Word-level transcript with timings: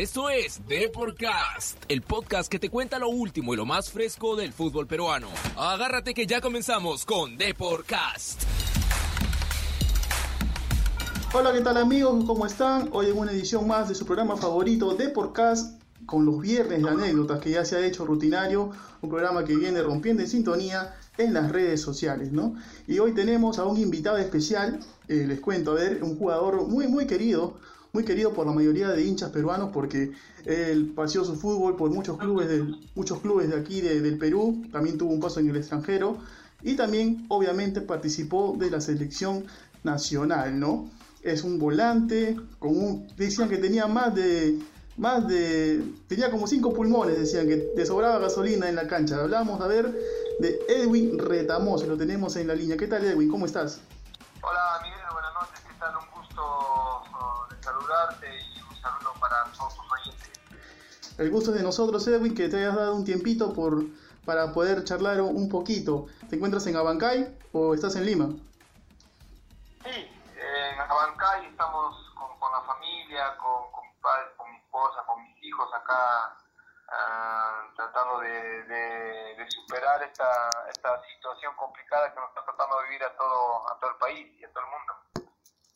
Esto 0.00 0.30
es 0.30 0.66
Deporcast, 0.66 1.76
el 1.88 2.00
podcast 2.00 2.50
que 2.50 2.58
te 2.58 2.70
cuenta 2.70 2.98
lo 2.98 3.10
último 3.10 3.52
y 3.52 3.58
lo 3.58 3.66
más 3.66 3.90
fresco 3.90 4.34
del 4.34 4.50
fútbol 4.54 4.86
peruano. 4.86 5.28
Agárrate 5.58 6.14
que 6.14 6.26
ya 6.26 6.40
comenzamos 6.40 7.04
con 7.04 7.36
Deporcast. 7.36 8.44
Hola, 11.34 11.52
¿qué 11.52 11.60
tal 11.60 11.76
amigos? 11.76 12.24
¿Cómo 12.24 12.46
están? 12.46 12.88
Hoy 12.92 13.10
en 13.10 13.18
una 13.18 13.32
edición 13.32 13.68
más 13.68 13.90
de 13.90 13.94
su 13.94 14.06
programa 14.06 14.38
favorito 14.38 14.94
Deporcast 14.94 15.78
con 16.06 16.24
los 16.24 16.40
viernes 16.40 16.82
de 16.82 16.88
anécdotas 16.88 17.38
que 17.38 17.50
ya 17.50 17.66
se 17.66 17.76
ha 17.76 17.86
hecho 17.86 18.06
rutinario, 18.06 18.70
un 19.02 19.10
programa 19.10 19.44
que 19.44 19.54
viene 19.54 19.82
rompiendo 19.82 20.22
en 20.22 20.30
sintonía 20.30 20.96
en 21.18 21.34
las 21.34 21.52
redes 21.52 21.82
sociales, 21.82 22.32
¿no? 22.32 22.54
Y 22.86 23.00
hoy 23.00 23.12
tenemos 23.12 23.58
a 23.58 23.66
un 23.66 23.76
invitado 23.76 24.16
especial, 24.16 24.80
eh, 25.08 25.26
les 25.28 25.40
cuento, 25.40 25.72
a 25.72 25.74
ver, 25.74 26.02
un 26.02 26.16
jugador 26.16 26.66
muy, 26.66 26.88
muy 26.88 27.06
querido, 27.06 27.58
muy 27.92 28.04
querido 28.04 28.32
por 28.32 28.46
la 28.46 28.52
mayoría 28.52 28.88
de 28.88 29.04
hinchas 29.04 29.30
peruanos 29.30 29.70
porque 29.72 30.12
él 30.44 30.92
paseó 30.94 31.24
su 31.24 31.36
fútbol 31.36 31.76
por 31.76 31.90
muchos 31.90 32.18
clubes 32.18 32.48
de, 32.48 32.64
muchos 32.94 33.20
clubes 33.20 33.48
de 33.48 33.56
aquí 33.56 33.80
del 33.80 34.18
Perú, 34.18 34.64
también 34.72 34.98
tuvo 34.98 35.12
un 35.12 35.20
paso 35.20 35.40
en 35.40 35.50
el 35.50 35.56
extranjero 35.56 36.18
y 36.62 36.74
también 36.74 37.26
obviamente 37.28 37.80
participó 37.80 38.56
de 38.58 38.70
la 38.70 38.80
selección 38.80 39.44
nacional, 39.82 40.58
¿no? 40.58 40.90
Es 41.22 41.42
un 41.42 41.58
volante, 41.58 42.36
con 42.58 42.76
un, 42.76 43.06
decían 43.16 43.48
que 43.48 43.58
tenía 43.58 43.86
más 43.86 44.14
de 44.14 44.58
más 44.96 45.26
de 45.26 45.82
tenía 46.08 46.30
como 46.30 46.46
cinco 46.46 46.74
pulmones, 46.74 47.18
decían 47.18 47.48
que 47.48 47.56
te 47.56 47.86
sobraba 47.86 48.18
gasolina 48.18 48.68
en 48.68 48.76
la 48.76 48.86
cancha. 48.86 49.22
Hablamos 49.22 49.60
a 49.60 49.66
ver 49.66 49.90
de 50.38 50.58
Edwin 50.68 51.18
Retamos, 51.18 51.86
lo 51.86 51.96
tenemos 51.96 52.36
en 52.36 52.48
la 52.48 52.54
línea. 52.54 52.76
¿Qué 52.76 52.86
tal 52.86 53.04
Edwin? 53.04 53.30
¿Cómo 53.30 53.46
estás? 53.46 53.80
Hola 54.42 54.80
Miguel, 54.82 54.99
saludarte 58.00 58.40
y 58.40 58.62
un 58.62 58.76
saludo 58.80 59.12
para 59.20 59.44
todos 59.56 59.76
tus 59.76 59.92
oyentes. 59.92 60.30
El 61.18 61.30
gusto 61.30 61.50
es 61.50 61.58
de 61.58 61.62
nosotros, 61.62 62.06
Edwin, 62.06 62.34
que 62.34 62.48
te 62.48 62.56
hayas 62.56 62.76
dado 62.76 62.94
un 62.94 63.04
tiempito 63.04 63.52
por, 63.52 63.82
para 64.24 64.52
poder 64.52 64.84
charlar 64.84 65.20
un 65.20 65.48
poquito. 65.48 66.06
¿Te 66.28 66.36
encuentras 66.36 66.66
en 66.66 66.76
Abancay 66.76 67.38
o 67.52 67.74
estás 67.74 67.96
en 67.96 68.06
Lima? 68.06 68.28
Sí, 69.84 70.10
en 70.36 70.80
Abancay 70.80 71.46
estamos 71.46 71.96
con, 72.14 72.38
con 72.38 72.52
la 72.52 72.62
familia, 72.62 73.36
con, 73.36 73.70
con, 73.72 73.86
mi 73.86 73.94
padre, 74.00 74.26
con 74.36 74.50
mi 74.50 74.56
esposa, 74.56 75.02
con 75.06 75.22
mis 75.22 75.44
hijos 75.44 75.68
acá 75.74 76.36
Uh, 76.90 77.72
tratando 77.76 78.18
de, 78.18 78.64
de, 78.64 79.34
de, 79.36 79.46
superar 79.48 80.02
esta, 80.02 80.50
esta 80.68 81.00
situación 81.04 81.54
complicada 81.54 82.12
que 82.12 82.18
nos 82.18 82.30
está 82.30 82.44
tratando 82.44 82.78
de 82.78 82.84
vivir 82.88 83.04
a 83.04 83.16
todo, 83.16 83.70
a 83.70 83.78
todo 83.78 83.90
el 83.90 83.96
país 83.98 84.26
y 84.40 84.44
a 84.44 84.52
todo 84.52 84.64
el 84.64 84.70
mundo. 84.72 85.19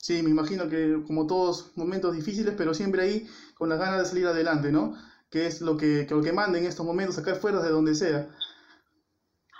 Sí, 0.04 0.22
me 0.22 0.28
imagino 0.28 0.68
que 0.68 1.00
como 1.06 1.26
todos 1.26 1.72
momentos 1.78 2.12
difíciles, 2.12 2.52
pero 2.58 2.74
siempre 2.74 3.00
ahí 3.00 3.26
con 3.56 3.70
las 3.70 3.78
ganas 3.78 4.00
de 4.00 4.04
salir 4.04 4.26
adelante, 4.26 4.70
¿no? 4.70 4.92
Que 5.30 5.46
es 5.46 5.62
lo 5.62 5.78
que, 5.78 6.04
que 6.06 6.12
lo 6.12 6.20
que 6.20 6.30
manda 6.30 6.58
en 6.58 6.66
estos 6.66 6.84
momentos, 6.84 7.16
sacar 7.16 7.36
fuerzas 7.36 7.62
de 7.62 7.70
donde 7.70 7.94
sea. 7.94 8.28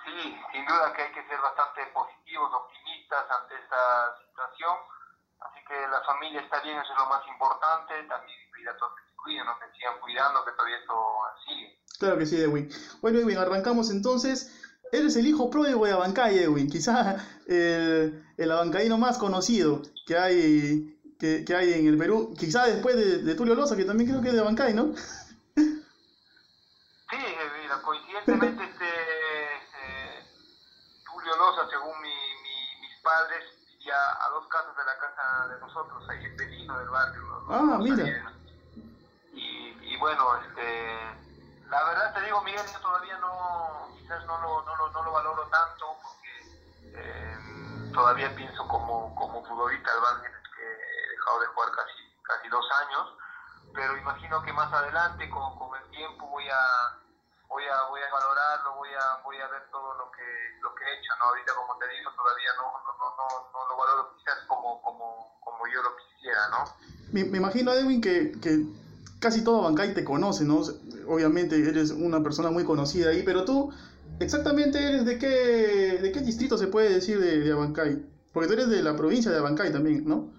Sí, 0.05 0.21
sin 0.53 0.67
duda 0.67 0.93
que 0.93 1.01
hay 1.01 1.13
que 1.17 1.25
ser 1.25 1.41
bastante 1.41 1.87
positivos, 1.95 2.53
optimistas 2.53 3.25
ante 3.41 3.55
esta 3.57 4.21
situación. 4.21 4.77
Así 5.49 5.65
que 5.65 5.81
la 5.89 6.05
familia 6.05 6.43
está 6.43 6.61
bien, 6.61 6.77
eso 6.77 6.93
es 6.93 6.99
lo 6.99 7.09
más 7.09 7.27
importante. 7.27 7.95
También 8.05 8.37
cuidar 8.53 8.75
a 8.75 8.77
todos 8.77 8.93
que 9.01 9.09
se 9.09 9.17
cuiden, 9.17 9.47
no 9.47 9.57
se 9.57 9.73
sigan 9.73 9.99
cuidando, 9.99 10.45
que 10.45 10.53
todavía 10.53 10.77
esto 10.77 10.95
sigue. 11.49 11.81
Claro 11.99 12.19
que 12.19 12.27
sí, 12.27 12.37
Edwin. 12.37 12.69
Bueno, 13.01 13.19
Edwin, 13.21 13.39
arrancamos 13.39 13.89
entonces. 13.89 14.64
Eres 14.95 15.17
el 15.17 15.27
hijo 15.27 15.51
pródigo 15.51 15.85
de 15.85 15.93
Abancay, 15.93 16.39
Edwin. 16.39 16.71
Quizás 16.71 17.21
el, 17.49 18.25
el 18.37 18.51
abancaíno 18.53 18.97
más 18.97 19.19
conocido 19.19 19.83
que 20.07 20.17
hay, 20.17 20.97
que, 21.19 21.45
que, 21.45 21.57
hay 21.57 21.73
en 21.73 21.89
el 21.89 21.99
Perú. 21.99 22.33
Quizás 22.39 22.67
después 22.69 22.95
de, 22.95 23.19
de, 23.23 23.35
Tulio 23.35 23.57
Loza, 23.57 23.77
que 23.77 23.85
también 23.85 24.09
creo 24.09 24.23
que 24.23 24.29
es 24.29 24.35
de 24.35 24.41
Abancay, 24.41 24.73
¿no? 24.75 24.95
Sí, 27.11 27.21
mira, 27.63 27.81
coincidentemente 27.83 28.65
este, 28.65 28.85
eh, 28.85 30.27
Tulio 31.05 31.37
Loza, 31.37 31.69
según 31.71 32.01
mi, 32.01 32.09
mi, 32.09 32.81
mis 32.81 32.99
padres, 33.03 33.45
vivía 33.69 33.95
a 33.95 34.31
dos 34.31 34.49
casas 34.49 34.77
de 34.77 34.85
la 34.85 34.99
casa 34.99 35.55
de 35.55 35.61
nosotros, 35.61 36.09
ahí 36.09 36.25
en 36.25 36.37
Belino, 36.37 36.79
del 36.79 36.89
barrio. 36.89 37.23
¿no? 37.23 37.55
Ah, 37.55 37.79
mira. 37.79 38.33
Y, 39.33 39.93
y 39.93 39.97
bueno, 39.99 40.25
este 40.41 41.25
la 41.75 41.85
verdad 41.85 42.15
te 42.15 42.21
digo, 42.23 42.41
Miguel, 42.43 42.63
yo 42.73 42.81
todavía 42.81 43.19
no, 43.19 43.24
quizás 44.05 44.21
no 44.27 44.37
lo, 44.37 44.61
no 44.69 44.77
lo, 44.77 44.93
no 44.93 45.03
lo 45.03 45.13
valoro 45.13 45.49
tanto 45.49 45.97
porque 46.05 46.93
eh, 46.93 47.91
todavía 47.95 48.29
pienso 48.37 48.69
como, 48.69 49.15
como 49.15 49.43
futbolista 49.49 49.91
al 49.93 50.01
Banfield 50.01 50.45
que 50.55 50.61
he 50.61 51.11
dejado 51.17 51.41
de 51.41 51.47
jugar 51.47 51.71
casi, 51.73 52.05
casi 52.21 52.49
dos 52.53 52.67
años, 52.85 53.17
pero 53.73 53.97
imagino 53.97 54.43
que 54.43 54.53
más 54.53 54.71
adelante 54.71 55.25
con, 55.31 55.57
con 55.57 55.73
el 55.81 55.89
tiempo 55.89 56.29
voy 56.29 56.45
a, 56.45 57.01
voy 57.49 57.65
a, 57.65 57.89
voy 57.89 58.01
a 58.05 58.13
valorarlo, 58.13 58.77
voy 58.77 58.91
a, 58.93 59.23
voy 59.25 59.41
a 59.41 59.49
ver 59.49 59.65
todo 59.73 59.95
lo 59.97 60.13
que, 60.13 60.29
lo 60.61 60.75
que 60.75 60.85
he 60.85 61.01
hecho, 61.01 61.17
¿no? 61.19 61.25
Ahorita 61.25 61.55
como 61.57 61.79
te 61.79 61.89
digo, 61.89 62.13
todavía 62.13 62.53
no, 62.61 62.77
no, 62.85 62.93
no, 63.01 63.09
no, 63.17 63.27
no 63.57 63.69
lo 63.73 63.77
valoro 63.81 64.13
quizás 64.19 64.37
como, 64.47 64.83
como, 64.83 65.41
como 65.41 65.67
yo 65.73 65.81
lo 65.81 65.97
quisiera, 65.97 66.49
¿no? 66.53 66.69
Me, 67.11 67.25
me 67.25 67.39
imagino, 67.39 67.73
Edwin, 67.73 68.03
que, 68.03 68.37
que 68.39 68.69
casi 69.25 69.43
todo 69.43 69.63
Bancay 69.63 69.95
te 69.95 70.05
conoce, 70.05 70.45
¿no? 70.45 70.61
Obviamente 71.09 71.57
eres 71.57 71.91
una 71.91 72.23
persona 72.23 72.51
muy 72.51 72.65
conocida 72.65 73.09
ahí, 73.09 73.23
pero 73.23 73.47
tú, 73.47 73.73
exactamente 74.21 74.79
eres 74.79 75.05
de 75.05 75.19
qué, 75.19 75.99
de 76.01 76.13
qué 76.13 76.21
distrito 76.21 76.57
se 76.59 76.69
puede 76.69 76.95
decir 76.95 77.21
de, 77.21 77.41
de 77.41 77.53
Abancay? 77.53 78.05
Porque 78.33 78.49
tú 78.49 78.55
eres 78.55 78.69
de 78.69 78.83
la 78.83 78.97
provincia 78.97 79.31
de 79.31 79.39
Abancay 79.39 79.73
también, 79.73 80.05
¿no? 80.07 80.33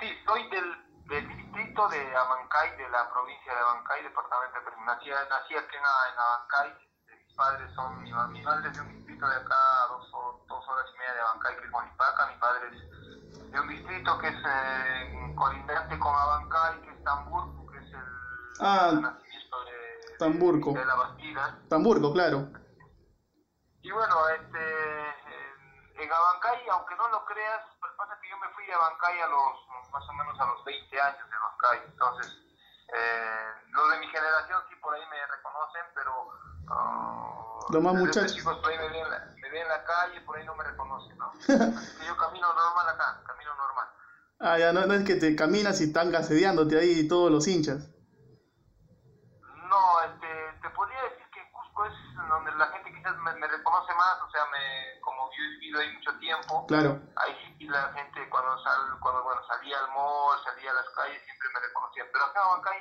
Sí, 0.00 0.08
soy 0.26 0.48
del, 0.50 0.64
del 1.08 1.28
distrito 1.28 1.88
de 1.88 2.00
Abancay, 2.16 2.76
de 2.76 2.88
la 2.90 3.10
provincia 3.12 3.52
de 3.52 3.60
Abancay, 3.60 4.02
departamento 4.02 4.58
de 4.58 4.64
Perú. 4.64 4.76
Nací, 4.86 5.08
nací 5.10 5.54
aquí 5.56 5.76
en, 5.76 5.84
en 5.84 6.16
Abancay, 6.16 6.68
mis 7.26 7.36
padres 7.36 7.70
son, 7.74 8.02
mi, 8.02 8.12
mi 8.32 8.42
madre 8.42 8.68
es 8.70 8.76
de 8.76 8.80
un 8.82 8.92
distrito 8.96 9.28
de 9.28 9.36
acá, 9.36 9.60
dos, 9.88 10.08
dos 10.48 10.64
horas 10.68 10.86
y 10.94 10.98
media 10.98 11.14
de 11.14 11.20
Abancay, 11.20 11.56
que 11.56 11.64
es 11.64 11.70
Monipaca, 11.70 12.26
mi 12.32 12.38
padre 12.40 12.64
es 12.72 13.50
de 13.52 13.60
un 13.60 13.68
distrito 13.68 14.18
que 14.18 14.28
es 14.28 14.34
eh, 14.34 15.34
colindante 15.34 15.98
con 15.98 16.14
Abancay, 16.14 16.80
que 16.82 16.90
es 16.90 17.04
Tamburgo, 17.04 17.66
que 17.70 17.78
es 17.78 17.92
el, 17.92 18.08
ah, 18.60 19.18
nacimiento 20.18 20.72
de, 20.72 20.72
Tamburgo. 20.72 20.72
de, 20.72 20.80
de 20.80 20.86
la 20.86 20.94
Bastida. 20.94 21.58
Tamburgo, 21.68 22.12
claro. 22.12 22.48
Y 23.82 23.90
bueno, 23.90 24.28
este, 24.30 26.02
en 26.02 26.12
Abancay, 26.12 26.68
aunque 26.70 26.96
no 26.96 27.08
lo 27.08 27.24
creas, 27.24 27.62
pasa 27.96 28.18
que 28.20 28.28
yo 28.28 28.36
me 28.38 28.48
fui 28.54 28.66
de 28.66 28.74
Abancay 28.74 29.20
a 29.20 29.28
los, 29.28 29.90
más 29.92 30.08
o 30.08 30.12
menos 30.12 30.38
a 30.40 30.46
los 30.46 30.64
20 30.64 31.00
años 31.00 31.30
de 31.30 31.36
Abancay, 31.36 31.90
entonces, 31.90 32.26
eh, 32.94 33.50
los 33.70 33.90
de 33.90 33.98
mi 33.98 34.06
generación 34.08 34.62
sí 34.68 34.76
por 34.76 34.94
ahí 34.94 35.02
me 35.10 35.26
reconocen, 35.26 35.82
pero... 35.94 36.28
Uh, 36.68 37.72
los 37.72 37.82
más 37.82 37.94
muchachos. 37.94 38.34
Chicos 38.34 38.58
por 38.58 38.70
ahí 38.70 38.78
me 38.78 38.88
ven, 38.88 39.08
me 39.40 39.50
ven 39.50 39.62
en 39.62 39.68
la 39.68 39.84
calle, 39.84 40.20
por 40.22 40.36
ahí 40.36 40.44
no 40.44 40.54
me 40.54 40.64
reconocen, 40.64 41.16
¿no? 41.18 41.32
Así 41.38 41.98
que 41.98 42.06
yo 42.06 42.16
camino 42.16 42.52
normal 42.52 42.88
acá, 42.88 43.22
camino 43.26 43.54
normal. 43.54 43.88
Ah, 44.38 44.58
ya, 44.58 44.72
no, 44.72 44.86
no 44.86 44.94
es 44.94 45.04
que 45.04 45.14
te 45.14 45.34
caminas 45.34 45.80
y 45.80 45.84
están 45.84 46.14
asediándote 46.14 46.78
ahí 46.78 47.08
todos 47.08 47.30
los 47.30 47.48
hinchas. 47.48 47.88
No, 49.68 50.02
este, 50.02 50.58
te 50.62 50.70
podría 50.70 51.02
decir 51.04 51.26
que 51.32 51.40
Cusco 51.50 51.86
es 51.86 52.28
donde 52.28 52.54
la 52.54 52.66
gente 52.68 52.92
quizás 52.92 53.16
me, 53.18 53.34
me 53.34 53.48
reconoce 53.48 53.94
más, 53.94 54.20
o 54.22 54.30
sea, 54.30 54.44
me, 54.52 55.00
como 55.00 55.30
yo 55.30 55.42
he 55.42 55.55
vivido 55.66 55.80
ahí 55.80 55.92
mucho 55.94 56.12
tiempo, 56.18 56.66
claro. 56.66 57.00
ahí 57.16 57.32
sí 57.58 57.66
la 57.66 57.92
gente 57.92 58.28
cuando 58.30 58.62
sal, 58.62 58.98
cuando 59.00 59.24
bueno 59.24 59.40
salía 59.46 59.76
al 59.78 59.90
mall, 59.90 60.38
salía 60.44 60.70
a 60.70 60.74
las 60.74 60.88
calles, 60.94 61.22
siempre 61.24 61.48
me 61.54 61.60
reconocía. 61.60 62.04
Pero 62.12 62.24
acá 62.24 62.40
en 62.40 62.48
Huancay, 62.50 62.80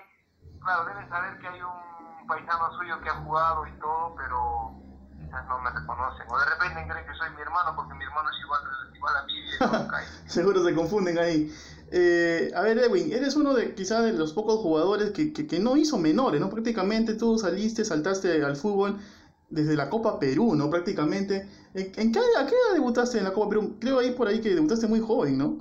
claro, 0.62 0.86
deben 0.86 1.10
saber 1.10 1.40
que 1.40 1.48
hay 1.48 1.62
un 1.62 2.28
paisano 2.28 2.78
suyo 2.78 3.02
que 3.02 3.10
ha 3.10 3.18
jugado 3.26 3.68
y 3.68 3.72
todo, 3.80 4.16
pero 4.16 4.76
quizás 5.18 5.46
no 5.48 5.60
me 5.60 5.70
reconocen. 5.72 6.26
O 6.30 6.38
de 6.38 6.46
repente 6.46 6.88
creen 6.88 7.06
que 7.06 7.18
soy 7.18 7.30
mi 7.32 7.42
hermano, 7.42 7.76
porque 7.76 7.94
mi 7.94 8.04
hermano 8.06 8.30
es 8.30 8.40
igual, 8.40 8.62
igual 8.94 9.18
a 9.18 9.24
mí 9.24 9.34
y. 9.34 10.30
Seguro 10.30 10.64
se 10.64 10.76
confunden 10.76 11.18
ahí. 11.18 11.50
Eh, 11.92 12.52
a 12.56 12.62
ver, 12.62 12.80
Edwin, 12.80 13.14
eres 13.14 13.36
uno 13.36 13.54
de 13.54 13.74
quizás 13.76 14.04
de 14.04 14.14
los 14.14 14.34
pocos 14.34 14.60
jugadores 14.60 15.12
que, 15.12 15.32
que, 15.34 15.48
que, 15.48 15.60
no 15.60 15.78
hizo 15.78 15.98
menores, 15.98 16.42
¿no? 16.42 16.50
Prácticamente 16.50 17.14
tú 17.14 17.38
saliste, 17.38 17.86
saltaste 17.86 18.44
al 18.44 18.56
fútbol 18.56 19.00
desde 19.50 19.76
la 19.76 19.90
Copa 19.90 20.20
Perú, 20.20 20.56
¿no? 20.56 20.70
Prácticamente. 20.70 21.48
¿En, 21.74 22.12
qué, 22.12 22.20
¿A 22.20 22.46
qué 22.46 22.56
edad 22.56 22.74
debutaste 22.74 23.18
en 23.18 23.26
la 23.26 23.34
Copa 23.34 23.50
Perú? 23.50 23.78
Creo 23.80 24.00
ahí 24.00 24.12
por 24.12 24.28
ahí 24.28 24.42
que 24.42 24.50
debutaste 24.50 24.88
muy 24.88 25.00
joven, 25.00 25.38
¿no? 25.38 25.58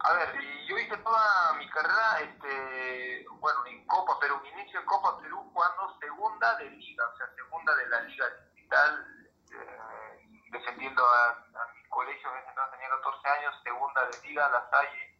A 0.00 0.12
ver, 0.14 0.28
yo 0.68 0.78
hice 0.78 0.96
toda 0.98 1.54
mi 1.58 1.68
carrera, 1.70 2.20
este, 2.20 3.26
bueno, 3.40 3.66
en 3.66 3.84
Copa 3.86 4.18
Perú, 4.20 4.36
mi 4.42 4.48
inicio 4.60 4.80
en 4.80 4.86
Copa 4.86 5.18
Perú 5.18 5.38
jugando 5.52 5.98
segunda 6.00 6.56
de 6.56 6.70
liga, 6.70 7.04
o 7.12 7.16
sea, 7.16 7.26
segunda 7.34 7.74
de 7.74 7.88
la 7.88 8.00
liga 8.02 8.26
digital, 8.54 9.06
eh, 9.52 10.48
defendiendo 10.52 11.02
a, 11.04 11.44
mi 11.74 11.88
colegio, 11.88 12.28
ese 12.30 12.48
entonces 12.48 12.72
tenía 12.72 12.88
14 12.90 13.28
años, 13.28 13.54
segunda 13.64 14.06
de 14.06 14.28
liga, 14.28 14.48
La 14.50 14.70
Salle. 14.70 15.18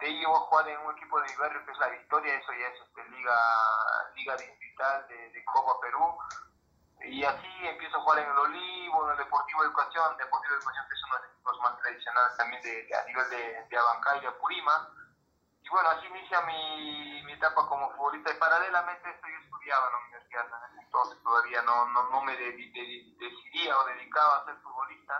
De 0.00 0.06
ahí 0.06 0.18
llevo 0.18 0.36
a 0.36 0.40
jugar 0.40 0.68
en 0.68 0.80
un 0.80 0.96
equipo 0.96 1.20
de 1.20 1.26
mi 1.26 1.64
que 1.64 1.72
es 1.72 1.78
la 1.78 1.88
Victoria, 1.88 2.34
eso 2.34 2.52
ya 2.52 2.68
es 2.68 2.93
liga, 3.24 4.12
liga 4.16 4.36
digital 4.36 5.06
de, 5.08 5.30
de 5.30 5.44
Copa 5.44 5.80
Perú. 5.80 6.16
Y 7.04 7.24
así 7.24 7.48
empiezo 7.62 7.96
a 7.96 8.00
jugar 8.00 8.18
en 8.18 8.30
el 8.30 8.38
Olivo, 8.38 9.04
en 9.04 9.12
el 9.12 9.18
Deportivo 9.18 9.62
de 9.62 9.68
Educación, 9.68 10.16
Deportivo 10.16 10.54
de 10.54 10.58
Educación 10.60 10.86
que 10.88 10.94
es 10.94 11.04
uno 11.04 11.14
de 11.14 11.20
los 11.22 11.30
equipos 11.32 11.60
más 11.60 11.78
tradicionales 11.80 12.36
también 12.36 12.62
de, 12.62 12.84
de 12.84 12.96
a 12.96 13.04
nivel 13.04 13.30
de, 13.30 13.66
de 13.68 13.76
Abancay 13.76 14.18
y 14.18 14.20
de 14.22 14.28
Apurima. 14.28 14.88
y 15.62 15.68
bueno, 15.68 15.88
así 15.90 16.06
inicia 16.06 16.40
mi, 16.42 17.22
mi 17.24 17.32
etapa 17.32 17.66
como 17.66 17.90
futbolista 17.92 18.32
y 18.32 18.38
paralelamente 18.38 19.10
esto 19.10 19.26
yo 19.28 19.38
estudiaba 19.38 19.86
en 19.86 19.92
la 19.92 19.98
universidad, 19.98 20.46
entonces 20.80 21.22
todavía 21.22 21.62
no, 21.62 21.86
no, 21.86 22.10
no 22.10 22.22
me 22.22 22.36
decidía 22.36 23.78
o 23.78 23.84
dedicaba 23.86 24.38
a 24.38 24.44
ser 24.44 24.56
futbolista. 24.62 25.14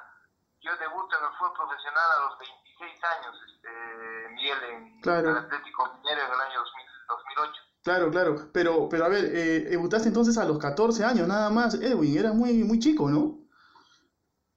Yo 0.60 0.74
debuto 0.76 1.18
en 1.18 1.24
el 1.24 1.32
fútbol 1.36 1.52
profesional 1.52 2.12
a 2.12 2.20
los 2.20 2.38
26 2.38 3.04
años, 3.04 3.36
este, 3.46 4.28
Miguel, 4.30 4.64
en 4.64 5.00
el 5.04 5.36
Atlético 5.36 5.92
Minero 5.92 6.22
en 6.22 6.32
el 6.32 6.40
año 6.40 6.64
2008. 7.08 7.73
Claro, 7.84 8.10
claro, 8.10 8.48
pero, 8.50 8.88
pero 8.88 9.04
a 9.04 9.08
ver, 9.10 9.26
eh, 9.26 9.60
debutaste 9.68 10.08
entonces 10.08 10.38
a 10.38 10.46
los 10.46 10.58
14 10.58 11.04
años 11.04 11.28
nada 11.28 11.50
más, 11.50 11.74
Edwin, 11.74 12.16
eras 12.16 12.32
muy, 12.32 12.64
muy 12.64 12.78
chico, 12.78 13.10
¿no? 13.10 13.44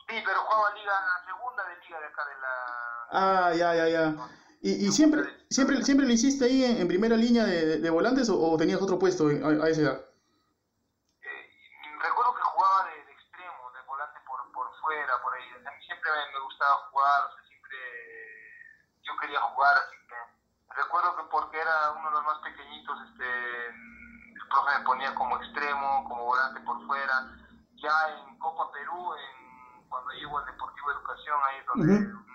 Sí, 0.08 0.16
pero 0.24 0.40
jugaba 0.48 0.74
Liga, 0.74 0.94
segunda 1.26 1.64
de 1.68 1.76
Liga 1.84 2.00
de 2.00 2.06
acá 2.06 2.24
de 2.24 2.36
la... 2.40 2.54
Ah, 3.12 3.54
ya, 3.54 3.76
ya, 3.76 3.90
ya. 3.90 4.16
¿Y, 4.62 4.88
y 4.88 4.92
siempre, 4.94 5.24
siempre, 5.50 5.84
siempre 5.84 6.08
lo 6.08 6.14
hiciste 6.14 6.46
ahí 6.46 6.64
en, 6.64 6.88
primera 6.88 7.18
línea 7.18 7.44
de, 7.44 7.80
de 7.80 7.90
volantes 7.90 8.30
o, 8.30 8.56
tenías 8.58 8.82
otro 8.82 8.98
puesto 8.98 9.28
a, 9.28 9.66
a 9.66 9.68
esa 9.68 9.82
edad? 9.82 10.06
Eh, 11.20 11.52
recuerdo 12.00 12.34
que 12.34 12.42
jugaba 12.42 12.88
de, 12.88 12.96
de, 12.96 13.12
extremo, 13.12 13.72
de 13.76 13.88
volante 13.88 14.20
por, 14.26 14.40
por 14.54 14.72
fuera, 14.80 15.22
por 15.22 15.34
ahí. 15.36 15.44
A 15.52 15.72
mí 15.76 15.84
siempre 15.86 16.10
me, 16.32 16.40
gustaba 16.46 16.76
jugar, 16.92 17.28
o 17.28 17.36
sea, 17.36 17.44
siempre 17.44 17.78
yo 19.04 19.12
quería 19.20 19.42
jugar, 19.42 19.76
así 19.84 19.98
recuerdo 20.78 21.16
que 21.18 21.24
porque 21.30 21.60
era 21.60 21.92
uno 21.92 22.10
de 22.10 22.16
los 22.16 22.24
más 22.24 22.38
pequeñitos, 22.40 22.98
este, 23.10 23.68
el 23.68 24.48
profe 24.50 24.78
me 24.78 24.86
ponía 24.86 25.16
como 25.16 25.38
extremo, 25.38 26.06
como 26.08 26.26
volante 26.26 26.62
por 26.62 26.86
fuera. 26.86 27.36
Ya 27.76 27.94
en 28.16 28.38
Copa 28.40 28.72
Perú, 28.72 29.14
en 29.14 29.90
cuando 29.90 30.12
llego 30.12 30.38
al 30.38 30.46
Deportivo 30.46 30.92
Educación, 30.92 31.40
ahí 31.48 31.58
es 31.60 31.66
donde 31.66 32.28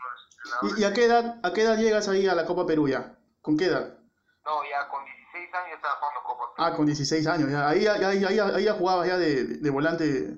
¿Y, 0.77 0.85
a, 0.85 0.93
qué 0.93 1.05
edad, 1.05 1.39
a 1.43 1.53
qué 1.53 1.63
edad 1.63 1.77
llegas 1.77 2.09
ahí 2.09 2.27
a 2.27 2.35
la 2.35 2.45
Copa 2.45 2.67
Perú 2.67 2.89
ya? 2.89 3.17
¿Con 3.41 3.57
qué 3.57 3.67
edad? 3.67 3.97
No, 4.45 4.65
ya 4.65 4.89
con 4.89 5.05
16 5.05 5.55
años 5.55 5.77
estaba 5.77 5.95
jugando 5.97 6.23
Copa 6.25 6.55
Perú. 6.55 6.67
Ah, 6.67 6.77
con 6.77 6.87
16 6.87 7.27
años, 7.29 7.51
ya. 7.51 7.69
Ahí, 7.69 7.83
ya, 7.85 7.93
ahí, 7.93 8.25
ahí, 8.25 8.39
ahí 8.39 8.65
ya 8.65 8.75
jugabas 8.75 9.07
ya 9.07 9.17
de, 9.19 9.45
de 9.59 9.71
volante. 9.71 10.37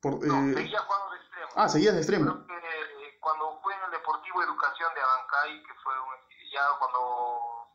Por, 0.00 0.24
no, 0.26 0.50
eh... 0.50 0.54
seguía 0.54 0.80
jugando 0.80 1.10
de 1.10 1.16
extremo. 1.16 1.48
Ah, 1.56 1.68
seguías 1.68 1.94
de 1.94 2.00
extremo. 2.00 2.24
Creo 2.24 2.46
que 2.46 2.54
eh, 2.54 3.18
cuando 3.20 3.58
fui 3.62 3.72
en 3.72 3.84
el 3.84 3.90
Deportivo 3.90 4.42
Educación 4.42 4.92
de 4.94 5.00
Abancay, 5.00 5.62
que 5.62 5.74
fue 5.82 5.94
cuando 6.78 7.68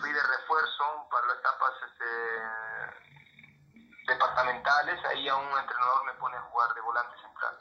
fui 0.00 0.12
de 0.12 0.22
refuerzo 0.22 0.84
para 1.10 1.26
las 1.26 1.38
etapas 1.38 1.72
este, 1.90 2.04
departamentales, 4.12 5.04
ahí 5.04 5.28
a 5.28 5.36
un 5.36 5.48
entrenador 5.58 6.04
me 6.06 6.12
pone 6.20 6.36
a 6.36 6.42
jugar 6.42 6.74
de 6.74 6.80
volante 6.80 7.16
central. 7.20 7.56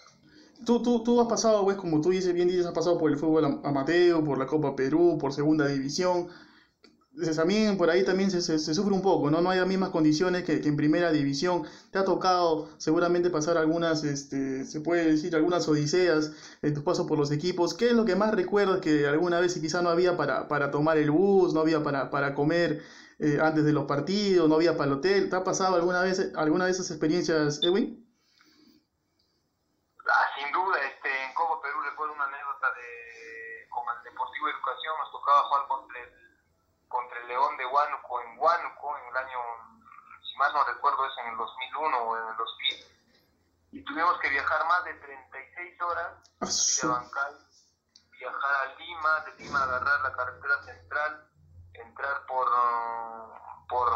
Tú, 0.66 0.82
tú, 0.82 1.04
tú 1.04 1.22
has 1.22 1.28
pasado, 1.28 1.64
pues, 1.64 1.78
como 1.78 2.02
tú 2.02 2.10
dices, 2.10 2.34
bien 2.34 2.48
dices, 2.48 2.66
has 2.66 2.74
pasado 2.74 2.98
por 2.98 3.12
el 3.12 3.18
fútbol 3.18 3.62
amateur, 3.64 4.24
por 4.24 4.38
la 4.38 4.48
Copa 4.48 4.76
Perú, 4.76 5.18
por 5.20 5.34
Segunda 5.34 5.68
División. 5.68 6.30
También 7.36 7.78
por 7.78 7.90
ahí 7.90 8.06
también 8.06 8.30
se, 8.30 8.42
se, 8.42 8.60
sufre 8.60 8.94
un 8.94 9.02
poco, 9.02 9.32
¿no? 9.32 9.42
No 9.42 9.50
hay 9.50 9.60
las 9.60 9.68
mismas 9.68 9.90
condiciones 9.90 10.44
que, 10.44 10.62
que, 10.62 10.68
en 10.68 10.78
primera 10.78 11.12
división. 11.12 11.64
Te 11.92 11.98
ha 11.98 12.06
tocado 12.06 12.70
seguramente 12.78 13.30
pasar 13.30 13.58
algunas, 13.58 14.04
este, 14.04 14.66
se 14.66 14.82
puede 14.82 15.06
decir, 15.06 15.36
algunas 15.36 15.68
odiseas 15.68 16.32
en 16.62 16.74
tu 16.74 16.84
paso 16.84 17.08
por 17.08 17.18
los 17.18 17.32
equipos. 17.32 17.74
¿Qué 17.74 17.88
es 17.88 17.94
lo 17.94 18.06
que 18.06 18.16
más 18.16 18.34
recuerdas 18.34 18.80
que 18.82 19.08
alguna 19.08 19.40
vez 19.40 19.60
quizá 19.60 19.82
no 19.82 19.90
había 19.90 20.16
para, 20.16 20.48
para 20.48 20.70
tomar 20.70 20.98
el 20.98 21.10
bus, 21.10 21.54
no 21.54 21.62
había 21.62 21.82
para, 21.82 22.12
para 22.12 22.36
comer 22.36 22.84
eh, 23.20 23.40
antes 23.42 23.66
de 23.66 23.74
los 23.74 23.86
partidos, 23.86 24.48
no 24.48 24.56
había 24.56 24.78
para 24.78 24.92
el 24.92 24.98
hotel? 24.98 25.30
¿Te 25.30 25.36
ha 25.36 25.44
pasado 25.44 25.76
alguna 25.76 26.02
vez 26.02 26.32
alguna 26.36 26.66
de 26.66 26.72
esas 26.72 26.92
experiencias, 26.92 27.60
Edwin? 27.64 28.08
Educación 34.48 34.96
nos 35.00 35.12
tocaba 35.12 35.44
jugar 35.44 35.68
contra 35.68 36.00
el, 36.00 36.10
contra 36.88 37.20
el 37.20 37.28
León 37.28 37.58
de 37.58 37.66
Huánuco 38.48 38.98
en 38.98 39.08
el 39.10 39.18
año, 39.18 39.40
si 40.24 40.38
mal 40.38 40.54
no 40.54 40.64
recuerdo, 40.64 41.06
es 41.06 41.12
en 41.18 41.32
el 41.32 41.38
2001 41.38 41.98
o 41.98 42.18
en 42.18 42.28
el 42.30 42.38
2000. 42.38 42.86
Y 43.72 43.84
tuvimos 43.84 44.18
que 44.20 44.30
viajar 44.30 44.66
más 44.68 44.86
de 44.86 44.94
36 44.94 45.82
horas 45.82 46.14
de 46.40 46.88
Bancay, 46.88 47.34
viajar 48.12 48.56
a 48.56 48.76
Lima, 48.80 49.20
de 49.26 49.44
Lima 49.44 49.64
agarrar 49.64 50.00
la 50.00 50.16
carretera 50.16 50.64
central, 50.64 51.30
entrar 51.74 52.26
por, 52.26 52.48
por, 53.68 53.90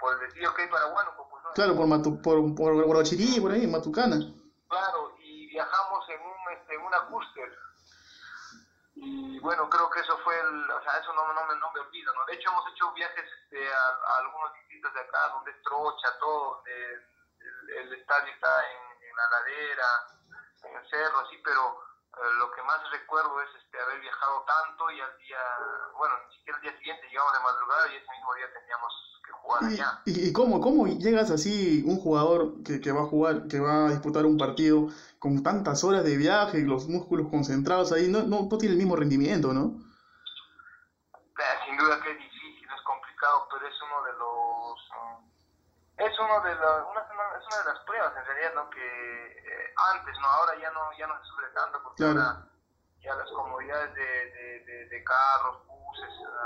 por 0.00 0.14
el 0.14 0.20
desvío 0.26 0.52
que 0.54 0.62
hay 0.62 0.68
para 0.68 0.86
Huánuco. 0.88 1.28
Pues, 1.30 1.42
Claro, 1.54 1.76
por, 1.76 1.86
Matu, 1.86 2.20
por, 2.20 2.54
por, 2.56 2.74
por 2.84 3.04
por 3.40 3.52
ahí, 3.52 3.66
Matucana. 3.68 4.16
Claro, 4.68 5.14
y 5.20 5.46
viajamos 5.46 6.08
en, 6.08 6.20
un, 6.20 6.52
este, 6.58 6.74
en 6.74 6.80
una 6.80 7.06
cúster 7.06 7.56
y 9.04 9.38
bueno, 9.40 9.68
creo 9.68 9.90
que 9.90 10.00
eso 10.00 10.16
fue 10.24 10.38
el, 10.40 10.70
o 10.70 10.82
sea, 10.82 10.98
eso 10.98 11.12
no, 11.12 11.32
no, 11.32 11.46
me, 11.46 11.54
no 11.56 11.70
me 11.72 11.80
olvido, 11.80 12.14
¿no? 12.14 12.24
De 12.24 12.34
hecho, 12.34 12.50
hemos 12.50 12.66
hecho 12.72 12.90
viajes 12.92 13.24
este, 13.42 13.72
a, 13.72 14.16
algunos 14.18 14.54
distritos 14.54 14.94
de 14.94 15.00
acá, 15.00 15.28
donde 15.28 15.50
es 15.50 15.62
Trocha, 15.62 16.18
todo, 16.18 16.62
el, 16.64 17.92
estadio 17.92 18.32
está 18.32 18.70
en, 18.70 19.08
en, 19.08 19.16
la 19.16 19.28
ladera, 19.30 19.86
en 20.64 20.76
el 20.76 20.90
cerro, 20.90 21.20
así, 21.20 21.36
pero 21.44 21.78
lo 22.38 22.50
que 22.52 22.62
más 22.62 22.80
recuerdo 22.90 23.40
es 23.42 23.48
este, 23.56 23.80
haber 23.80 24.00
viajado 24.00 24.44
tanto 24.46 24.90
y 24.90 25.00
al 25.00 25.16
día, 25.18 25.38
bueno, 25.96 26.14
ni 26.28 26.36
siquiera 26.36 26.58
el 26.58 26.62
día 26.62 26.78
siguiente 26.78 27.08
llegamos 27.08 27.32
de 27.32 27.40
madrugada 27.40 27.92
y 27.92 27.96
ese 27.96 28.10
mismo 28.10 28.34
día 28.34 28.52
teníamos 28.52 28.92
¿Y, 30.06 30.28
y, 30.28 30.32
cómo, 30.32 30.60
cómo 30.60 30.86
llegas 30.86 31.30
así, 31.30 31.82
un 31.86 31.98
jugador 31.98 32.62
que, 32.64 32.80
que, 32.80 32.92
va 32.92 33.02
a 33.02 33.06
jugar, 33.06 33.46
que 33.48 33.60
va 33.60 33.86
a 33.86 33.90
disputar 33.90 34.26
un 34.26 34.36
partido 34.36 34.88
con 35.18 35.42
tantas 35.42 35.84
horas 35.84 36.04
de 36.04 36.16
viaje, 36.16 36.58
y 36.58 36.64
los 36.64 36.88
músculos 36.88 37.28
concentrados 37.28 37.92
ahí, 37.92 38.08
no, 38.08 38.22
no, 38.22 38.48
no 38.50 38.58
tiene 38.58 38.74
el 38.74 38.78
mismo 38.78 38.96
rendimiento, 38.96 39.52
¿no? 39.52 39.74
Eh, 41.38 41.58
sin 41.66 41.76
duda 41.76 42.00
que 42.02 42.10
es 42.10 42.18
difícil, 42.18 42.64
es 42.64 42.82
complicado, 42.84 43.46
pero 43.50 43.66
es 43.68 43.74
uno 43.82 44.04
de 44.04 44.12
los... 44.18 44.43
es, 46.06 46.18
uno 46.18 46.40
de 46.40 46.54
la, 46.54 46.84
una, 46.84 47.00
es 47.00 47.46
una 47.46 47.58
de 47.58 47.72
las 47.72 47.84
pruebas, 47.84 48.16
en 48.16 48.24
realidad, 48.26 48.54
¿no? 48.54 48.70
Que 48.70 49.26
eh, 49.26 49.74
antes, 49.92 50.14
¿no? 50.20 50.28
Ahora 50.28 50.54
ya 50.56 50.70
no, 50.70 50.92
ya 50.98 51.06
no 51.06 51.18
se 51.18 51.24
sufre 51.24 51.48
tanto, 51.54 51.82
porque 51.82 52.04
ahora 52.04 52.46
ya 53.00 53.14
las 53.14 53.30
comodidades 53.30 53.94
de, 53.94 54.02
de, 54.02 54.64
de, 54.64 54.88
de 54.88 55.04
carros, 55.04 55.62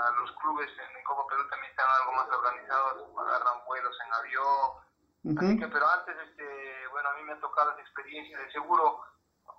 a 0.04 0.10
los 0.20 0.32
clubes 0.32 0.70
en, 0.78 1.04
Copa 1.04 1.26
Perú 1.28 1.48
también 1.48 1.70
están 1.70 1.88
algo 1.88 2.12
más 2.12 2.28
organizados, 2.28 3.08
agarran 3.18 3.64
vuelos 3.64 3.96
en 4.04 4.12
avión. 4.12 5.38
Así 5.38 5.58
que, 5.58 5.68
pero 5.68 5.88
antes, 5.88 6.16
este, 6.28 6.86
bueno, 6.88 7.08
a 7.08 7.14
mí 7.14 7.22
me 7.22 7.32
ha 7.32 7.40
tocado 7.40 7.72
esa 7.72 7.80
experiencia, 7.80 8.38
de 8.38 8.52
seguro, 8.52 9.00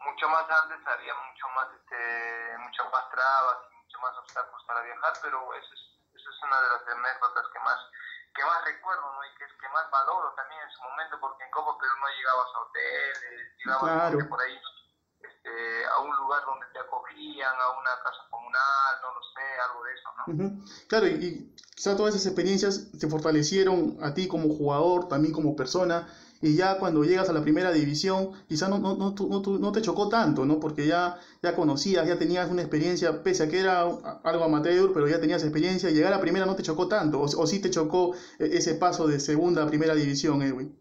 mucho 0.05 0.29
más 0.29 0.45
antes 0.49 0.79
había 0.87 1.13
mucho 1.13 1.47
más, 1.55 1.67
este, 1.73 2.57
mucho 2.59 2.83
más 2.91 3.09
trabas, 3.09 3.57
mucho 3.81 3.99
más 3.99 4.17
obstáculos 4.17 4.63
para 4.67 4.81
viajar, 4.81 5.13
pero 5.23 5.53
eso 5.55 5.73
es, 5.73 5.81
eso 6.13 6.29
es 6.29 6.43
una 6.43 6.61
de 6.61 6.69
las 6.69 6.87
anécdotas 6.87 7.45
que 7.51 7.59
más 7.59 7.79
que 8.33 8.43
más 8.43 8.63
recuerdo 8.65 9.01
¿no? 9.01 9.19
y 9.25 9.37
que 9.37 9.45
es 9.45 9.53
que 9.59 9.67
más 9.69 9.89
valoro 9.91 10.33
también 10.35 10.61
en 10.61 10.71
su 10.71 10.81
momento 10.83 11.19
porque 11.19 11.43
en 11.43 11.51
Copa 11.51 11.77
Perú 11.77 11.93
no 11.99 12.07
llegabas 12.15 12.49
a 12.53 12.59
hoteles, 12.59 13.45
llegabas 13.57 14.25
por 14.29 14.41
ahí 14.41 14.55
este, 15.19 15.85
a 15.85 15.99
un 15.99 16.15
lugar 16.15 16.45
donde 16.45 16.65
te 16.71 16.79
acogían, 16.79 17.55
a 17.59 17.69
una 17.79 17.91
casa 18.03 18.23
comunal, 18.29 18.93
no 19.01 19.13
lo 19.13 19.21
sé, 19.33 19.45
algo 19.67 19.83
de 19.83 19.93
eso, 19.93 20.09
¿no? 20.15 20.65
Claro, 20.87 21.07
y, 21.07 21.25
y 21.25 21.55
quizá 21.75 21.95
todas 21.95 22.15
esas 22.15 22.27
experiencias 22.27 22.91
te 22.97 23.07
fortalecieron 23.07 23.97
a 24.01 24.13
ti 24.13 24.27
como 24.27 24.49
jugador, 24.49 25.07
también 25.07 25.33
como 25.33 25.55
persona, 25.55 26.07
y 26.41 26.55
ya 26.55 26.77
cuando 26.77 27.03
llegas 27.03 27.29
a 27.29 27.33
la 27.33 27.41
primera 27.41 27.71
división, 27.71 28.31
quizá 28.47 28.69
no, 28.69 28.79
no, 28.79 28.95
no, 28.95 29.13
no, 29.13 29.71
te 29.73 29.81
chocó 29.81 30.07
tanto, 30.07 30.45
¿no? 30.45 30.59
Porque 30.59 30.87
ya, 30.87 31.19
ya 31.41 31.55
conocías, 31.55 32.07
ya 32.07 32.17
tenías 32.17 32.49
una 32.49 32.61
experiencia, 32.61 33.23
pese 33.23 33.43
a 33.43 33.49
que 33.49 33.59
era 33.59 33.81
algo 33.81 34.43
amateur, 34.45 34.93
pero 34.93 35.07
ya 35.07 35.19
tenías 35.19 35.43
experiencia, 35.43 35.89
y 35.89 35.93
llegar 35.93 36.13
a 36.13 36.21
primera 36.21 36.45
no 36.45 36.55
te 36.55 36.63
chocó 36.63 36.87
tanto, 36.87 37.19
o, 37.19 37.23
o 37.25 37.47
sí 37.47 37.61
te 37.61 37.69
chocó 37.69 38.15
e, 38.39 38.57
ese 38.57 38.75
paso 38.75 39.05
de 39.07 39.19
segunda 39.19 39.63
a 39.63 39.67
primera 39.67 39.93
división, 39.95 40.41
Edwin. 40.41 40.71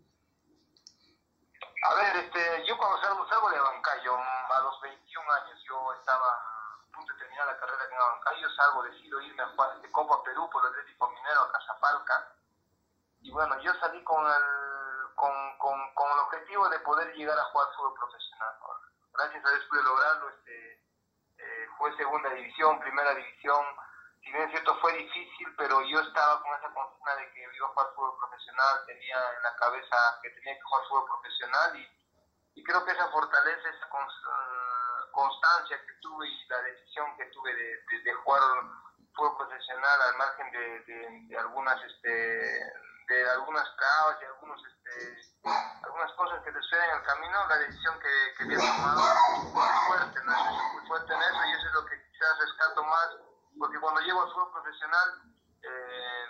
A 1.91 1.95
ver, 1.95 2.17
este, 2.25 2.38
yo 2.69 2.79
cuando 2.79 3.00
salgo, 3.00 3.27
salgo 3.29 3.50
de 3.50 3.59
Bancayo, 3.59 4.15
a 4.15 4.61
los 4.62 4.81
21 4.81 5.33
años, 5.33 5.59
yo 5.67 5.75
estaba 5.99 6.29
a 6.38 6.95
punto 6.95 7.12
de 7.15 7.19
terminar 7.19 7.47
la 7.47 7.59
carrera 7.59 7.83
en 7.83 7.99
Bancayo, 7.99 8.47
salgo, 8.55 8.83
decido 8.85 9.21
irme 9.23 9.43
a 9.43 9.81
de 9.83 9.91
Copa 9.91 10.23
Perú 10.23 10.49
por 10.53 10.62
el 10.62 10.71
Atlético 10.71 11.11
Minero 11.11 11.41
a 11.41 11.53
Casapalca. 11.53 12.33
Y 13.23 13.31
bueno, 13.33 13.59
yo 13.61 13.73
salí 13.81 14.03
con 14.05 14.25
el, 14.25 14.78
de 16.67 16.81
poder 16.81 17.15
llegar 17.15 17.38
a 17.38 17.45
jugar 17.45 17.69
fútbol 17.77 17.95
profesional. 17.95 18.55
Gracias 19.12 19.45
a 19.45 19.50
Dios 19.50 19.65
pude 19.71 19.83
lograrlo, 19.83 20.29
este, 20.31 20.73
eh, 21.38 21.67
segunda 21.97 22.31
división, 22.31 22.81
primera 22.81 23.15
división, 23.15 23.65
si 24.21 24.33
bien 24.33 24.45
es 24.45 24.50
cierto 24.50 24.77
fue 24.81 24.93
difícil, 24.95 25.55
pero 25.57 25.81
yo 25.83 26.00
estaba 26.00 26.43
con 26.43 26.55
esa 26.55 26.73
consigna 26.75 27.17
de 27.17 27.33
que 27.33 27.43
iba 27.43 27.67
a 27.67 27.71
jugar 27.71 27.87
fútbol 27.95 28.19
profesional, 28.19 28.87
tenía 28.87 29.17
en 29.37 29.43
la 29.43 29.57
cabeza 29.57 30.19
que 30.23 30.31
tenía 30.31 30.55
que 30.55 30.62
jugar 30.62 30.88
fútbol 30.88 31.07
profesional 31.07 31.77
y, 31.77 32.65
creo 32.65 32.85
que 32.85 32.93
esa 32.93 33.09
fortaleza, 33.09 33.71
esa 33.71 33.87
uh, 33.87 35.11
constancia 35.12 35.81
que 35.81 35.93
tuve 36.03 36.29
y 36.29 36.47
la 36.49 36.61
decisión 36.61 37.17
que 37.17 37.25
tuve 37.27 37.55
de, 37.55 37.65
de, 37.65 38.03
de 38.05 38.15
jugar 38.15 38.43
fútbol 39.15 39.37
profesional 39.38 40.03
al 40.03 40.17
margen 40.17 40.50
de, 40.50 40.81
de, 41.29 41.38
algunas 41.38 41.83
este 41.85 42.73
de 43.09 43.31
algunas 43.31 43.77
trabas 43.77 44.17
y 44.21 44.25
algunos 44.25 44.61
este 44.65 45.49
algunas 45.83 46.12
cosas 46.12 46.43
que 46.45 46.53
te 46.53 46.61
suceden 46.61 46.91
en 46.91 46.97
el 46.97 47.03
camino 47.05 47.47
la 47.49 47.59
decisión 47.59 47.99
que, 48.00 48.35
que 48.37 48.43
había 48.45 48.59
tomado 48.59 49.00
muy 49.37 49.53
fuerte 49.53 50.21
¿no? 50.25 50.73
muy 50.73 50.87
fuerte 50.87 51.15
en 51.15 51.23
eso 51.23 51.45
y 51.47 51.53
eso 51.53 51.67
es 51.67 51.75
lo 51.75 51.87
que 51.87 52.11
quizás 52.12 52.38
rescato 52.38 52.85
más 52.85 53.09
porque 53.59 53.81
cuando 53.81 54.00
llego 54.03 54.23
al 54.23 54.31
fútbol 54.33 54.53
profesional, 54.53 55.09
eh, 55.62 56.25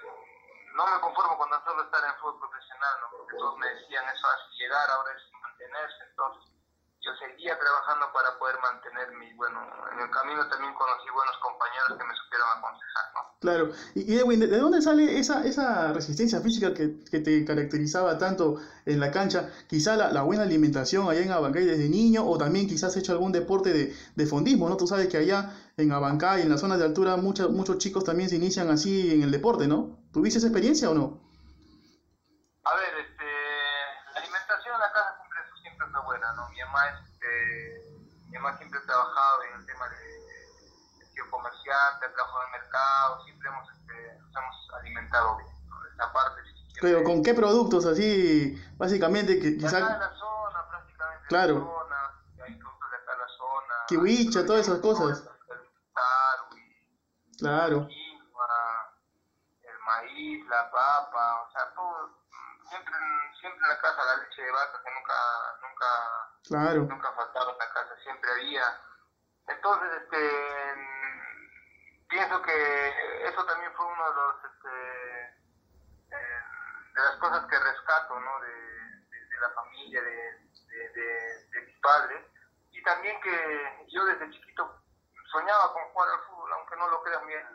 no 0.74 0.86
me 0.86 1.00
conformo 1.00 1.36
con 1.36 1.50
tan 1.50 1.62
solo 1.64 1.82
estar 1.82 2.02
en 2.04 2.14
fútbol 2.20 2.40
profesional, 2.40 2.94
¿no? 3.00 3.18
porque 3.18 3.36
todos 3.36 3.58
me 3.58 3.68
decían 3.68 4.08
es 4.08 4.22
fácil 4.22 4.58
llegar, 4.58 4.90
ahora 4.90 5.12
es 5.12 5.22
mantenerse, 5.42 6.04
entonces 6.08 6.57
yo 7.00 7.10
seguía 7.14 7.58
trabajando 7.58 8.06
para 8.12 8.38
poder 8.38 8.56
mantenerme 8.60 9.30
y 9.30 9.34
bueno, 9.34 9.60
en 9.92 10.00
el 10.00 10.10
camino 10.10 10.48
también 10.48 10.74
conocí 10.74 11.06
buenos 11.14 11.36
compañeros 11.38 11.96
que 11.96 12.04
me 12.04 12.14
supieron 12.14 12.48
aconsejar, 12.58 13.04
¿no? 13.14 13.20
Claro, 13.40 13.70
y, 13.94 14.18
Edwin, 14.18 14.40
¿de 14.40 14.58
dónde 14.58 14.82
sale 14.82 15.18
esa, 15.18 15.46
esa 15.46 15.92
resistencia 15.92 16.40
física 16.40 16.74
que, 16.74 16.98
que 17.04 17.20
te 17.20 17.44
caracterizaba 17.44 18.18
tanto 18.18 18.60
en 18.84 18.98
la 18.98 19.12
cancha? 19.12 19.50
Quizá 19.68 19.96
la, 19.96 20.22
buena 20.22 20.42
alimentación 20.42 21.08
allá 21.08 21.20
en 21.20 21.30
Abancay 21.30 21.64
desde 21.64 21.88
niño 21.88 22.26
o 22.26 22.36
también 22.36 22.66
quizás 22.66 22.96
hecho 22.96 23.12
algún 23.12 23.30
deporte 23.30 23.72
de, 23.72 23.94
de 24.16 24.26
fondismo, 24.26 24.68
¿no? 24.68 24.76
Tú 24.76 24.88
sabes 24.88 25.06
que 25.08 25.18
allá 25.18 25.54
en 25.76 25.92
Abancay, 25.92 26.42
en 26.42 26.48
las 26.48 26.60
zonas 26.60 26.78
de 26.80 26.84
altura, 26.84 27.16
muchos 27.16 27.50
muchos 27.50 27.78
chicos 27.78 28.02
también 28.02 28.28
se 28.28 28.36
inician 28.36 28.70
así 28.70 29.12
en 29.12 29.22
el 29.22 29.30
deporte, 29.30 29.68
¿no? 29.68 29.98
¿Tuviste 30.12 30.38
esa 30.38 30.48
experiencia 30.48 30.90
o 30.90 30.94
no? 30.94 31.27
Este, 36.86 37.82
mi 38.28 38.38
mamá 38.38 38.56
siempre 38.58 38.78
ha 38.78 38.82
trabajado 38.82 39.42
en 39.44 39.60
el 39.60 39.66
tema 39.66 39.88
de, 39.88 40.98
gestión 40.98 41.30
comercial, 41.30 41.94
ha 41.94 41.98
trabajado 41.98 42.42
en 42.42 42.54
el 42.54 42.60
mercado, 42.60 43.24
siempre 43.24 43.48
hemos, 43.48 43.70
este, 43.70 44.18
nos 44.18 44.36
hemos 44.36 44.70
alimentado 44.80 45.36
bien, 45.36 45.68
¿no? 45.68 45.86
Esa 45.86 46.12
parte 46.12 46.40
Pero 46.80 47.04
¿con 47.04 47.22
qué 47.22 47.34
productos 47.34 47.86
así, 47.86 48.62
básicamente? 48.76 49.38
que 49.40 49.56
quizás... 49.56 49.82
Acá 49.82 49.94
en 49.94 50.00
la 50.00 50.14
zona, 50.16 50.68
prácticamente. 50.68 51.28
Claro. 51.28 51.54
En 51.54 51.60
la 51.60 51.66
zona, 51.66 52.44
hay 52.44 52.54
productos 52.54 52.90
de 52.90 52.96
acá 52.96 53.12
en 53.12 53.18
la 53.18 53.28
zona. 53.28 53.74
Kiwicha, 53.88 54.46
todas 54.46 54.68
esas 54.68 54.78
cosas. 54.80 55.28
Claro. 57.38 57.88
El 59.62 59.78
maíz, 59.86 60.44
la 60.48 60.70
papa, 60.70 61.42
o 61.42 61.52
sea, 61.52 61.72
todo, 61.74 62.17
siempre, 62.68 62.94
siempre 63.40 63.60
en 63.62 63.68
la 63.68 63.80
casa 63.80 64.04
la 64.04 64.16
leche 64.16 64.42
de 64.42 64.50
vaca 64.50 64.82
que 64.82 64.90
nunca, 64.94 65.14
nunca, 65.62 65.88
claro. 66.48 66.80
nunca 66.82 67.12
faltaba 67.12 67.52
en 67.52 67.58
la 67.58 67.72
casa, 67.72 67.96
siempre 68.02 68.30
había. 68.30 68.80
Entonces, 69.48 70.02
este, 70.02 70.88
pienso 72.08 72.42
que 72.42 73.28
eso 73.28 73.44
también 73.44 73.72
fue 73.74 73.86
uno 73.86 74.08
de 74.08 74.14
los, 74.14 74.44
este, 74.44 75.22
eh, 76.10 76.42
de 76.94 77.02
las 77.02 77.16
cosas 77.16 77.46
que 77.46 77.58
rescato, 77.58 78.20
¿no? 78.20 78.40
De, 78.40 78.48
de, 78.48 79.40
la 79.40 79.50
familia, 79.50 80.02
de, 80.02 80.38
de, 81.52 81.62
mis 81.64 81.78
padres, 81.80 82.24
y 82.72 82.82
también 82.82 83.20
que 83.20 83.86
yo 83.88 84.04
desde 84.04 84.30
chiquito 84.30 84.82
soñaba 85.30 85.72
con 85.72 85.84
jugar 85.92 86.10
al 86.10 86.26
fútbol, 86.26 86.52
aunque 86.52 86.76
no 86.76 86.88
lo 86.88 87.02
crean 87.02 87.26
bien. 87.26 87.46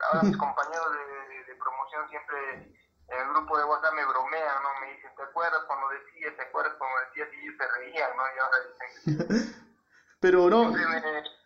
Ahora 0.00 0.22
mis 0.22 0.36
compañeros 0.38 0.92
de, 0.92 1.54
promoción 1.56 2.08
siempre 2.08 2.74
el 3.10 3.28
grupo 3.30 3.58
de 3.58 3.64
WhatsApp 3.64 3.94
me 3.94 4.04
bromean, 4.04 4.62
¿no? 4.62 4.80
Me 4.80 4.94
dicen, 4.94 5.10
¿te 5.16 5.22
acuerdas 5.22 5.62
cuando 5.66 5.88
decías? 5.88 6.36
¿Te 6.36 6.42
acuerdas 6.42 6.74
cuando 6.78 6.96
decías? 7.08 7.28
Y 7.34 7.40
ellos 7.42 7.54
se 7.58 7.66
reían, 7.78 8.10
¿no? 8.16 8.22
Y 8.22 8.38
ahora 8.38 8.56
dicen... 8.68 9.66
Pero 10.20 10.50
no, 10.50 10.70
no, 10.70 10.76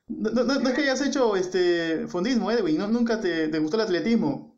no, 0.09 0.45
no, 0.59 0.69
es 0.69 0.75
que 0.75 0.83
hayas 0.83 1.01
hecho 1.01 1.37
este 1.37 2.09
fondismo, 2.09 2.51
Edwin, 2.51 2.77
¿no? 2.79 2.89
¿Nunca 2.89 3.21
te, 3.21 3.47
te 3.47 3.59
gustó 3.61 3.77
el 3.77 3.87
atletismo? 3.87 4.51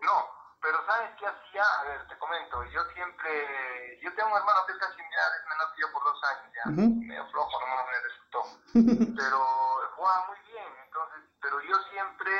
No, 0.00 0.16
pero 0.62 0.78
¿sabes 0.86 1.10
qué 1.20 1.26
hacía? 1.26 1.62
A 1.80 1.84
ver, 1.84 2.08
te 2.08 2.16
comento, 2.16 2.64
yo 2.72 2.80
siempre... 2.94 4.00
Yo 4.00 4.08
tengo 4.14 4.30
un 4.32 4.38
hermano 4.38 4.60
que 4.66 4.72
es 4.72 4.78
casi 4.78 5.00
es 5.00 5.48
menor 5.48 5.68
que 5.74 5.80
yo 5.82 5.92
por 5.92 6.04
dos 6.04 6.20
años 6.24 6.52
ya, 6.56 6.64
uh 6.64 6.74
-huh. 6.74 7.06
medio 7.06 7.26
flojo, 7.28 7.60
no 7.60 7.84
me 7.84 8.00
resultó. 8.00 8.40
pero 9.20 9.38
jugaba 9.96 10.26
muy 10.28 10.38
bien, 10.48 10.72
entonces, 10.84 11.20
pero 11.40 11.60
yo 11.60 11.76
siempre 11.92 12.32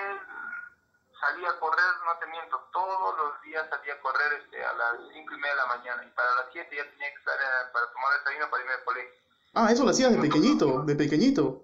salía 1.25 1.51
a 1.51 1.59
correr, 1.59 1.95
no 2.05 2.17
te 2.19 2.27
miento, 2.27 2.59
todos 2.73 3.17
los 3.17 3.43
días 3.43 3.67
salía 3.71 3.95
a 3.95 4.01
correr 4.01 4.33
este, 4.35 4.65
a 4.65 4.73
las 4.75 4.97
5 5.13 5.33
y 5.33 5.37
media 5.37 5.55
de 5.55 5.57
la 5.57 5.67
mañana 5.67 6.05
y 6.05 6.11
para 6.11 6.35
las 6.35 6.47
7 6.53 6.77
ya 6.77 6.91
tenía 6.91 7.11
que 7.11 7.19
estar 7.19 7.35
eh, 7.35 7.71
para 7.73 7.91
tomar 7.93 8.13
el 8.13 8.19
desayuno 8.25 8.51
para 8.51 8.63
irme 8.63 8.75
al 8.75 8.85
colegio. 8.85 9.21
Ah, 9.55 9.69
eso 9.71 9.85
lo 9.85 9.91
hacías 9.91 10.13
de 10.13 10.21
pequeñito, 10.21 10.83
de 10.83 10.95
pequeñito. 10.95 11.63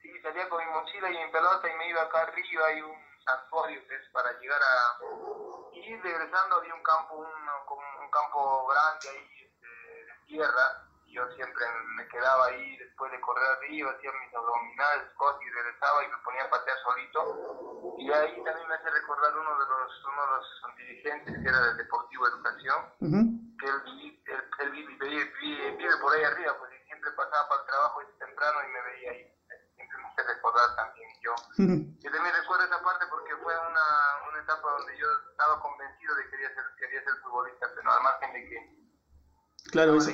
Sí, 0.00 0.08
salía 0.22 0.48
con 0.48 0.64
mi 0.64 0.70
mochila 0.70 1.10
y 1.10 1.24
mi 1.24 1.32
pelota 1.32 1.68
y 1.68 1.76
me 1.76 1.88
iba 1.90 2.02
acá 2.02 2.22
arriba, 2.22 2.66
hay 2.66 2.80
un 2.80 2.96
santuario 3.24 3.82
para 4.12 4.32
llegar 4.38 4.60
a... 4.62 4.98
Y 5.72 5.96
regresando 5.96 6.56
había 6.56 6.74
un 6.74 6.82
campo, 6.82 7.16
un, 7.16 7.26
un 7.26 8.10
campo 8.10 8.66
grande 8.68 9.08
ahí 9.10 9.44
este, 9.44 9.66
de 9.66 10.14
tierra 10.26 10.88
yo 11.14 11.22
siempre 11.36 11.64
me 11.96 12.08
quedaba 12.08 12.46
ahí 12.46 12.76
después 12.76 13.10
de 13.12 13.20
correr 13.20 13.46
arriba, 13.56 13.92
hacía 13.92 14.10
mis 14.12 14.34
abdominales, 14.34 15.06
cosas 15.16 15.40
y 15.42 15.50
regresaba 15.50 16.04
y 16.04 16.08
me 16.08 16.18
ponía 16.24 16.42
a 16.42 16.50
patear 16.50 16.76
solito. 16.82 17.94
Y 17.98 18.10
ahí 18.10 18.42
también 18.42 18.68
me 18.68 18.74
hace 18.74 18.90
recordar 18.90 19.30
uno 19.38 19.50
de 19.54 19.66
los, 19.66 20.04
uno 20.10 20.22
de 20.26 20.30
los 20.34 20.76
dirigentes 20.76 21.34
que 21.38 21.48
era 21.48 21.60
del 21.60 21.76
Deportivo 21.76 22.26
Educación, 22.26 22.78
uh 22.98 23.06
-huh. 23.06 23.58
que 23.58 23.66
él, 23.66 24.20
él, 24.26 24.42
él 24.58 24.70
vive, 24.72 24.92
vive, 24.98 25.32
vive, 25.40 25.70
vive, 25.76 25.96
por 26.02 26.12
ahí 26.12 26.24
arriba, 26.24 26.58
pues 26.58 26.72
y 26.74 26.84
siempre 26.86 27.10
pasaba 27.12 27.48
para 27.48 27.60
el 27.60 27.66
trabajo 27.68 28.00
temprano 28.18 28.58
y 28.66 28.68
me 28.74 28.82
veía 28.82 29.10
ahí. 29.12 29.24
Siempre 29.76 29.98
me 29.98 30.08
hace 30.08 30.22
recordar 30.34 30.74
también 30.74 31.10
yo. 31.22 31.34
Yo 32.02 32.10
también 32.10 32.34
recuerdo 32.34 32.64
esa 32.64 32.82
parte 32.82 33.06
porque 33.06 33.36
fue 33.36 33.54
una, 33.54 33.86
una 34.30 34.42
etapa 34.42 34.66
donde 34.68 34.98
yo 34.98 35.06
estaba 35.30 35.60
convencido 35.62 36.14
de 36.16 36.24
que 36.24 36.30
quería 36.30 36.48
ser, 36.54 36.64
quería 36.76 37.04
ser 37.04 37.14
futbolista, 37.22 37.70
pero 37.74 37.92
al 37.92 38.02
margen 38.02 38.32
de 38.34 38.48
que 38.50 38.84
Claro, 39.70 39.96
eso. 39.96 40.10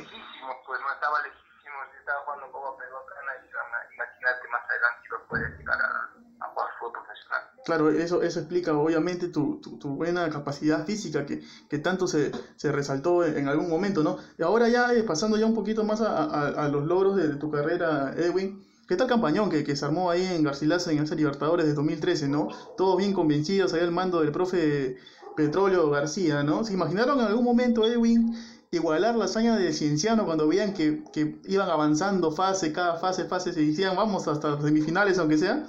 Pues 0.70 0.80
no 0.82 0.92
estaba 0.94 1.18
lejísimo, 1.26 1.74
si 1.90 1.98
estaba 1.98 2.22
jugando 2.22 2.46
como 2.52 2.78
Pelocana 2.78 3.32
y 3.42 3.50
imagínate 3.50 4.48
más 4.54 4.62
adelante 4.70 5.02
iba 5.02 5.18
a 5.18 5.26
poder 5.26 5.58
llegar 5.58 5.80
a, 5.82 6.46
a 6.46 6.48
jugar 6.54 6.68
fútbol 6.78 6.92
profesional. 6.92 7.42
Claro, 7.64 7.90
eso, 7.90 8.22
eso 8.22 8.38
explica 8.38 8.72
obviamente 8.74 9.26
tu, 9.26 9.60
tu, 9.60 9.80
tu 9.80 9.96
buena 9.96 10.30
capacidad 10.30 10.86
física 10.86 11.26
que, 11.26 11.42
que 11.68 11.78
tanto 11.80 12.06
se, 12.06 12.30
se, 12.54 12.70
resaltó 12.70 13.24
en 13.24 13.48
algún 13.48 13.68
momento, 13.68 14.04
¿no? 14.04 14.18
Y 14.38 14.44
ahora 14.44 14.68
ya 14.68 14.94
eh, 14.94 15.02
pasando 15.02 15.36
ya 15.36 15.46
un 15.46 15.56
poquito 15.56 15.82
más 15.82 16.02
a, 16.02 16.22
a, 16.22 16.66
a 16.66 16.68
los 16.68 16.86
logros 16.86 17.16
de, 17.16 17.26
de, 17.26 17.34
tu 17.34 17.50
carrera, 17.50 18.12
Edwin, 18.16 18.64
¿qué 18.86 18.94
tal 18.94 19.08
campañón 19.08 19.50
que, 19.50 19.64
que 19.64 19.74
se 19.74 19.84
armó 19.84 20.08
ahí 20.08 20.24
en 20.24 20.44
Garcilaso 20.44 20.90
en 20.90 21.02
esa 21.02 21.16
Libertadores 21.16 21.66
de 21.66 21.74
2013, 21.74 22.28
¿no? 22.28 22.46
Todos 22.76 22.96
bien 22.96 23.12
convencidos, 23.12 23.74
ahí 23.74 23.80
al 23.80 23.90
mando 23.90 24.20
del 24.20 24.30
profe 24.30 24.98
Petróleo 25.36 25.90
García, 25.90 26.44
¿no? 26.44 26.62
¿Se 26.62 26.74
imaginaron 26.74 27.18
en 27.18 27.26
algún 27.26 27.44
momento, 27.44 27.84
Edwin, 27.84 28.36
igualar 28.72 29.16
la 29.16 29.24
hazaña 29.24 29.56
de 29.56 29.72
Cienciano 29.72 30.24
cuando 30.24 30.46
veían 30.46 30.72
que, 30.74 31.02
que, 31.12 31.42
iban 31.50 31.68
avanzando 31.68 32.30
fase, 32.30 32.72
cada 32.72 33.00
fase, 33.00 33.24
fase, 33.24 33.52
se 33.52 33.60
decían 33.60 33.96
vamos 33.96 34.28
hasta 34.28 34.60
semifinales 34.60 35.18
aunque 35.18 35.38
sea? 35.38 35.66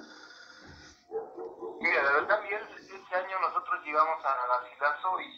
Mira, 1.80 2.04
la 2.04 2.12
verdad 2.14 2.44
Miguel, 2.44 2.62
este 2.78 3.16
año 3.16 3.40
nosotros 3.42 3.82
llegamos 3.84 4.24
a 4.24 4.38
Garcilaso 4.48 5.20
y, 5.20 5.34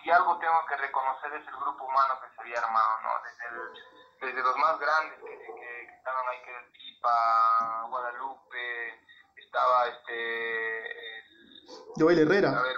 si 0.00 0.10
algo 0.10 0.38
tengo 0.38 0.62
que 0.68 0.76
reconocer 0.76 1.32
es 1.32 1.48
el 1.48 1.56
grupo 1.56 1.86
humano 1.86 2.14
que 2.22 2.34
se 2.36 2.40
había 2.40 2.58
armado, 2.62 2.94
¿no? 3.02 3.10
Desde, 3.26 3.44
el, 3.50 4.30
desde 4.30 4.42
los 4.46 4.56
más 4.58 4.78
grandes 4.78 5.18
que, 5.18 5.38
que, 5.42 5.54
que 5.58 5.94
estaban 5.98 6.24
ahí, 6.28 6.38
que 6.44 6.50
era 6.50 6.60
el 6.60 6.70
Pipa, 6.70 7.86
Guadalupe, 7.90 8.94
estaba 9.34 9.88
este... 9.88 10.86
El, 11.18 11.82
Joel 11.98 12.18
Herrera. 12.20 12.60
A 12.60 12.62
ver, 12.62 12.76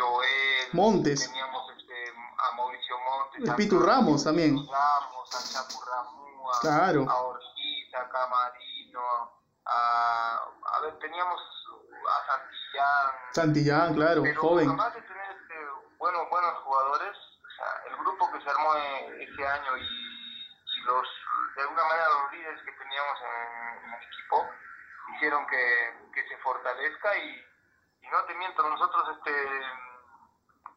Joel, 0.00 0.68
Montes. 0.72 1.28
Teníamos 1.28 1.70
este, 1.76 1.94
a 2.38 2.56
Mauricio 2.56 2.96
Montes. 2.98 3.48
El 3.48 3.54
Pitu 3.56 3.78
Ramos 3.78 4.24
también. 4.24 4.56
Ramos, 4.56 5.28
a 5.34 5.52
Chapu 5.52 5.78
Ramúa, 5.84 6.58
claro. 6.60 7.02
a 7.02 8.08
Camarino, 8.08 9.40
a, 9.66 10.40
a 10.64 10.80
ver, 10.80 10.98
teníamos 10.98 11.40
a 12.08 12.26
Santillán. 12.26 13.06
Santillán, 13.32 13.94
claro, 13.94 14.22
pero 14.22 14.40
joven. 14.40 14.68
Además 14.68 14.94
de 14.94 15.02
tener 15.02 15.30
este, 15.30 15.54
buenos, 15.98 16.30
buenos 16.30 16.54
jugadores, 16.64 17.16
o 17.16 17.50
sea, 17.56 17.90
el 17.90 17.96
grupo 17.98 18.30
que 18.32 18.40
se 18.40 18.50
armó 18.50 18.74
ese 18.74 19.46
año 19.46 19.76
y, 19.76 19.82
y, 19.82 20.80
los, 20.86 21.06
de 21.56 21.62
alguna 21.62 21.84
manera 21.84 22.08
los 22.08 22.32
líderes 22.32 22.62
que 22.64 22.72
teníamos 22.72 23.18
en, 23.20 23.84
en 23.84 23.94
el 23.94 24.02
equipo 24.02 24.48
hicieron 25.16 25.46
que, 25.46 26.10
que 26.14 26.28
se 26.28 26.36
fortalezca 26.38 27.18
y, 27.18 27.44
y 28.02 28.08
no 28.08 28.24
te 28.24 28.34
miento, 28.34 28.62
nosotros 28.68 29.16
este 29.18 29.32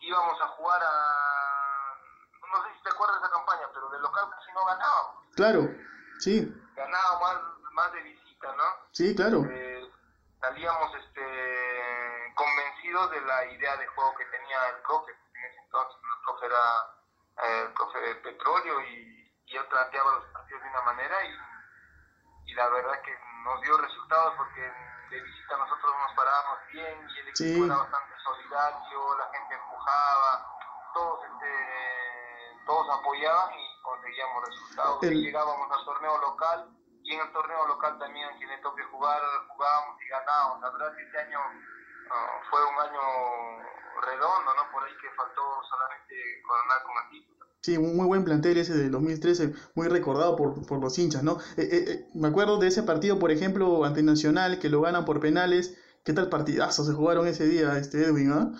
íbamos 0.03 0.41
a 0.41 0.47
jugar 0.49 0.81
a 0.83 1.97
no 2.51 2.63
sé 2.63 2.73
si 2.77 2.83
te 2.83 2.89
acuerdas 2.89 3.19
de 3.19 3.25
esa 3.25 3.33
campaña, 3.33 3.67
pero 3.73 3.89
de 3.89 3.99
local 3.99 4.29
casi 4.29 4.51
no 4.53 4.65
ganábamos. 4.65 5.25
Claro, 5.35 5.61
sí. 6.19 6.53
Ganábamos 6.75 7.21
más, 7.21 7.73
más 7.73 7.93
de 7.93 8.01
visita, 8.01 8.53
¿no? 8.55 8.63
Sí, 8.91 9.15
claro. 9.15 9.43
Eh, 9.49 9.91
salíamos 10.39 10.93
este 10.95 12.33
convencidos 12.35 13.11
de 13.11 13.21
la 13.21 13.45
idea 13.45 13.77
de 13.77 13.87
juego 13.87 14.15
que 14.15 14.25
tenía 14.25 14.69
el 14.69 14.81
profe, 14.83 15.11
en 15.11 15.45
ese 15.45 15.59
entonces 15.65 15.95
el 15.97 16.25
profe 16.25 16.45
era 16.45 16.63
eh, 17.43 17.61
el 17.67 17.73
profe 17.73 17.99
de 17.99 18.15
petróleo 18.15 18.81
y, 18.81 19.31
y 19.45 19.57
él 19.57 19.65
planteaba 19.67 20.15
los 20.15 20.25
partidos 20.25 20.63
de 20.63 20.69
una 20.69 20.81
manera 20.81 21.15
y, 21.25 22.51
y 22.51 22.53
la 22.53 22.69
verdad 22.69 23.01
que 23.01 23.17
nos 23.43 23.61
dio 23.61 23.77
resultados 23.77 24.33
porque 24.37 24.71
de 25.13 25.21
visita 25.21 25.57
nosotros 25.57 25.93
nos 26.01 26.13
parábamos 26.15 26.59
bien 26.71 27.07
y 27.09 27.19
el 27.19 27.27
equipo 27.29 27.35
sí. 27.35 27.63
era 27.65 27.77
bastante 27.77 28.13
solidario, 28.23 29.17
la 29.17 29.29
gente 29.29 29.53
empujaba, 29.53 30.31
todos 30.93 31.19
este, 31.25 32.65
todos 32.65 32.99
apoyaban 32.99 33.53
y 33.53 33.81
conseguíamos 33.81 34.45
resultados. 34.47 35.03
El... 35.03 35.21
Llegábamos 35.21 35.71
al 35.71 35.85
torneo 35.85 36.17
local 36.17 36.69
y 37.03 37.13
en 37.13 37.21
el 37.21 37.31
torneo 37.31 37.67
local 37.67 37.99
también, 37.99 38.29
en 38.29 38.47
le 38.47 38.57
toque 38.59 38.83
jugar, 38.83 39.21
jugábamos 39.49 40.01
y 40.01 40.07
ganábamos. 40.07 40.61
La 40.61 40.69
verdad 40.71 40.95
que 40.95 41.03
este 41.03 41.19
año 41.19 41.39
fue 42.49 42.63
un 42.65 42.79
año 42.79 43.01
redondo, 44.01 44.53
¿no? 44.55 44.71
Por 44.71 44.83
ahí 44.83 44.97
que 44.97 45.09
faltó 45.11 45.63
solamente 45.69 46.41
coronar 46.47 46.83
con 46.83 46.97
el 47.03 47.09
título. 47.09 47.42
Sí, 47.63 47.77
un 47.77 47.95
muy 47.95 48.05
buen 48.07 48.25
plantel 48.25 48.57
ese 48.57 48.73
del 48.73 48.91
2013, 48.91 49.53
muy 49.75 49.87
recordado 49.87 50.35
por, 50.35 50.67
por 50.67 50.81
los 50.81 50.99
hinchas, 50.99 51.23
¿no? 51.23 51.37
Eh, 51.55 51.61
eh, 51.63 51.85
eh, 51.87 52.09
me 52.13 52.27
acuerdo 52.27 52.57
de 52.57 52.67
ese 52.67 52.83
partido, 52.83 53.19
por 53.19 53.31
ejemplo, 53.31 53.85
ante 53.85 54.03
Nacional, 54.03 54.59
que 54.59 54.67
lo 54.67 54.81
ganan 54.81 55.05
por 55.05 55.21
penales. 55.21 55.79
¿Qué 56.03 56.11
tal 56.11 56.27
partidazo 56.27 56.83
se 56.83 56.91
jugaron 56.91 57.25
ese 57.25 57.45
día, 57.45 57.77
este 57.77 58.03
Edwin, 58.03 58.33
¿ah? 58.33 58.51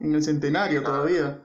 En 0.00 0.12
el 0.12 0.24
centenario 0.24 0.82
todavía. 0.82 1.40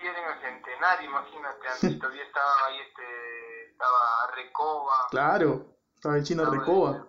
Sí, 0.00 0.06
en 0.08 0.16
el 0.16 0.40
centenario, 0.40 1.10
imagínate, 1.10 1.68
antes 1.68 1.98
todavía 2.00 2.24
estaba 2.24 2.50
ahí, 2.66 2.78
este, 2.80 3.70
estaba 3.70 4.32
Recoba. 4.34 4.94
Claro, 5.12 5.78
estaba 5.94 6.16
el 6.16 6.24
chino 6.24 6.44
Recoba. 6.50 7.06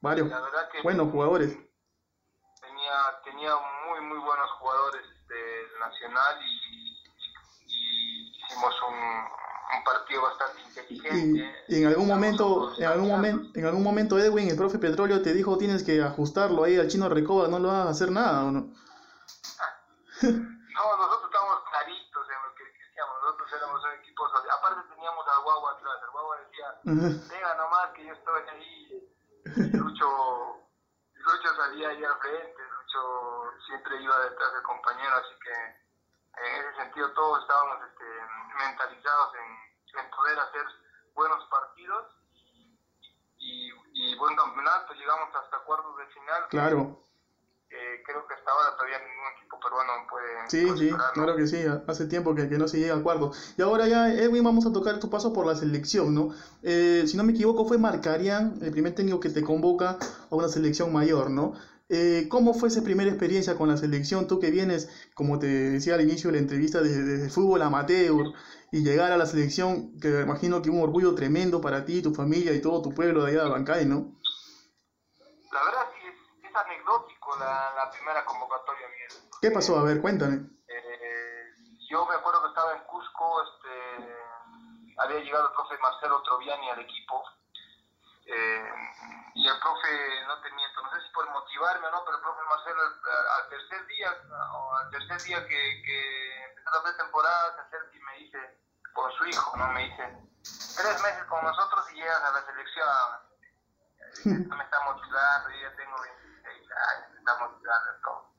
Varios 0.00 0.30
buenos 0.84 1.10
jugadores. 1.10 1.58
Tenía, 2.60 2.92
tenía 3.24 3.50
muy, 3.88 4.00
muy 4.00 4.18
buenos 4.18 4.50
jugadores 4.60 5.02
este, 5.30 5.78
Nacional 5.80 6.38
y, 6.42 6.89
hicimos 8.50 8.74
un, 8.82 9.78
un, 9.78 9.84
partido 9.84 10.22
bastante 10.22 10.60
inteligente. 10.62 11.64
Y, 11.68 11.82
en 11.82 11.88
algún 11.88 12.06
momento, 12.06 12.72
en 12.78 12.84
algún 12.84 13.08
momento, 13.08 13.58
en 13.58 13.66
algún 13.66 13.82
momento 13.82 14.18
Edwin, 14.18 14.48
el 14.50 14.56
profe 14.56 14.78
Petróleo 14.78 15.22
te 15.22 15.32
dijo 15.32 15.56
tienes 15.56 15.84
que 15.84 16.02
ajustarlo 16.02 16.64
ahí 16.64 16.78
al 16.78 16.88
chino 16.88 17.08
Recoba, 17.08 17.48
no 17.48 17.58
lo 17.58 17.68
vas 17.68 17.86
a 17.86 17.90
hacer 17.90 18.10
nada, 18.10 18.44
¿o 18.44 18.50
no? 18.50 18.60
no, 20.22 20.96
nosotros 20.96 21.30
estamos 21.32 21.58
claritos 21.70 22.26
en 22.28 22.42
lo 22.42 22.54
que 22.54 22.64
decíamos, 22.64 23.16
nosotros 23.22 23.48
éramos 23.56 23.84
un 23.84 23.92
equipo, 24.02 24.26
aparte 24.26 24.80
teníamos 24.94 25.24
al 25.28 25.42
guagua 25.44 25.72
atrás, 25.72 25.96
el 26.02 26.10
guagua 26.10 26.36
decía, 26.44 26.66
venga 27.30 27.54
nomás 27.54 27.90
que 27.94 28.06
yo 28.06 28.12
estoy 28.12 28.42
ahí, 28.52 29.10
y 29.46 29.76
Lucho, 29.78 30.08
Lucho 31.14 31.56
salía 31.56 31.88
ahí 31.88 32.04
al 32.04 32.18
frente, 32.20 32.60
Lucho 32.60 33.00
siempre 33.66 34.02
iba 34.02 34.18
detrás 34.20 34.52
del 34.52 34.62
compañero, 34.62 35.16
así 35.16 35.34
que 35.40 35.89
en 36.40 36.66
ese 36.66 36.82
sentido 36.82 37.12
todos 37.12 37.42
estábamos 37.42 37.76
este, 37.88 38.04
mentalizados 38.58 39.34
en, 39.34 40.00
en, 40.00 40.10
poder 40.10 40.38
hacer 40.38 40.64
buenos 41.14 41.44
partidos 41.50 42.06
y, 43.38 43.70
y, 43.92 44.16
buen 44.18 44.36
campeonato. 44.36 44.94
Llegamos 44.94 45.34
hasta 45.34 45.58
cuartos 45.64 45.96
de 45.96 46.06
final. 46.06 46.48
Claro. 46.48 47.10
Eh, 47.70 48.02
creo 48.04 48.26
que 48.26 48.34
hasta 48.34 48.50
ahora 48.50 48.74
todavía 48.76 48.98
ningún 48.98 49.32
equipo 49.36 49.60
peruano 49.60 49.92
puede. 50.10 50.50
Sí, 50.50 50.68
sí, 50.76 50.96
claro 51.14 51.36
que 51.36 51.46
sí. 51.46 51.64
Hace 51.86 52.06
tiempo 52.06 52.34
que, 52.34 52.48
que, 52.48 52.58
no 52.58 52.66
se 52.66 52.78
llega 52.78 52.96
a 52.96 53.02
cuartos. 53.02 53.54
Y 53.56 53.62
ahora 53.62 53.86
ya, 53.86 54.12
Edwin, 54.12 54.42
vamos 54.42 54.66
a 54.66 54.72
tocar 54.72 54.98
tu 54.98 55.08
paso 55.08 55.32
por 55.32 55.46
la 55.46 55.54
selección, 55.54 56.12
¿no? 56.12 56.34
Eh, 56.62 57.04
si 57.06 57.16
no 57.16 57.22
me 57.22 57.32
equivoco, 57.32 57.64
fue 57.64 57.78
Marcarian, 57.78 58.58
el 58.60 58.72
primer 58.72 58.94
técnico 58.96 59.20
que 59.20 59.30
te 59.30 59.44
convoca 59.44 59.98
a 60.30 60.34
una 60.34 60.48
selección 60.48 60.92
mayor, 60.92 61.30
¿no? 61.30 61.54
Eh, 61.92 62.28
¿Cómo 62.28 62.54
fue 62.54 62.68
esa 62.68 62.82
primera 62.82 63.10
experiencia 63.10 63.58
con 63.58 63.68
la 63.68 63.76
selección? 63.76 64.28
Tú 64.28 64.38
que 64.38 64.52
vienes, 64.52 64.88
como 65.12 65.40
te 65.40 65.48
decía 65.48 65.94
al 65.94 66.00
inicio 66.00 66.30
de 66.30 66.36
la 66.36 66.42
entrevista, 66.42 66.80
desde, 66.80 67.24
el 67.24 67.30
fútbol 67.32 67.62
amateur 67.62 68.32
y 68.70 68.84
llegar 68.84 69.10
a 69.10 69.16
la 69.16 69.26
selección, 69.26 69.98
que 70.00 70.06
me 70.06 70.22
imagino 70.22 70.62
que 70.62 70.70
un 70.70 70.80
orgullo 70.80 71.16
tremendo 71.16 71.60
para 71.60 71.84
ti, 71.84 72.00
tu 72.00 72.14
familia 72.14 72.52
y 72.52 72.62
todo 72.62 72.80
tu 72.80 72.94
pueblo 72.94 73.24
de 73.24 73.32
allá 73.32 73.42
de 73.42 73.50
Bancay, 73.50 73.86
¿no? 73.86 74.14
La 75.52 75.64
verdad 75.64 75.90
sí, 75.92 76.06
es, 76.06 76.48
es 76.48 76.54
anecdótico 76.54 77.36
la, 77.40 77.72
la, 77.74 77.90
primera 77.90 78.24
convocatoria, 78.24 78.86
Miguel. 78.86 79.28
¿Qué 79.42 79.50
pasó? 79.50 79.76
A 79.76 79.82
ver, 79.82 80.00
cuéntame. 80.00 80.46
Eh, 80.68 81.54
yo 81.90 82.06
me 82.06 82.14
acuerdo 82.14 82.40
que 82.42 82.48
estaba 82.50 82.76
en 82.76 82.84
Cusco, 82.84 83.42
este, 83.42 84.14
había 84.96 85.18
llegado 85.18 85.48
el 85.48 85.54
profe 85.54 85.74
Marcelo 85.82 86.22
Troviani 86.22 86.70
al 86.70 86.78
equipo. 86.78 87.20
Eh, 88.32 88.72
y 89.34 89.48
el 89.48 89.58
profe, 89.58 90.24
no 90.26 90.40
te 90.40 90.50
miento, 90.52 90.82
no 90.82 90.90
sé 90.92 91.00
si 91.00 91.12
por 91.12 91.28
motivarme 91.30 91.86
o 91.88 91.90
no, 91.90 92.04
pero 92.04 92.16
el 92.16 92.22
profe 92.22 92.40
Marcelo 92.48 92.80
al, 92.82 93.48
tercer 93.48 93.86
día, 93.86 94.16
o 94.52 94.76
al 94.76 94.90
tercer 94.90 95.20
día 95.22 95.46
que, 95.48 96.44
empezó 96.44 96.70
la 96.70 96.82
pretemporada, 96.82 97.54
se 97.54 97.60
acerca 97.62 97.96
y 97.96 98.00
me 98.00 98.14
dice, 98.18 98.38
por 98.94 99.12
su 99.14 99.24
hijo, 99.26 99.56
¿no? 99.56 99.66
Me 99.72 99.82
dice, 99.82 100.16
tres 100.76 101.02
meses 101.02 101.24
con 101.24 101.42
nosotros 101.42 101.84
y 101.90 101.96
llegas 101.96 102.22
a 102.22 102.30
la 102.30 102.46
selección. 102.46 102.88
Esto 104.10 104.56
me 104.56 104.64
está 104.64 104.84
motivando, 104.84 105.50
yo 105.50 105.60
ya 105.62 105.76
tengo 105.76 105.96
26 106.00 106.70
años, 106.70 107.10
me 107.10 107.18
está 107.18 107.38
motivando 107.38 107.90
todo. 108.02 108.34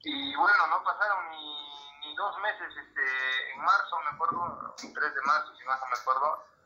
Y 0.00 0.34
bueno, 0.34 0.66
no 0.66 0.82
pasaron 0.82 1.30
ni, 1.30 2.00
ni 2.00 2.16
dos 2.16 2.36
meses, 2.38 2.74
este, 2.76 3.52
en 3.52 3.60
marzo, 3.60 4.00
me 4.00 4.10
acuerdo, 4.16 4.74
el 4.82 4.94
3 4.94 5.14
de 5.14 5.22
marzo, 5.22 5.54
si 5.56 5.64
más 5.64 5.80
no 5.80 5.86
me 5.86 6.00
acuerdo, 6.00 6.57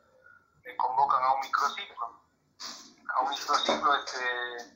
me 0.63 0.77
convocan 0.77 1.23
a 1.23 1.33
un 1.33 1.41
microciclo 1.41 2.23
a 3.15 3.21
un 3.21 3.29
microciclo 3.29 3.95
este, 3.95 4.75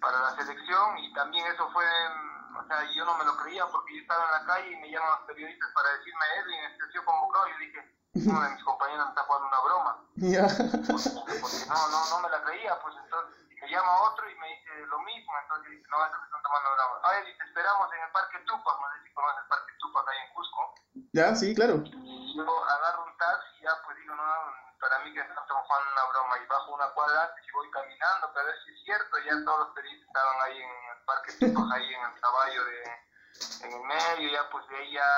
para 0.00 0.20
la 0.20 0.36
selección 0.36 0.98
y 0.98 1.12
también 1.14 1.46
eso 1.46 1.68
fue, 1.72 1.84
o 1.84 2.66
sea, 2.66 2.84
yo 2.94 3.04
no 3.04 3.16
me 3.16 3.24
lo 3.24 3.36
creía 3.38 3.66
porque 3.66 3.96
yo 3.96 4.02
estaba 4.02 4.24
en 4.24 4.32
la 4.32 4.46
calle 4.46 4.72
y 4.72 4.76
me 4.76 4.90
llaman 4.90 5.10
los 5.10 5.26
periodistas 5.26 5.70
para 5.74 5.90
decirme, 5.96 6.24
Edwin, 6.38 6.64
este 6.64 6.92
sido 6.92 7.04
convocado 7.04 7.48
y 7.48 7.52
yo 7.52 7.58
dije, 7.58 7.98
uno 8.28 8.40
de 8.42 8.50
mis 8.50 8.64
compañeros 8.64 9.06
me 9.06 9.10
está 9.10 9.22
jugando 9.24 9.48
una 9.48 9.60
broma. 9.60 9.92
Porque, 11.40 11.66
no, 11.68 11.88
no, 11.88 11.98
no 12.10 12.20
me 12.20 12.28
la 12.28 12.42
creía, 12.42 12.78
pues 12.80 12.94
entonces 13.02 13.36
me 13.60 13.68
llama 13.70 14.02
otro 14.02 14.28
y 14.30 14.34
me 14.36 14.48
dice 14.48 14.86
lo 14.86 14.98
mismo, 15.00 15.32
entonces 15.42 15.70
dice, 15.70 15.88
no, 15.90 16.04
eso 16.04 16.18
me 16.18 16.24
están 16.24 16.42
tomando 16.42 16.68
broma. 16.72 16.94
Ah, 17.04 17.20
dice, 17.24 17.42
esperamos 17.44 17.92
en 17.92 18.02
el 18.02 18.12
Parque 18.12 18.38
Tupac, 18.46 18.80
no 18.80 18.86
sé 18.92 19.08
si 19.08 19.14
conoces 19.14 19.42
el 19.42 19.48
Parque 19.48 19.72
Tupac 19.78 20.08
ahí 20.08 20.18
en 20.18 20.34
Cusco. 20.34 20.74
Ya, 21.12 21.34
sí, 21.34 21.54
claro. 21.54 21.82
Y 21.84 22.36
yo 22.36 22.64
agarro 22.64 23.06
un 23.06 23.16
taxi 23.16 23.48
y 23.60 23.62
ya 23.62 23.72
pues 23.84 23.96
digo, 23.98 24.14
no, 24.14 24.22
para 24.88 25.04
mí 25.04 25.12
que 25.12 25.20
están 25.20 25.44
jugando 25.44 25.92
una 25.92 26.04
broma 26.12 26.34
y 26.42 26.46
bajo 26.46 26.74
una 26.74 26.88
cuadra 26.94 27.24
antes 27.24 27.44
y 27.46 27.52
voy 27.52 27.70
caminando, 27.70 28.30
pero 28.32 28.48
es 28.48 28.84
cierto, 28.84 29.18
ya 29.18 29.44
todos 29.44 29.58
los 29.60 29.74
periodistas 29.74 30.08
estaban 30.08 30.36
ahí 30.40 30.56
en 30.56 30.72
el 30.96 31.04
parque 31.04 31.30
ahí 31.76 31.94
en 31.94 32.04
el 32.08 32.20
caballo 32.20 32.64
de, 32.64 32.80
en 33.68 33.72
el 33.72 33.84
medio, 33.84 34.32
ya 34.32 34.50
pues 34.50 34.66
de 34.68 34.76
ahí 34.76 34.92
ya, 34.92 35.10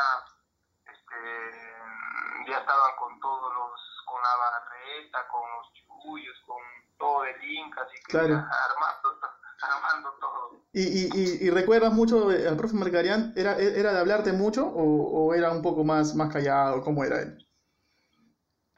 este, 0.90 2.50
ya 2.50 2.58
estaban 2.58 2.96
con 2.98 3.20
todos 3.20 3.54
los, 3.54 3.80
con 4.06 4.22
la 4.22 4.36
barreta, 4.36 5.28
con 5.28 5.42
los 5.54 5.72
chullos, 5.72 6.36
con 6.46 6.62
todo 6.98 7.24
el 7.24 7.44
Inca, 7.44 7.82
así 7.82 7.94
que 8.06 8.10
claro. 8.10 8.34
armando, 8.34 9.20
armando 9.62 10.12
todo. 10.18 10.50
¿Y, 10.72 10.82
y, 10.82 11.46
y, 11.46 11.50
recuerdas 11.50 11.92
mucho 11.92 12.28
al 12.28 12.56
profe 12.56 12.74
Marcarián? 12.74 13.32
¿Era, 13.36 13.56
¿Era 13.56 13.92
de 13.92 14.00
hablarte 14.00 14.32
mucho 14.32 14.66
o, 14.66 15.26
o 15.30 15.34
era 15.34 15.50
un 15.50 15.62
poco 15.62 15.82
más, 15.82 16.14
más 16.14 16.32
callado? 16.32 16.82
¿Cómo 16.82 17.02
era 17.02 17.20
él? 17.20 17.38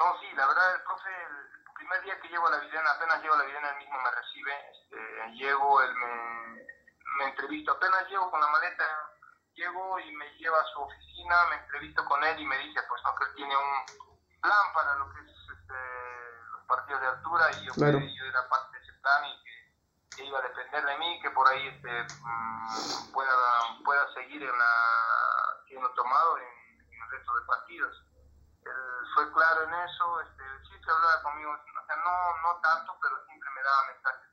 No, 0.02 0.18
sí, 0.18 0.26
la 0.34 0.46
verdad, 0.48 0.74
el 0.74 0.82
profe, 0.82 1.10
el 1.14 1.74
primer 1.78 2.02
día 2.02 2.20
que 2.20 2.28
llego 2.28 2.44
a 2.48 2.50
la 2.50 2.58
Videna, 2.58 2.90
apenas 2.90 3.22
llego 3.22 3.34
a 3.34 3.38
la 3.38 3.44
Videna, 3.44 3.70
él 3.70 3.78
mismo 3.78 4.02
me 4.02 4.10
recibe, 4.10 4.50
este, 4.74 5.21
llego, 5.32 5.82
él 5.82 5.94
me, 5.94 6.66
me 7.18 7.24
entrevisto, 7.30 7.72
apenas 7.72 8.08
llego 8.08 8.30
con 8.30 8.40
la 8.40 8.48
maleta, 8.48 8.84
llego 9.54 9.98
y 10.00 10.12
me 10.12 10.26
lleva 10.38 10.60
a 10.60 10.64
su 10.64 10.80
oficina, 10.80 11.46
me 11.50 11.56
entrevisto 11.56 12.04
con 12.04 12.22
él 12.24 12.40
y 12.40 12.46
me 12.46 12.58
dice, 12.58 12.80
pues 12.88 13.02
no, 13.04 13.14
que 13.16 13.24
él 13.24 13.34
tiene 13.36 13.56
un 13.56 14.40
plan 14.40 14.72
para 14.74 14.94
lo 14.96 15.12
que 15.12 15.20
es 15.20 15.30
este, 15.30 15.74
los 16.52 16.66
partidos 16.66 17.00
de 17.00 17.06
altura 17.06 17.50
y 17.52 17.66
yo, 17.66 17.72
claro. 17.74 17.98
yo 17.98 18.24
era 18.24 18.48
parte 18.48 18.76
de 18.76 18.82
ese 18.82 18.92
plan 19.00 19.24
y 19.26 19.42
que, 19.42 20.16
que, 20.16 20.24
iba 20.24 20.38
a 20.38 20.42
depender 20.42 20.84
de 20.84 20.98
mí, 20.98 21.20
que 21.22 21.30
por 21.30 21.48
ahí 21.48 21.68
este, 21.68 22.06
mmm, 22.22 23.12
pueda, 23.12 23.82
pueda 23.84 24.12
seguir 24.14 24.42
en 24.42 24.58
la, 24.58 25.62
siendo 25.68 25.90
tomado 25.90 26.38
en, 26.38 26.44
en 26.44 27.02
el 27.02 27.10
resto 27.10 27.34
de 27.34 27.46
partidos. 27.46 28.02
Él 28.64 29.06
fue 29.14 29.32
claro 29.32 29.62
en 29.64 29.74
eso, 29.74 30.20
este, 30.20 30.44
siempre 30.68 30.92
hablaba 30.92 31.22
conmigo, 31.22 31.52
o 31.52 31.86
sea, 31.86 31.96
no, 31.96 32.42
no 32.42 32.60
tanto, 32.60 32.96
pero 33.02 33.24
siempre 33.26 33.50
me 33.50 33.62
daba 33.62 33.86
mensajes 33.86 34.31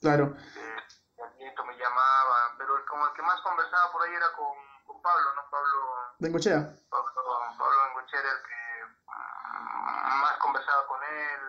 claro. 0.00 0.26
de, 0.26 0.60
de 0.60 1.34
nieto 1.38 1.64
me 1.64 1.76
llamaba, 1.76 2.54
pero 2.58 2.76
el, 2.78 2.84
como 2.86 3.06
el 3.06 3.12
que 3.12 3.22
más 3.22 3.40
conversaba 3.42 3.92
por 3.92 4.02
ahí 4.02 4.14
era 4.14 4.26
con, 4.36 4.56
con 4.86 5.02
Pablo, 5.02 5.26
¿no? 5.36 5.42
Pablo 5.50 5.76
Bengochea. 6.18 6.74
Pablo, 6.90 7.10
Pablo 7.58 7.76
Bengochea 7.88 8.20
era 8.20 8.30
el 8.30 8.42
que 8.42 8.84
um, 9.06 10.20
más 10.20 10.36
conversaba 10.38 10.86
con 10.86 11.00
él, 11.02 11.40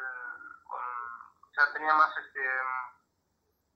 con, 0.64 0.80
o 0.80 1.54
sea, 1.54 1.74
tenía 1.74 1.94
más 1.94 2.12
este 2.18 2.42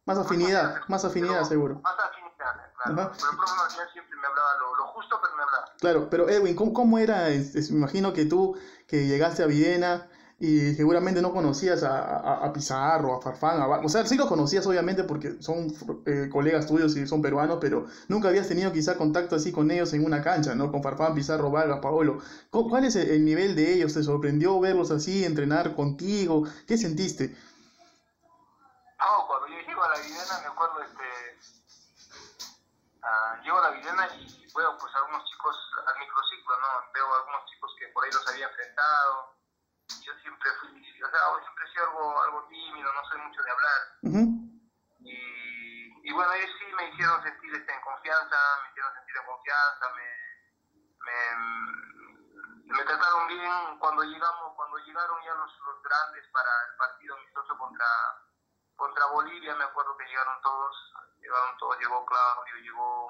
más 0.06 0.20
afinidad, 0.20 0.82
más 0.88 1.04
afinidad, 1.04 1.44
seguro. 1.46 1.82
Más 1.82 1.98
afinidad, 1.98 2.74
claro. 2.78 3.02
Ajá. 3.02 3.12
Pero 3.18 3.32
el 3.32 3.38
profe 3.38 3.56
Martínez 3.56 3.90
siempre 3.92 4.16
me 4.18 4.28
hablaba 4.28 4.56
lo, 4.60 4.76
lo, 4.76 4.88
justo, 4.88 5.20
pero 5.20 5.36
me 5.36 5.44
hablaba. 5.44 5.72
Claro, 5.80 6.08
pero 6.12 6.30
Edwin, 6.30 6.56
¿cómo, 6.56 6.74
cómo 6.74 7.00
era? 7.00 7.30
Es, 7.30 7.56
es, 7.56 7.72
me 7.72 7.80
imagino 7.80 8.14
que 8.14 8.26
tú, 8.26 8.56
que 8.88 9.08
llegaste 9.08 9.42
a 9.42 9.48
Viena 9.48 10.08
y 10.38 10.74
seguramente 10.74 11.22
no 11.22 11.32
conocías 11.32 11.84
a, 11.84 11.98
a, 11.98 12.46
a 12.46 12.52
Pizarro, 12.52 13.16
a 13.16 13.22
Farfán, 13.22 13.62
a, 13.62 13.68
o 13.68 13.88
sea, 13.88 14.06
sí 14.06 14.18
los 14.18 14.28
conocías 14.28 14.68
obviamente 14.68 15.06
porque 15.06 15.42
son 15.42 15.74
eh, 16.06 16.30
colegas 16.30 16.68
tuyos 16.68 16.96
y 16.98 17.08
son 17.08 17.22
peruanos, 17.22 17.60
pero 17.62 17.86
nunca 18.10 18.28
habías 18.28 18.48
tenido 18.48 18.74
quizá 18.74 18.98
contacto 18.98 19.38
así 19.38 19.54
con 19.54 19.72
ellos 19.72 19.94
en 19.94 20.04
una 20.04 20.22
cancha, 20.22 20.54
¿no? 20.54 20.72
Con 20.72 20.84
Farfán, 20.84 21.16
Pizarro, 21.16 21.52
Vargas, 21.52 21.80
Paolo. 21.80 22.20
¿Cuál 22.50 22.84
es 22.84 22.98
el 22.98 23.24
nivel 23.24 23.56
de 23.56 23.74
ellos? 23.74 23.94
¿Te 23.94 24.04
sorprendió 24.04 24.60
verlos 24.60 24.92
así, 24.92 25.24
entrenar 25.24 25.74
contigo? 25.74 26.44
¿Qué 26.68 26.78
sentiste? 26.78 27.30
No, 29.00 29.28
cuando 29.28 29.48
yo 29.48 29.56
llego 29.66 29.84
a 29.84 29.90
la 29.90 30.00
Videna, 30.00 30.40
me 30.42 30.48
acuerdo, 30.48 30.82
este, 30.82 31.04
uh, 33.00 33.44
llego 33.44 33.58
a 33.60 33.70
la 33.70 33.78
Videna 33.78 34.08
y 34.20 34.28
veo 34.54 34.78
pues 34.80 34.92
algunos 34.96 35.24
chicos 35.32 35.56
al 35.88 36.00
microciclo, 36.00 36.56
¿no? 36.60 36.68
Veo 36.94 37.06
algunos 37.06 37.46
chicos 37.48 37.72
que 37.80 37.88
por 37.94 38.04
ahí 38.04 38.12
los 38.12 38.28
había 38.28 38.48
enfrentado 38.48 39.36
yo 40.02 40.14
siempre 40.22 40.50
fui, 40.60 40.70
o 41.02 41.10
sea, 41.10 41.22
siempre 41.42 41.66
he 41.66 41.72
sido 41.72 41.84
algo, 41.86 42.24
algo 42.24 42.48
tímido, 42.48 42.94
no 42.94 43.04
soy 43.10 43.20
mucho 43.22 43.42
de 43.42 43.52
hablar. 43.52 43.82
y, 45.00 46.10
y, 46.10 46.14
bueno, 46.14 46.34
ellos 46.34 46.50
sí 46.60 46.66
me 46.76 46.90
hicieron 46.90 47.22
sentir 47.24 47.56
este, 47.56 47.74
en 47.74 47.82
confianza, 47.82 48.38
me 48.64 48.70
hicieron 48.70 48.94
sentir 48.94 49.16
en 49.18 49.26
confianza, 49.26 49.86
me, 49.96 50.10
me, 51.06 52.74
me 52.74 52.84
trataron 52.84 53.28
bien 53.28 53.80
cuando 53.80 54.04
llegamos, 54.04 54.56
cuando 54.56 54.78
llegaron 54.80 55.24
ya 55.24 55.34
los, 55.36 55.52
los 55.60 55.84
grandes 55.84 56.28
para 56.32 56.50
el 56.70 56.78
partido 56.78 57.16
amistoso 57.16 57.58
contra, 57.58 57.88
contra 58.76 59.06
Bolivia, 59.08 59.56
me 59.56 59.64
acuerdo 59.66 59.96
que 59.98 60.06
llegaron 60.06 60.42
todos, 60.42 60.94
llegaron 61.20 61.58
todos, 61.58 61.80
llegó 61.80 62.06
Claudio, 62.06 62.56
llegó 62.58 63.08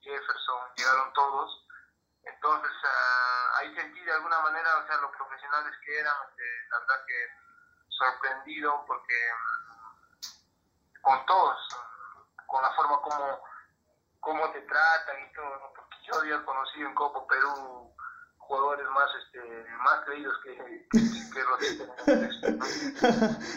Jefferson, 0.00 0.60
llegaron 0.76 1.12
todos. 1.12 1.66
Entonces, 2.24 2.70
uh, 2.70 3.56
ahí 3.58 3.74
sentí 3.74 4.00
de 4.00 4.12
alguna 4.12 4.40
manera, 4.40 4.78
o 4.78 4.86
sea, 4.86 4.96
los 4.98 5.10
profesionales 5.16 5.74
que 5.84 5.98
eran, 5.98 6.14
este, 6.28 6.44
la 6.70 6.78
verdad 6.80 7.04
que 7.06 7.42
sorprendido 7.88 8.84
porque 8.86 9.14
mm, 9.34 11.02
con 11.02 11.26
todos, 11.26 11.58
con 12.46 12.62
la 12.62 12.72
forma 12.74 13.00
como, 13.00 13.42
como 14.20 14.50
te 14.50 14.60
tratan 14.62 15.16
y 15.20 15.32
todo, 15.34 15.56
¿no? 15.58 15.72
porque 15.74 15.96
yo 16.06 16.20
había 16.20 16.44
conocido 16.44 16.88
en 16.88 16.94
Copo 16.94 17.26
Perú 17.26 17.92
jugadores 18.38 18.86
más 18.88 19.08
este 19.24 19.64
más 19.78 20.04
creídos 20.04 20.34
que, 20.42 20.56
que, 21.32 21.42
los 21.44 21.60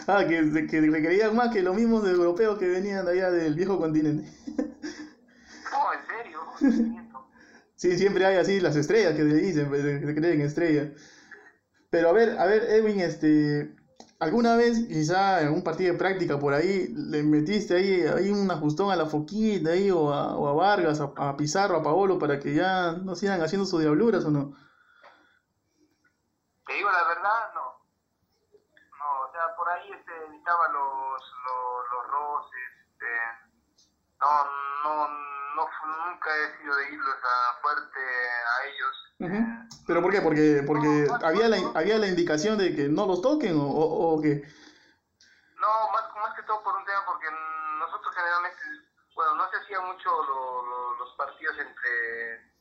ah 0.08 0.24
que, 0.26 0.66
que 0.66 0.80
requerían 0.80 1.36
más 1.36 1.52
que 1.52 1.60
los 1.62 1.74
mismos 1.74 2.06
europeos 2.06 2.58
que 2.58 2.68
venían 2.68 3.04
de 3.04 3.12
allá 3.12 3.30
del 3.30 3.54
viejo 3.54 3.78
continente. 3.78 4.30
No 5.70 5.92
en 5.92 6.06
serio 6.06 6.40
sí 7.76 7.96
siempre 7.96 8.26
hay 8.26 8.36
así 8.36 8.60
las 8.60 8.76
estrellas 8.76 9.14
que 9.14 9.24
le 9.24 9.36
dicen 9.36 9.68
pues, 9.68 9.82
se 9.82 10.14
creen 10.14 10.40
estrellas 10.40 10.88
pero 11.90 12.08
a 12.08 12.12
ver 12.12 12.38
a 12.38 12.46
ver 12.46 12.64
Edwin 12.64 13.00
este 13.00 13.76
¿Alguna 14.18 14.56
vez, 14.56 14.86
quizá 14.88 15.42
en 15.42 15.52
un 15.52 15.62
partido 15.62 15.92
de 15.92 15.98
práctica 15.98 16.38
por 16.38 16.54
ahí, 16.54 16.88
le 16.88 17.22
metiste 17.22 17.76
ahí, 17.76 18.00
ahí 18.06 18.30
un 18.30 18.50
ajustón 18.50 18.90
a 18.90 18.96
la 18.96 19.04
Foquita 19.04 19.72
ahí, 19.72 19.90
o, 19.90 20.10
a, 20.10 20.34
o 20.34 20.48
a 20.48 20.54
Vargas, 20.54 21.02
a, 21.02 21.12
a, 21.18 21.36
Pizarro, 21.36 21.76
a 21.76 21.82
Paolo, 21.82 22.18
para 22.18 22.40
que 22.40 22.54
ya 22.54 22.92
no 22.92 23.14
sigan 23.14 23.42
haciendo 23.42 23.66
sus 23.66 23.82
diabluras 23.82 24.24
o 24.24 24.30
no? 24.30 24.56
Te 26.66 26.72
digo 26.72 26.90
la 26.90 27.04
verdad, 27.08 27.52
no. 27.54 27.60
No, 28.98 29.20
o 29.28 29.32
sea, 29.32 29.54
por 29.54 29.68
ahí 29.68 29.92
este, 29.92 30.12
evitaba 30.28 30.66
los, 30.68 31.22
los, 31.44 31.84
los 31.92 32.10
roces. 32.10 32.72
Este, 32.88 33.06
no, 34.18 34.44
no, 34.82 35.25
no, 35.56 35.64
nunca 36.04 36.30
he 36.36 36.58
sido 36.58 36.76
de 36.76 36.92
irlos 36.92 37.16
a 37.24 37.60
fuerte 37.62 38.00
a 38.00 38.64
ellos. 38.68 38.94
Uh 39.18 39.26
-huh. 39.26 39.68
¿Pero 39.86 40.02
por 40.02 40.12
qué? 40.12 40.20
Porque, 40.20 40.62
porque 40.66 41.06
no, 41.08 41.26
había, 41.26 41.48
la, 41.48 41.56
había 41.74 41.96
la 41.98 42.06
indicación 42.06 42.58
de 42.58 42.76
que 42.76 42.88
no 42.88 43.06
los 43.06 43.22
toquen 43.22 43.56
o, 43.56 43.64
o, 43.64 44.14
o 44.14 44.22
que... 44.22 44.42
No, 45.56 45.72
más, 45.92 46.04
más 46.22 46.34
que 46.36 46.42
todo 46.42 46.62
por 46.62 46.76
un 46.76 46.84
tema, 46.84 47.02
porque 47.06 47.26
nosotros 47.80 48.14
generalmente, 48.14 48.60
bueno, 49.14 49.34
no 49.36 49.50
se 49.50 49.56
hacía 49.56 49.80
mucho 49.80 50.10
lo, 50.28 50.66
lo, 50.66 50.94
los 50.98 51.16
partidos 51.16 51.56
entre 51.58 52.54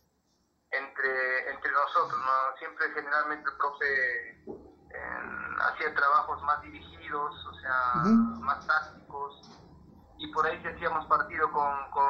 entre, 0.72 1.52
entre 1.52 1.72
nosotros, 1.72 2.20
¿no? 2.20 2.58
Siempre 2.58 2.92
generalmente 2.94 3.50
el 3.50 3.58
profe 3.58 4.30
eh, 4.42 5.56
hacía 5.72 5.94
trabajos 5.94 6.42
más 6.44 6.62
dirigidos, 6.62 7.46
o 7.46 7.54
sea, 7.62 7.94
uh 7.96 8.08
-huh. 8.08 8.40
más 8.42 8.66
tácticos, 8.68 9.42
y 10.18 10.28
por 10.28 10.46
ahí 10.46 10.60
si 10.62 10.68
hacíamos 10.68 11.06
partido 11.08 11.52
con, 11.52 11.90
con 11.92 12.06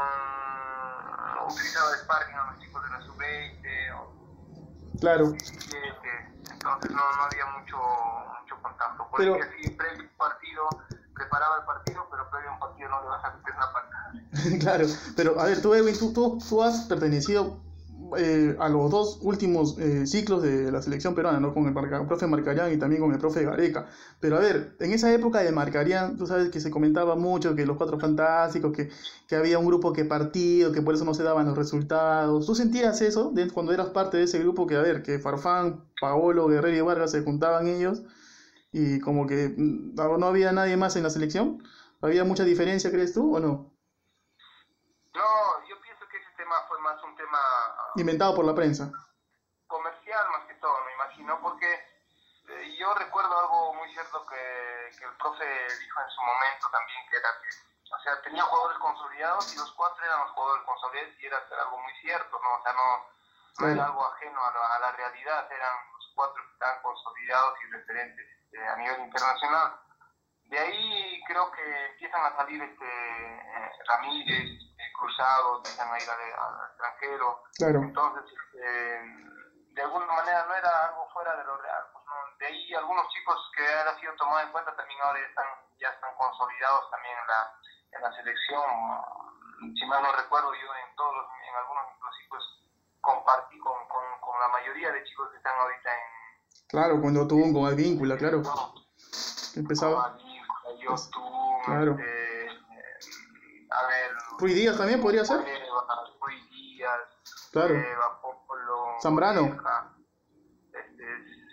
utilizaba 1.47 1.91
de 1.91 1.97
sparring 1.97 2.35
a 2.35 2.51
los 2.51 2.59
chicos 2.61 2.83
de 2.83 2.89
la 2.89 3.01
sub-20, 3.01 4.99
claro. 4.99 5.25
entonces 5.25 6.91
no, 6.91 6.97
no 6.97 7.23
había 7.23 7.45
mucho, 7.57 7.77
mucho 8.41 8.61
contacto. 8.61 9.07
Por 9.09 9.19
pero, 9.19 9.35
ahí 9.35 9.39
previo 9.41 9.77
previo 9.77 10.09
partido, 10.17 10.63
preparaba 11.13 11.57
el 11.57 11.65
partido, 11.65 12.07
pero 12.09 12.29
previo 12.29 12.49
a 12.49 12.53
un 12.53 12.59
partido 12.59 12.89
no 12.89 13.01
le 13.01 13.07
vas 13.07 13.25
a 13.25 13.31
meter 13.31 13.53
una 13.55 13.73
patada. 13.73 14.13
claro, 14.59 14.85
pero 15.15 15.39
a 15.39 15.45
ver, 15.45 15.61
tú 15.61 15.73
Edwin, 15.73 15.97
tú, 15.97 16.13
tú, 16.13 16.39
tú 16.47 16.63
has 16.63 16.81
pertenecido 16.85 17.59
eh, 18.17 18.55
a 18.59 18.69
los 18.69 18.91
dos 18.91 19.19
últimos 19.21 19.77
eh, 19.79 20.05
ciclos 20.07 20.41
de 20.41 20.71
la 20.71 20.81
selección 20.81 21.15
peruana, 21.15 21.39
¿no? 21.39 21.53
Con 21.53 21.65
el, 21.65 21.73
Marca, 21.73 22.05
profe 22.07 22.27
Marcarián 22.27 22.73
y 22.73 22.77
también 22.77 23.01
con 23.01 23.11
el 23.11 23.19
profe 23.19 23.43
Gareca. 23.43 23.87
Pero 24.19 24.37
a 24.37 24.39
ver, 24.39 24.75
en 24.79 24.91
esa 24.91 25.13
época 25.13 25.39
de 25.39 25.51
Marcarián, 25.51 26.17
tú 26.17 26.27
sabes 26.27 26.49
que 26.49 26.59
se 26.59 26.71
comentaba 26.71 27.15
mucho 27.15 27.55
que 27.55 27.65
los 27.65 27.77
cuatro 27.77 27.99
fantásticos, 27.99 28.71
que, 28.71 28.89
que 29.27 29.35
había 29.35 29.59
un 29.59 29.65
grupo 29.65 29.93
que 29.93 30.05
partido, 30.05 30.71
que 30.71 30.81
por 30.81 30.95
eso 30.95 31.05
no 31.05 31.13
se 31.13 31.23
daban 31.23 31.45
los 31.47 31.57
resultados. 31.57 32.45
¿Tú 32.45 32.55
sentías 32.55 33.01
eso 33.01 33.31
de, 33.31 33.49
cuando 33.49 33.73
eras 33.73 33.89
parte 33.89 34.17
de 34.17 34.23
ese 34.23 34.39
grupo? 34.39 34.67
Que 34.67 34.75
a 34.75 34.81
ver, 34.81 35.03
que 35.03 35.19
Farfán, 35.19 35.85
Paolo, 35.99 36.47
Guerrero 36.47 36.77
y 36.77 36.81
Vargas 36.81 37.11
se 37.11 37.23
juntaban 37.23 37.67
ellos 37.67 38.03
y 38.71 38.99
como 38.99 39.25
que 39.25 39.53
mm, 39.55 39.95
no 39.95 40.27
había 40.27 40.51
nadie 40.51 40.75
más 40.75 40.95
en 40.95 41.03
la 41.03 41.09
selección. 41.09 41.63
¿Había 42.01 42.23
mucha 42.25 42.43
diferencia, 42.43 42.91
crees 42.91 43.13
tú, 43.13 43.35
o 43.35 43.39
no? 43.39 43.71
No, 45.15 45.31
yo 45.69 45.79
pienso 45.81 46.03
que 46.11 46.17
ese 46.17 46.29
tema 46.35 46.55
fue 46.67 46.79
más 46.81 47.01
un 47.03 47.14
tema 47.25 47.39
inventado 47.95 48.35
por 48.35 48.45
la 48.45 48.53
prensa. 48.53 48.91
Comercial 49.67 50.25
más 50.31 50.45
que 50.47 50.53
todo, 50.55 50.77
me 50.85 50.93
imagino, 50.93 51.41
porque 51.41 51.73
eh, 51.73 52.75
yo 52.77 52.93
recuerdo 52.93 53.37
algo 53.37 53.73
muy 53.73 53.91
cierto 53.93 54.25
que, 54.27 54.97
que, 54.97 55.05
el 55.05 55.17
profe 55.17 55.45
dijo 55.45 56.01
en 56.01 56.09
su 56.09 56.21
momento 56.21 56.69
también, 56.71 57.01
que 57.09 57.17
era 57.17 57.29
que, 57.41 57.49
o 57.93 57.99
sea, 57.99 58.21
tenía 58.21 58.43
jugadores 58.43 58.77
consolidados 58.77 59.53
y 59.53 59.57
los 59.57 59.71
cuatro 59.73 60.05
eran 60.05 60.19
los 60.21 60.31
jugadores 60.31 60.65
consolidados 60.65 61.13
y 61.19 61.25
era 61.25 61.37
algo 61.63 61.77
muy 61.79 61.93
cierto, 62.01 62.39
¿no? 62.41 62.53
O 62.53 62.61
sea, 62.61 62.73
no, 62.73 63.09
no 63.59 63.67
era 63.73 63.85
algo 63.85 64.05
ajeno 64.05 64.45
a 64.45 64.51
la, 64.53 64.75
a 64.75 64.79
la, 64.79 64.91
realidad, 64.91 65.51
eran 65.51 65.73
los 65.93 66.11
cuatro 66.13 66.43
que 66.45 66.53
estaban 66.53 66.81
consolidados 66.83 67.57
y 67.61 67.71
referentes 67.71 68.25
eh, 68.53 68.67
a 68.67 68.75
nivel 68.77 69.01
internacional. 69.01 69.79
De 70.45 70.59
ahí 70.59 71.23
creo 71.27 71.51
que 71.51 71.85
empiezan 71.87 72.23
a 72.23 72.35
salir 72.35 72.61
este 72.61 72.85
eh, 72.85 73.71
Ramírez, 73.87 74.74
cruzados, 74.97 75.61
a 75.79 75.99
ir 75.99 76.09
al, 76.09 76.69
extranjero. 76.69 77.43
Claro. 77.57 77.79
Entonces, 77.79 78.23
eh, 78.53 79.01
de 79.75 79.81
alguna 79.81 80.05
manera 80.07 80.45
no 80.47 80.55
era 80.55 80.87
algo 80.87 81.07
fuera 81.13 81.35
de 81.35 81.43
lo 81.43 81.57
real. 81.57 81.83
Pues, 81.91 82.05
¿no? 82.05 82.37
De 82.39 82.45
ahí 82.47 82.73
algunos 82.73 83.07
chicos 83.09 83.35
que 83.55 83.65
han 83.67 83.99
sido 83.99 84.15
tomados 84.15 84.43
en 84.43 84.51
cuenta 84.51 84.75
también 84.75 84.99
ahora 85.01 85.19
ya 85.19 85.27
están, 85.27 85.45
ya 85.79 85.89
están 85.89 86.15
consolidados 86.15 86.91
también 86.91 87.15
en 87.19 87.27
la, 87.27 87.41
en 87.91 88.01
la 88.01 88.11
selección. 88.15 88.65
Si 89.75 89.85
mal 89.85 90.03
no 90.03 90.11
recuerdo, 90.11 90.53
yo 90.53 90.69
en 90.75 90.95
todos 90.95 91.15
los, 91.15 91.25
en 91.47 91.55
algunos 91.55 91.83
los 91.99 92.17
chicos 92.21 92.43
compartí 93.01 93.57
con, 93.59 93.87
con, 93.87 94.03
con, 94.19 94.39
la 94.39 94.47
mayoría 94.49 94.91
de 94.91 95.03
chicos 95.03 95.29
que 95.31 95.37
están 95.37 95.55
ahorita 95.59 95.89
en... 95.91 96.67
Claro, 96.67 97.01
cuando 97.01 97.27
tuvo 97.27 97.45
un 97.45 97.75
vínculo, 97.75 98.17
claro. 98.17 98.41
No, 98.41 98.73
Empezaba... 99.55 100.11
Con 100.11 100.77
yo, 100.79 100.95
tú, 101.11 101.21
claro. 101.65 101.91
Este, 101.91 102.24
a 104.35 104.41
ver... 104.41 104.51
Rui 104.51 104.53
Díaz 104.53 104.77
también 104.77 105.01
podría 105.01 105.25
ser. 105.25 105.39
Rui 105.39 106.49
Díaz, 106.51 106.99
claro. 107.51 107.75
Zambrano. 109.01 109.45
Este, 110.73 111.03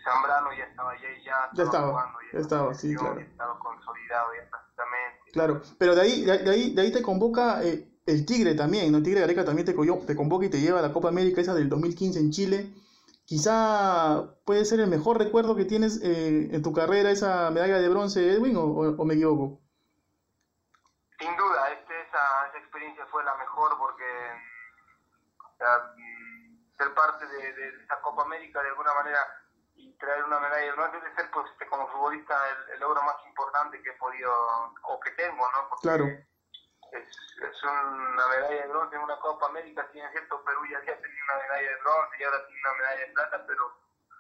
Zambrano 0.05 0.53
ya 0.57 0.65
estaba, 0.65 0.95
ya, 0.97 1.09
ya, 1.25 1.51
ya 1.55 1.63
estaba, 1.63 1.89
jugando, 1.91 2.19
ya, 2.33 2.39
estaba, 2.39 2.75
sí, 2.75 2.95
claro. 2.95 3.21
Ya 3.21 3.27
estaba 3.27 3.59
consolidado 3.59 4.29
ya 4.35 4.51
prácticamente. 4.51 5.33
Claro, 5.33 5.61
pero 5.79 5.95
de 5.95 6.01
ahí, 6.01 6.25
de, 6.25 6.51
ahí, 6.51 6.75
de 6.75 6.83
ahí 6.83 6.93
te 6.93 7.03
convoca 7.03 7.63
eh, 7.63 7.89
el 8.07 8.27
Tigre 8.27 8.55
también, 8.55 8.91
¿no? 8.91 8.99
El 8.99 9.05
Tigre 9.05 9.21
Gareca 9.21 9.45
también 9.45 9.67
te, 9.67 9.73
te 9.73 10.17
convoca 10.17 10.47
y 10.47 10.51
te 10.51 10.61
lleva 10.61 10.81
a 10.81 10.83
la 10.83 10.93
Copa 10.93 11.09
América 11.09 11.41
esa 11.41 11.55
del 11.55 11.69
2015 11.69 12.19
en 12.19 12.31
Chile. 12.31 12.75
Quizá 13.25 14.35
puede 14.45 14.65
ser 14.65 14.81
el 14.81 14.89
mejor 14.89 15.19
recuerdo 15.19 15.55
que 15.55 15.65
tienes 15.65 16.01
eh, 16.03 16.49
en 16.53 16.63
tu 16.63 16.73
carrera 16.73 17.11
esa 17.11 17.51
medalla 17.51 17.79
de 17.79 17.89
bronce, 17.89 18.33
Edwin, 18.33 18.57
o, 18.57 18.65
o, 18.65 18.97
o 18.97 19.05
me 19.05 19.15
equivoco? 19.15 19.61
Sin 21.19 21.37
duda, 21.37 21.71
este, 21.71 22.01
esa, 22.03 22.42
experiencia 22.83 23.07
fue 23.07 23.23
la 23.25 23.35
mejor 23.37 23.79
porque 23.79 24.05
o 25.39 25.57
sea, 25.57 25.95
ser 26.77 26.95
parte 26.95 27.27
de, 27.27 27.53
de, 27.53 27.85
esa 27.85 28.01
Copa 28.01 28.23
América 28.23 28.63
de 28.63 28.69
alguna 28.69 28.93
manera 28.95 29.21
y 29.75 29.93
traer 29.99 30.25
una 30.25 30.41
medalla 30.41 30.75
no 30.77 30.89
debe 30.89 31.15
ser 31.15 31.31
pues 31.31 31.47
este, 31.53 31.67
como 31.67 31.89
futbolista 31.89 32.35
el, 32.51 32.75
el, 32.75 32.81
logro 32.81 33.03
más 33.03 33.17
importante 33.27 33.81
que 33.83 33.91
he 33.91 33.95
podido 33.95 34.33
o 34.83 35.01
que 35.01 35.11
tengo, 35.13 35.49
¿no? 35.51 35.69
Porque 35.69 35.83
claro. 35.83 36.05
Es, 36.93 37.09
es, 37.41 37.63
una 37.63 38.27
medalla 38.27 38.63
de 38.63 38.69
bronce 38.69 38.97
en 38.97 39.03
una 39.03 39.19
Copa 39.19 39.47
América, 39.47 39.89
si 39.93 40.01
es 40.01 40.11
cierto, 40.11 40.45
Perú 40.45 40.61
ya 40.71 40.79
había 40.79 41.01
tenido 41.01 41.25
una 41.25 41.43
medalla 41.43 41.69
de 41.71 41.77
bronce 41.77 42.17
y 42.19 42.25
ahora 42.25 42.47
tiene 42.47 42.61
una 42.61 42.79
medalla 42.79 43.01
de 43.01 43.13
plata, 43.13 43.45
pero 43.47 43.67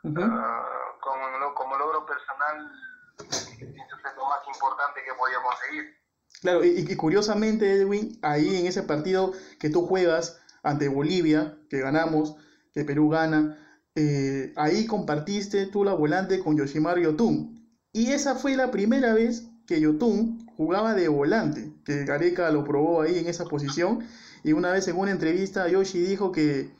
uh 0.04 0.08
-huh. 0.08 0.96
uh, 0.96 1.00
como, 1.00 1.54
como 1.54 1.76
logro 1.76 2.06
personal 2.06 2.72
pienso 3.18 3.96
que 3.98 4.08
es 4.08 4.16
lo 4.16 4.24
más 4.24 4.46
importante 4.46 5.02
que 5.02 5.10
he 5.10 5.14
podido 5.14 5.42
conseguir. 5.42 6.01
Claro, 6.40 6.64
y, 6.64 6.70
y, 6.70 6.96
curiosamente, 6.96 7.72
Edwin, 7.72 8.18
ahí 8.22 8.56
en 8.56 8.66
ese 8.66 8.82
partido 8.82 9.32
que 9.60 9.70
tú 9.70 9.86
juegas 9.86 10.40
ante 10.62 10.88
Bolivia, 10.88 11.58
que 11.68 11.80
ganamos, 11.80 12.36
que 12.72 12.84
Perú 12.84 13.10
gana, 13.10 13.58
eh, 13.94 14.52
ahí 14.56 14.86
compartiste 14.86 15.66
tú 15.66 15.84
la 15.84 15.94
volante 15.94 16.40
con 16.40 16.56
Yoshimaru 16.56 17.02
Yotun. 17.02 17.62
Y 17.92 18.12
esa 18.12 18.34
fue 18.34 18.56
la 18.56 18.70
primera 18.70 19.12
vez 19.12 19.48
que 19.66 19.80
Yotun 19.80 20.46
jugaba 20.56 20.94
de 20.94 21.08
volante, 21.08 21.72
que 21.84 22.04
Gareca 22.04 22.50
lo 22.50 22.64
probó 22.64 23.02
ahí 23.02 23.18
en 23.18 23.26
esa 23.28 23.44
posición. 23.44 24.00
Y 24.44 24.52
una 24.52 24.72
vez 24.72 24.88
en 24.88 24.96
una 24.96 25.10
entrevista 25.10 25.68
Yoshi 25.68 26.00
dijo 26.00 26.32
que, 26.32 26.70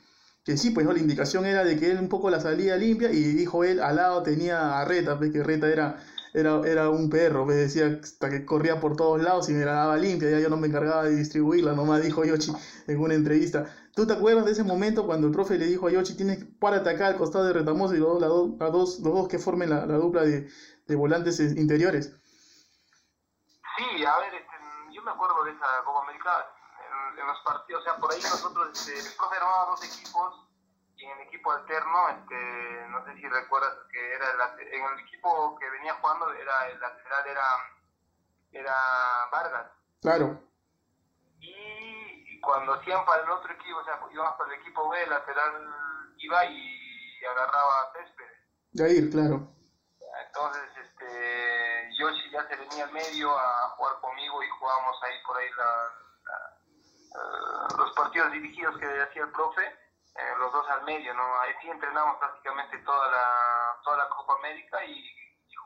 que 0.43 0.57
sí, 0.57 0.71
pues 0.71 0.85
no, 0.85 0.93
la 0.93 0.99
indicación 0.99 1.45
era 1.45 1.63
de 1.63 1.77
que 1.79 1.91
él 1.91 1.99
un 1.99 2.09
poco 2.09 2.29
la 2.29 2.41
salía 2.41 2.75
limpia 2.77 3.11
y 3.11 3.21
dijo 3.21 3.63
él, 3.63 3.79
al 3.79 3.97
lado 3.97 4.23
tenía 4.23 4.79
a 4.79 4.85
Reta, 4.85 5.17
pues 5.17 5.31
que 5.31 5.43
Reta 5.43 5.69
era, 5.69 6.03
era, 6.33 6.61
era 6.65 6.89
un 6.89 7.09
perro, 7.09 7.45
me 7.45 7.53
decía 7.53 7.99
hasta 8.01 8.29
que 8.29 8.45
corría 8.45 8.79
por 8.79 8.95
todos 8.95 9.21
lados 9.21 9.49
y 9.49 9.53
me 9.53 9.65
la 9.65 9.73
daba 9.73 9.97
limpia, 9.97 10.31
ya 10.31 10.39
yo 10.39 10.49
no 10.49 10.57
me 10.57 10.67
encargaba 10.67 11.03
de 11.03 11.15
distribuirla, 11.15 11.73
nomás 11.73 12.01
dijo 12.01 12.25
Yoshi 12.25 12.51
en 12.87 12.99
una 12.99 13.13
entrevista. 13.13 13.71
¿Tú 13.95 14.07
te 14.07 14.13
acuerdas 14.13 14.45
de 14.45 14.53
ese 14.53 14.63
momento 14.63 15.05
cuando 15.05 15.27
el 15.27 15.33
profe 15.33 15.59
le 15.59 15.67
dijo 15.67 15.87
a 15.87 15.91
Yoshi, 15.91 16.17
tienes 16.17 16.43
para 16.59 16.77
atacar 16.77 17.13
al 17.13 17.17
costado 17.17 17.45
de 17.45 17.53
Retamoso 17.53 17.93
y 17.93 17.99
los 17.99 18.19
dos, 18.19 18.57
dos, 18.57 18.99
los 18.99 19.13
dos 19.13 19.27
que 19.27 19.37
formen 19.37 19.69
la, 19.69 19.85
dupla 19.85 20.23
de, 20.23 20.49
de, 20.87 20.95
volantes 20.95 21.39
interiores? 21.39 22.15
Sí, 23.77 24.03
a 24.03 24.17
ver, 24.17 24.33
este, 24.33 24.57
yo 24.91 25.03
me 25.03 25.11
acuerdo 25.11 25.43
de 25.43 25.51
esa 25.51 25.65
Copa 25.85 26.01
América 26.03 26.47
en, 27.19 27.27
los 27.27 27.39
partidos, 27.45 27.81
o 27.81 27.83
sea, 27.83 27.95
por 27.97 28.11
ahí 28.11 28.21
nosotros, 28.21 28.69
este, 28.73 28.97
el 28.97 29.15
profe 29.15 29.37
armaba 29.37 29.69
dos 29.69 29.83
equipos 29.83 30.52
y 31.03 31.05
en 31.05 31.19
el 31.19 31.27
equipo 31.27 31.51
alterno, 31.51 32.09
este, 32.09 32.87
no 32.87 33.03
sé 33.05 33.15
si 33.15 33.27
recuerdas 33.27 33.73
que 33.91 34.13
era 34.13 34.25
el, 34.31 34.67
en 34.67 34.85
el 34.85 34.99
equipo 35.01 35.57
que 35.59 35.69
venía 35.69 35.93
jugando 35.95 36.31
era 36.33 36.67
el 36.69 36.79
lateral 36.79 37.27
era, 37.27 37.47
era 38.51 38.75
Vargas. 39.31 39.71
Claro. 40.01 40.39
Y, 41.39 42.39
cuando 42.39 42.73
hacían 42.73 43.05
para 43.05 43.23
el 43.23 43.29
otro 43.29 43.53
equipo, 43.53 43.79
o 43.79 43.83
sea, 43.85 43.99
íbamos 44.11 44.35
para 44.37 44.53
el 44.53 44.61
equipo 44.61 44.89
B, 44.89 45.03
el 45.03 45.09
lateral 45.09 45.73
iba 46.17 46.45
y 46.45 47.25
agarraba 47.25 47.81
a 47.81 47.93
De 48.71 48.85
ahí, 48.85 49.09
claro. 49.09 49.47
Entonces, 50.27 50.63
este, 50.77 51.89
Yoshi 51.97 52.31
ya 52.31 52.47
se 52.47 52.55
venía 52.55 52.85
al 52.85 52.91
medio 52.91 53.37
a 53.37 53.69
jugar 53.77 53.99
conmigo 54.01 54.43
y 54.43 54.49
jugábamos 54.49 55.03
ahí 55.03 55.15
por 55.25 55.37
ahí 55.37 55.49
la 55.57 56.03
eh, 57.13 57.75
los 57.77 57.91
partidos 57.93 58.31
dirigidos 58.31 58.77
que 58.77 58.85
hacía 58.85 59.23
el 59.23 59.31
profe, 59.31 59.61
eh, 60.15 60.33
los 60.37 60.53
dos 60.53 60.65
al 60.69 60.83
medio, 60.85 61.13
¿no? 61.13 61.23
Ahí 61.41 61.53
sí 61.61 61.69
entrenamos 61.69 62.17
prácticamente 62.17 62.77
toda 62.85 63.09
la, 63.09 63.77
toda 63.83 63.97
la 63.97 64.09
Copa 64.09 64.35
América 64.39 64.83
y, 64.85 65.03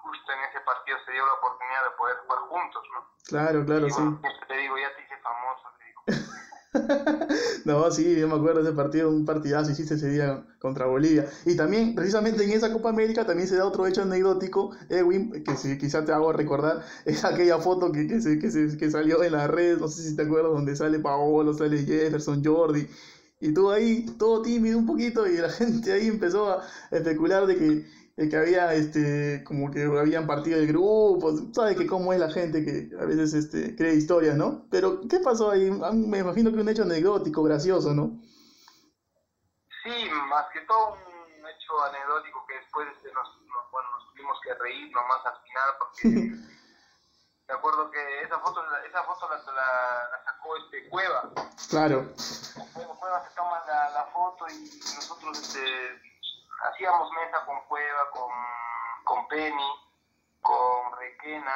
justo 0.08 0.32
en 0.32 0.40
ese 0.50 0.62
partido 0.62 0.98
se 1.06 1.12
dio 1.12 1.26
la 1.26 1.34
oportunidad 1.34 1.84
de 1.84 1.98
poder 1.98 2.18
jugar 2.24 2.40
juntos, 2.48 2.84
¿no? 2.94 3.00
Claro, 3.28 3.66
claro, 3.66 3.90
sí. 3.90 4.04
te 4.48 4.58
digo, 4.58 4.78
ya 4.78 4.96
te 4.96 5.04
hice 5.04 5.18
famoso, 5.20 5.68
te 5.78 5.84
digo. 5.84 6.28
no, 7.66 7.92
sí, 7.92 8.18
yo 8.18 8.28
me 8.28 8.36
acuerdo 8.36 8.62
de 8.62 8.70
ese 8.70 8.78
partido, 8.78 9.10
un 9.10 9.26
partidazo 9.26 9.72
hiciste 9.72 9.96
ese 9.96 10.10
día 10.10 10.46
contra 10.60 10.86
Bolivia. 10.86 11.26
Y 11.46 11.58
también, 11.58 11.94
precisamente 11.94 12.44
en 12.44 12.52
esa 12.52 12.72
Copa 12.72 12.90
América, 12.90 13.26
también 13.26 13.50
se 13.50 13.58
da 13.58 13.66
otro 13.66 13.86
hecho 13.86 14.04
anecdótico, 14.04 14.72
Edwin, 14.90 15.44
que 15.44 15.56
si, 15.58 15.78
quizás 15.78 16.06
te 16.06 16.14
hago 16.14 16.32
recordar, 16.32 16.86
es 17.06 17.26
aquella 17.26 17.58
foto 17.58 17.92
que, 17.92 18.08
que, 18.08 18.22
se, 18.22 18.40
que, 18.40 18.50
se, 18.50 18.78
que 18.78 18.90
salió 18.90 19.24
en 19.24 19.34
las 19.34 19.50
redes, 19.50 19.80
no 19.80 19.90
sé 19.90 20.04
si 20.04 20.16
te 20.16 20.24
acuerdas, 20.24 20.54
donde 20.54 20.76
sale 20.78 21.00
Paolo, 21.00 21.54
sale 21.54 21.84
Jefferson, 21.84 22.44
Jordi. 22.44 22.88
Y 23.40 23.54
tú 23.54 23.70
ahí, 23.70 24.06
todo 24.18 24.42
tímido 24.42 24.78
un 24.78 24.86
poquito, 24.86 25.28
y 25.28 25.38
la 25.38 25.50
gente 25.52 25.94
ahí 25.94 26.08
empezó 26.08 26.52
a 26.52 26.68
especular 26.92 27.46
de 27.46 27.58
que 27.58 28.08
que 28.18 28.36
había 28.36 28.74
este 28.74 29.44
como 29.44 29.70
que 29.70 29.84
habían 29.84 30.26
partido 30.26 30.60
de 30.60 30.66
grupos, 30.66 31.44
sabes 31.54 31.78
que 31.78 31.86
cómo 31.86 32.14
es 32.14 32.20
la 32.20 32.32
gente 32.32 32.66
que 32.66 32.90
a 33.00 33.06
veces 33.06 33.36
este 33.36 33.76
cree 33.76 33.94
historias, 33.94 34.36
¿no? 34.36 34.66
Pero 34.72 35.02
¿qué 35.08 35.20
pasó 35.20 35.52
ahí? 35.52 35.70
Ah, 35.84 35.92
me 35.94 36.18
imagino 36.18 36.52
que 36.52 36.60
un 36.60 36.68
hecho 36.68 36.82
anecdótico, 36.82 37.44
gracioso, 37.44 37.94
¿no? 37.94 38.20
Sí, 39.84 40.10
más 40.30 40.46
que 40.52 40.62
todo 40.62 40.94
un 40.94 41.48
hecho 41.48 41.84
anecdótico 41.84 42.44
que 42.48 42.56
después 42.56 42.88
este, 42.96 43.14
nos, 43.14 43.28
bueno, 43.72 43.88
nos 43.92 44.12
tuvimos 44.12 44.38
que 44.44 44.54
reír 44.56 44.92
nomás 44.92 45.24
al 45.24 45.38
final 45.44 45.70
porque 45.78 46.32
me 47.48 47.54
acuerdo 47.54 47.90
que 47.92 48.22
esa 48.22 48.40
foto 48.40 48.64
esa 48.86 49.04
foto 49.04 49.30
la, 49.30 49.38
la, 49.38 50.24
sacó 50.26 50.58
este 50.58 50.90
Cueva. 50.90 51.24
Claro. 51.70 52.06
Cueva 52.74 53.24
se 53.28 53.36
toma 53.36 53.64
la, 53.68 53.90
la 53.92 54.04
foto 54.06 54.48
y 54.50 54.80
nosotros 54.96 55.40
este 55.40 56.02
hacíamos 56.64 57.10
mesa 57.12 57.46
con 57.46 57.60
Cueva, 57.68 58.10
con, 58.12 58.32
con 59.04 59.28
Penny, 59.28 59.72
con 60.42 60.98
Requena, 60.98 61.54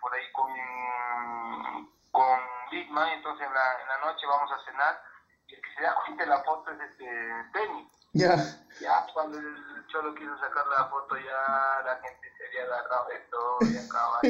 por 0.00 0.14
ahí 0.14 0.32
con, 0.32 1.90
con 2.10 2.40
Lidman, 2.70 3.08
entonces 3.10 3.46
en 3.46 3.52
la, 3.52 3.82
en 3.82 3.88
la 3.88 3.98
noche 3.98 4.26
vamos 4.26 4.50
a 4.52 4.64
cenar 4.64 5.02
y 5.48 5.54
el 5.54 5.60
que 5.60 5.74
se 5.76 5.82
da 5.82 5.94
cuenta 6.04 6.24
de 6.24 6.30
la 6.30 6.42
foto 6.44 6.70
es 6.70 6.80
este 6.90 7.06
Penny. 7.52 7.90
Ya. 8.12 8.36
Ya, 8.80 9.06
cuando 9.12 9.38
el 9.38 9.86
Cholo 9.88 10.14
quiso 10.14 10.38
sacar 10.38 10.66
la 10.66 10.84
foto, 10.86 11.16
ya 11.16 11.82
la 11.84 12.00
gente 12.02 12.28
se 12.36 12.46
había 12.46 12.64
agarrado 12.64 13.08
de 13.08 13.18
todo 13.30 13.58
y 13.62 13.76
acaba 13.76 14.20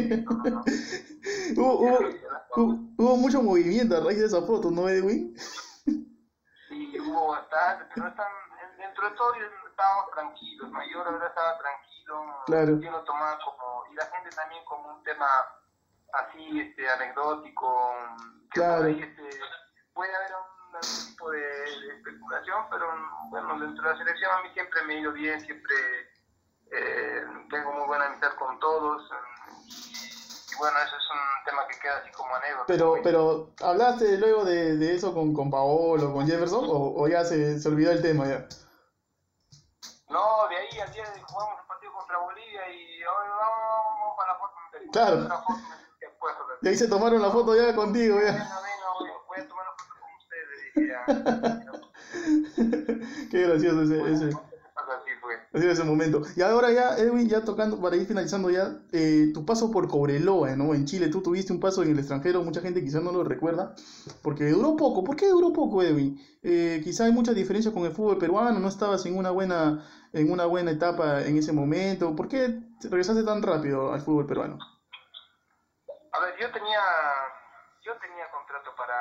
¿no? 0.46 0.64
hubo, 1.56 1.98
hubo, 2.56 2.78
hubo, 2.96 3.16
mucho 3.16 3.42
movimiento 3.42 3.96
a 3.96 4.00
raíz 4.00 4.18
de 4.18 4.26
esa 4.26 4.42
foto, 4.42 4.70
¿no, 4.70 4.88
Edwin? 4.88 5.36
Sí, 6.68 7.00
hubo 7.00 7.28
bastante, 7.28 7.84
pero 7.94 8.08
están, 8.08 8.26
dentro 8.78 9.10
de 9.10 9.16
todo 9.16 9.32
estábamos 9.68 10.10
tranquilos, 10.10 10.70
¿no? 10.70 10.78
Yo 10.90 11.04
la 11.04 11.10
verdad 11.10 11.28
estaba 11.28 11.58
tranquilo, 11.58 12.80
yo 12.80 12.90
lo 12.90 13.04
tomaba 13.04 13.38
como, 13.44 13.84
y 13.92 13.94
la 13.94 14.06
gente 14.06 14.30
también 14.30 14.64
como 14.64 14.94
un 14.94 15.02
tema 15.04 15.28
así, 16.12 16.60
este, 16.60 16.88
anecdótico, 16.88 17.94
que 18.52 18.60
por 18.60 18.84
ahí, 18.86 19.00
este, 19.00 19.40
puede 19.94 20.14
haber 20.14 20.32
un, 20.34 20.57
tipo 21.06 21.30
de, 21.30 21.64
especulación, 21.96 22.66
pero 22.70 22.86
bueno, 23.30 23.58
dentro 23.58 23.84
de 23.84 23.90
la 23.90 23.98
selección 23.98 24.30
a 24.32 24.42
mí 24.42 24.48
siempre 24.54 24.82
me 24.82 24.94
ha 24.94 25.00
ido 25.00 25.12
bien, 25.12 25.40
siempre 25.40 25.74
eh, 26.70 27.22
tengo 27.50 27.72
muy 27.72 27.86
buena 27.86 28.06
amistad 28.06 28.34
con 28.38 28.58
todos, 28.58 29.02
y, 29.66 30.56
bueno, 30.58 30.78
eso 30.78 30.96
es 30.96 31.10
un 31.10 31.44
tema 31.44 31.66
que 31.68 31.78
queda 31.78 31.98
así 31.98 32.10
como 32.12 32.34
anécdota. 32.34 32.64
Pero, 32.66 32.96
pero 33.02 33.50
¿hablaste 33.62 34.18
luego 34.18 34.44
de, 34.44 34.76
de 34.76 34.94
eso 34.94 35.14
con, 35.14 35.32
con 35.34 35.50
Paolo, 35.50 36.12
con 36.12 36.26
Jefferson, 36.26 36.64
o, 36.64 37.02
o 37.02 37.08
ya 37.08 37.24
se, 37.24 37.58
se 37.58 37.68
olvidó 37.68 37.92
el 37.92 38.02
tema 38.02 38.26
ya? 38.26 38.46
No, 40.10 40.48
de 40.48 40.56
ahí 40.56 40.80
al 40.80 40.92
día 40.92 41.04
de 41.10 41.20
jugamos 41.20 41.60
un 41.60 41.66
partido 41.66 41.92
contra 41.92 42.18
Bolivia 42.18 42.68
y 42.70 43.04
hoy 43.04 43.28
vamos 43.28 44.16
para 44.16 44.32
la 44.32 44.38
foto. 44.38 44.54
Claro. 44.90 45.28
y 46.62 46.68
ahí 46.68 46.76
se 46.76 46.88
tomaron 46.88 47.20
la 47.20 47.30
foto 47.30 47.54
ya 47.54 47.74
contigo. 47.74 48.18
Ya. 48.18 48.32
voy 49.28 49.40
a 49.40 49.48
tomar 49.48 49.66
la 49.66 49.72
foto 49.72 49.94
con 50.00 50.10
ustedes. 50.18 50.67
Qué 53.30 53.42
gracioso 53.42 53.82
ese. 53.82 54.12
ese. 54.12 54.30
Así 55.52 55.66
ese 55.66 55.84
momento. 55.84 56.22
Y 56.36 56.42
ahora 56.42 56.70
ya, 56.70 56.96
Edwin, 56.98 57.28
ya 57.28 57.42
tocando, 57.42 57.80
para 57.80 57.96
ir 57.96 58.06
finalizando 58.06 58.50
ya, 58.50 58.80
eh, 58.92 59.30
tu 59.32 59.46
paso 59.46 59.70
por 59.70 59.88
Cobreloa, 59.88 60.54
¿no? 60.56 60.74
En 60.74 60.84
Chile, 60.84 61.08
tú 61.08 61.22
tuviste 61.22 61.52
un 61.52 61.60
paso 61.60 61.82
en 61.82 61.90
el 61.90 61.98
extranjero, 61.98 62.42
mucha 62.42 62.60
gente 62.60 62.82
quizás 62.82 63.02
no 63.02 63.12
lo 63.12 63.24
recuerda, 63.24 63.74
porque 64.22 64.50
duró 64.50 64.76
poco. 64.76 65.04
¿Por 65.04 65.16
qué 65.16 65.28
duró 65.28 65.52
poco, 65.52 65.82
Edwin? 65.82 66.20
Eh, 66.42 66.80
quizá 66.84 67.06
hay 67.06 67.12
mucha 67.12 67.32
diferencia 67.32 67.72
con 67.72 67.84
el 67.84 67.92
fútbol 67.92 68.18
peruano, 68.18 68.58
no 68.58 68.68
estabas 68.68 69.04
en 69.06 69.16
una 69.16 69.30
buena, 69.30 69.86
en 70.12 70.30
una 70.30 70.44
buena 70.44 70.70
etapa 70.70 71.22
en 71.22 71.38
ese 71.38 71.52
momento. 71.52 72.14
¿Por 72.14 72.28
qué 72.28 72.60
regresaste 72.82 73.24
tan 73.24 73.42
rápido 73.42 73.92
al 73.92 74.02
fútbol 74.02 74.26
peruano? 74.26 74.58
A 76.12 76.20
ver, 76.20 76.34
yo 76.38 76.50
tenía, 76.52 76.80
yo 77.84 77.92
tenía 78.00 78.30
contrato 78.30 78.70
para 78.76 78.94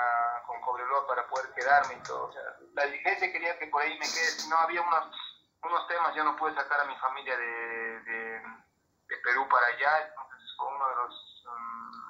poder 1.37 1.53
quedarme 1.53 1.93
y 1.95 2.03
todo. 2.03 2.27
O 2.27 2.33
sea, 2.33 2.43
la 2.73 2.85
dirigencia 2.85 3.31
quería 3.31 3.57
que 3.59 3.67
por 3.67 3.81
ahí 3.81 3.93
me 3.99 4.05
quede, 4.05 4.49
no 4.49 4.57
había 4.57 4.81
unos 4.81 5.15
unos 5.63 5.87
temas 5.87 6.15
yo 6.15 6.23
no 6.23 6.35
pude 6.35 6.53
sacar 6.55 6.81
a 6.81 6.85
mi 6.85 6.95
familia 6.97 7.35
de, 7.37 8.01
de, 8.01 9.17
Perú 9.23 9.47
para 9.49 9.65
allá, 9.67 10.07
entonces 10.07 10.55
fue 10.55 10.67
uno 10.67 10.89
de 10.89 10.95
los 10.95 11.45
um, 11.47 12.07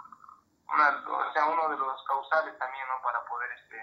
o 0.68 1.34
sea, 1.34 1.46
uno 1.48 1.70
de 1.70 1.78
los 1.78 2.04
causales 2.04 2.58
también, 2.60 2.86
¿no? 2.88 3.02
Para 3.02 3.26
poder 3.26 3.50
este 3.54 3.82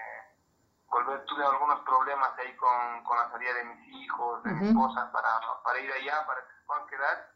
volver, 0.87 1.25
tuve 1.25 1.43
algunos 1.43 1.79
problemas 1.81 2.31
ahí 2.37 2.55
con, 2.55 3.03
con 3.03 3.17
la 3.17 3.29
salida 3.31 3.53
de 3.55 3.63
mis 3.65 3.87
hijos, 3.95 4.43
de 4.43 4.51
mi 4.51 4.67
esposa, 4.69 5.11
para, 5.11 5.41
para 5.63 5.79
ir 5.79 5.91
allá, 5.91 6.25
para 6.25 6.41
que 6.41 6.53
se 6.53 6.61
puedan 6.65 6.87
quedar. 6.87 7.31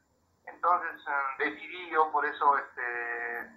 Entonces 0.46 1.06
um, 1.08 1.38
decidí 1.38 1.90
yo 1.90 2.12
por 2.12 2.26
eso 2.26 2.58
este 2.58 3.50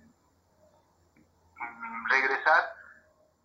um, 1.61 2.07
regresar. 2.09 2.82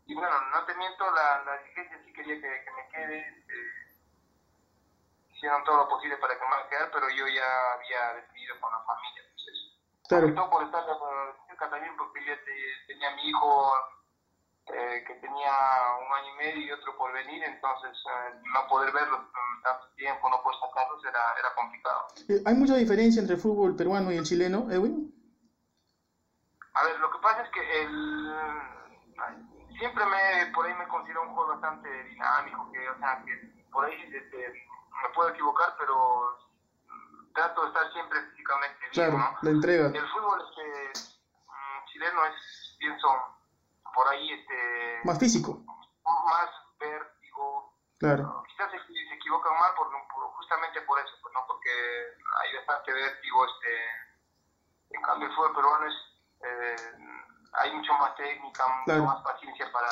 Y 0.08 0.16
bueno, 0.16 0.36
no 0.52 0.66
te 0.66 0.74
miento, 0.76 1.04
la, 1.12 1.44
la 1.44 1.58
dirigencia 1.60 2.02
sí 2.06 2.14
quería 2.14 2.36
que, 2.36 2.42
que 2.42 2.72
me 2.72 2.88
quede. 2.90 3.20
Eh, 3.20 3.88
hicieron 5.38 5.64
todo 5.64 5.78
lo 5.78 5.90
posible 5.90 6.18
para 6.18 6.34
que 6.34 6.46
me 6.46 6.70
quedar, 6.70 6.90
pero 6.92 7.10
yo 7.10 7.28
ya 7.28 7.74
había 7.74 8.22
decidido 8.22 8.60
con 8.60 8.72
la 8.72 8.80
familia. 8.80 9.24
Entonces, 9.24 9.56
claro. 10.08 10.34
todo 10.34 10.50
por 10.50 10.64
estar 10.64 10.84
cerca 11.48 11.70
también, 11.70 11.96
porque 11.98 12.26
yo 12.26 12.34
tenía 12.88 13.16
mi 13.16 13.30
hijo 13.30 13.74
eh, 14.68 15.04
que 15.06 15.14
tenía 15.16 15.54
un 16.02 16.14
año 16.14 16.34
y 16.34 16.38
medio 16.38 16.62
y 16.68 16.72
otro 16.72 16.98
por 16.98 17.14
venir, 17.14 17.44
entonces 17.44 17.92
eh, 17.92 18.42
no 18.54 18.68
poder 18.68 18.92
verlo 18.92 19.30
tanto 19.64 19.88
tiempo, 19.96 20.30
no 20.30 20.42
poder 20.42 20.60
sacarlos, 20.60 21.04
era, 21.06 21.22
era 21.40 21.54
complicado. 21.56 22.08
Eh, 22.30 22.42
¿Hay 22.46 22.56
mucha 22.56 22.76
diferencia 22.76 23.20
entre 23.22 23.36
el 23.36 23.42
fútbol 23.42 23.76
peruano 23.76 24.12
y 24.12 24.18
el 24.18 24.26
chileno, 24.26 24.72
Edwin? 24.72 25.14
A 26.74 26.84
ver, 26.84 27.00
lo 27.00 27.12
que 27.12 27.20
pasa 27.20 27.44
es 27.44 27.50
que 27.52 27.82
el, 27.82 28.34
siempre 29.78 30.06
me, 30.06 30.52
por 30.54 30.66
ahí 30.66 30.74
me 30.76 30.88
considero 30.88 31.24
un 31.24 31.34
juego 31.36 31.52
bastante 31.52 32.04
dinámico, 32.06 32.72
que, 32.72 32.90
o 32.90 32.98
sea, 32.98 33.24
que 33.26 33.66
por 33.72 33.86
ahí 33.86 34.02
este, 34.14 34.54
me 35.04 35.10
puedo 35.14 35.30
equivocar, 35.30 35.76
pero 35.80 36.38
trato 37.34 37.62
de 37.62 37.68
estar 37.68 37.92
siempre 37.94 38.20
físicamente 38.32 38.80
bien, 38.80 38.92
claro, 38.94 39.18
¿no? 39.18 39.38
la 39.42 39.50
entrega. 39.52 39.88
El 39.88 40.10
fútbol 40.10 40.42
este, 40.50 41.10
mm, 41.48 41.86
chileno 41.88 42.26
es, 42.26 42.76
pienso, 42.80 43.08
por 43.94 44.08
ahí 44.10 44.32
este... 44.34 45.02
Más 45.04 45.20
físico. 45.20 45.64
Más 46.26 46.50
vértigo, 46.80 47.74
Claro. 48.00 48.44
Quizás 48.48 48.72
se, 48.72 48.78
se 48.80 49.14
equivocan 49.16 49.54
mal 49.60 49.74
por, 49.76 49.90
por- 49.90 50.32
justamente 50.38 50.82
por 50.82 51.00
eso, 51.00 51.12
pues, 51.22 51.34
¿no? 51.34 51.46
porque 51.48 51.70
hay 52.44 52.56
bastante 52.56 52.94
vértigo. 52.94 53.46
Este, 53.46 54.96
en 54.96 55.02
cambio, 55.02 55.28
el 55.28 55.36
fútbol 55.36 55.56
peruano 55.56 55.88
es, 55.88 55.96
eh, 56.44 56.76
hay 57.54 57.74
mucho 57.74 57.94
más 57.94 58.16
técnica, 58.16 58.64
mucho 58.86 59.04
más 59.04 59.22
paciencia 59.24 59.72
para, 59.72 59.88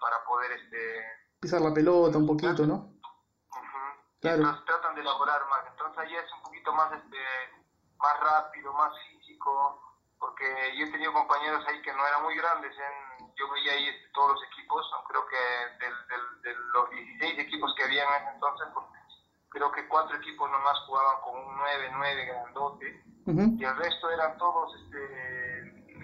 para 0.00 0.24
poder 0.24 0.52
este, 0.52 1.04
Pisar 1.40 1.60
la 1.60 1.72
pelota 1.72 2.18
un 2.18 2.26
poquito, 2.26 2.66
¿no? 2.66 2.74
Ujú. 2.74 3.78
Claro. 4.20 4.36
Entonces 4.38 4.64
tratan 4.66 4.94
de 4.94 5.00
elaborar 5.02 5.40
más. 5.48 5.64
Entonces 5.70 5.98
allá 5.98 6.20
es 6.20 6.32
un 6.32 6.42
poquito 6.42 6.72
más 6.72 6.92
este 6.92 7.18
más 7.98 8.20
rápido, 8.20 8.72
más 8.74 8.92
físico, 9.08 9.82
porque 10.18 10.44
yo 10.76 10.86
he 10.86 10.90
tenido 10.90 11.12
compañeros 11.12 11.64
ahí 11.68 11.80
que 11.82 11.92
no 11.92 12.06
eran 12.06 12.22
muy 12.22 12.36
grandes. 12.36 12.72
En, 12.76 13.34
yo 13.36 13.50
veía 13.52 13.72
ahí 13.72 13.88
este, 13.88 14.08
todos 14.14 14.32
los 14.32 14.42
equipos, 14.52 14.84
creo 15.08 15.26
que 15.26 15.84
del, 15.84 15.94
del- 16.08 16.42
de 16.42 16.54
los 16.74 16.90
16 16.90 17.38
equipos 17.38 17.74
que 17.76 17.84
había 17.84 18.02
en 18.04 18.22
ese 18.22 18.34
entonces, 18.34 18.68
pues, 18.74 18.86
creo 19.50 19.70
que 19.72 19.86
cuatro 19.88 20.16
equipos 20.16 20.50
nomás 20.50 20.78
jugaban 20.86 21.20
con 21.22 21.38
un 21.38 21.56
9-9 21.58 22.26
grandote 22.26 23.02
Ujú. 23.26 23.56
y 23.58 23.64
el 23.64 23.76
resto 23.76 24.10
eran 24.10 24.36
todos 24.38 24.74
este 24.82 24.98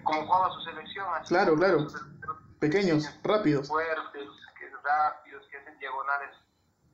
como 0.04 0.26
jugaba 0.26 0.50
su 0.54 0.60
selección. 0.62 1.06
Así 1.14 1.28
Claro, 1.28 1.54
claro. 1.56 1.86
Pequeños, 2.60 3.04
rápidos. 3.22 3.68
fuertes, 3.68 4.28
que 4.58 4.70
rápidos, 4.82 5.46
que 5.50 5.56
hacen 5.58 5.78
diagonales, 5.78 6.30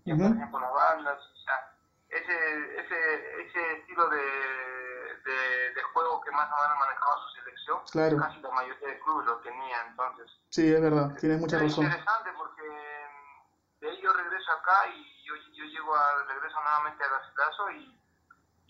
que 0.04 0.12
aparecen 0.12 0.50
por 0.50 0.60
las 0.62 0.72
bandas. 0.72 1.18
O 1.20 1.36
sea, 1.44 1.72
ese, 2.08 2.80
ese, 2.80 3.42
ese 3.46 3.72
estilo 3.78 4.08
de, 4.08 4.16
de, 4.18 5.74
de 5.74 5.82
juego 5.92 6.20
que 6.22 6.30
más 6.32 6.48
o 6.50 6.62
menos 6.62 6.78
manejaba 6.78 7.14
su 7.18 7.40
selección, 7.40 7.78
Claro. 7.92 8.16
casi 8.18 8.40
la 8.40 8.50
mayoría 8.50 8.88
de 8.88 8.98
clubes 9.00 9.26
lo 9.26 9.36
tenía. 9.40 9.76
Entonces, 9.88 10.26
Sí, 10.48 10.72
es 10.72 10.80
verdad, 10.80 11.14
tienes 11.20 11.38
mucha 11.40 11.56
es 11.58 11.62
razón. 11.62 11.84
interesante 11.84 12.30
porque 12.36 12.62
mm, 12.62 13.80
de 13.80 13.90
ahí 13.90 14.00
yo 14.02 14.12
regreso 14.12 14.50
acá 14.52 14.88
y 14.88 15.24
yo, 15.24 15.34
yo 15.54 15.64
llego 15.66 15.94
a 15.94 16.24
regreso 16.26 16.56
nuevamente 16.60 17.04
a 17.04 17.08
Garcilaso 17.08 17.70
y, 17.70 17.99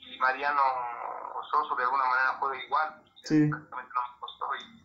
y 0.00 0.18
Mariano 0.18 0.60
Ososo 1.40 1.74
de 1.76 1.82
alguna 1.84 2.04
manera 2.06 2.36
juega 2.38 2.62
igual. 2.64 3.02
Sí. 3.24 3.46
Prácticamente 3.48 3.92
no 3.94 4.00
me 4.14 4.20
costó 4.20 4.46
y, 4.56 4.82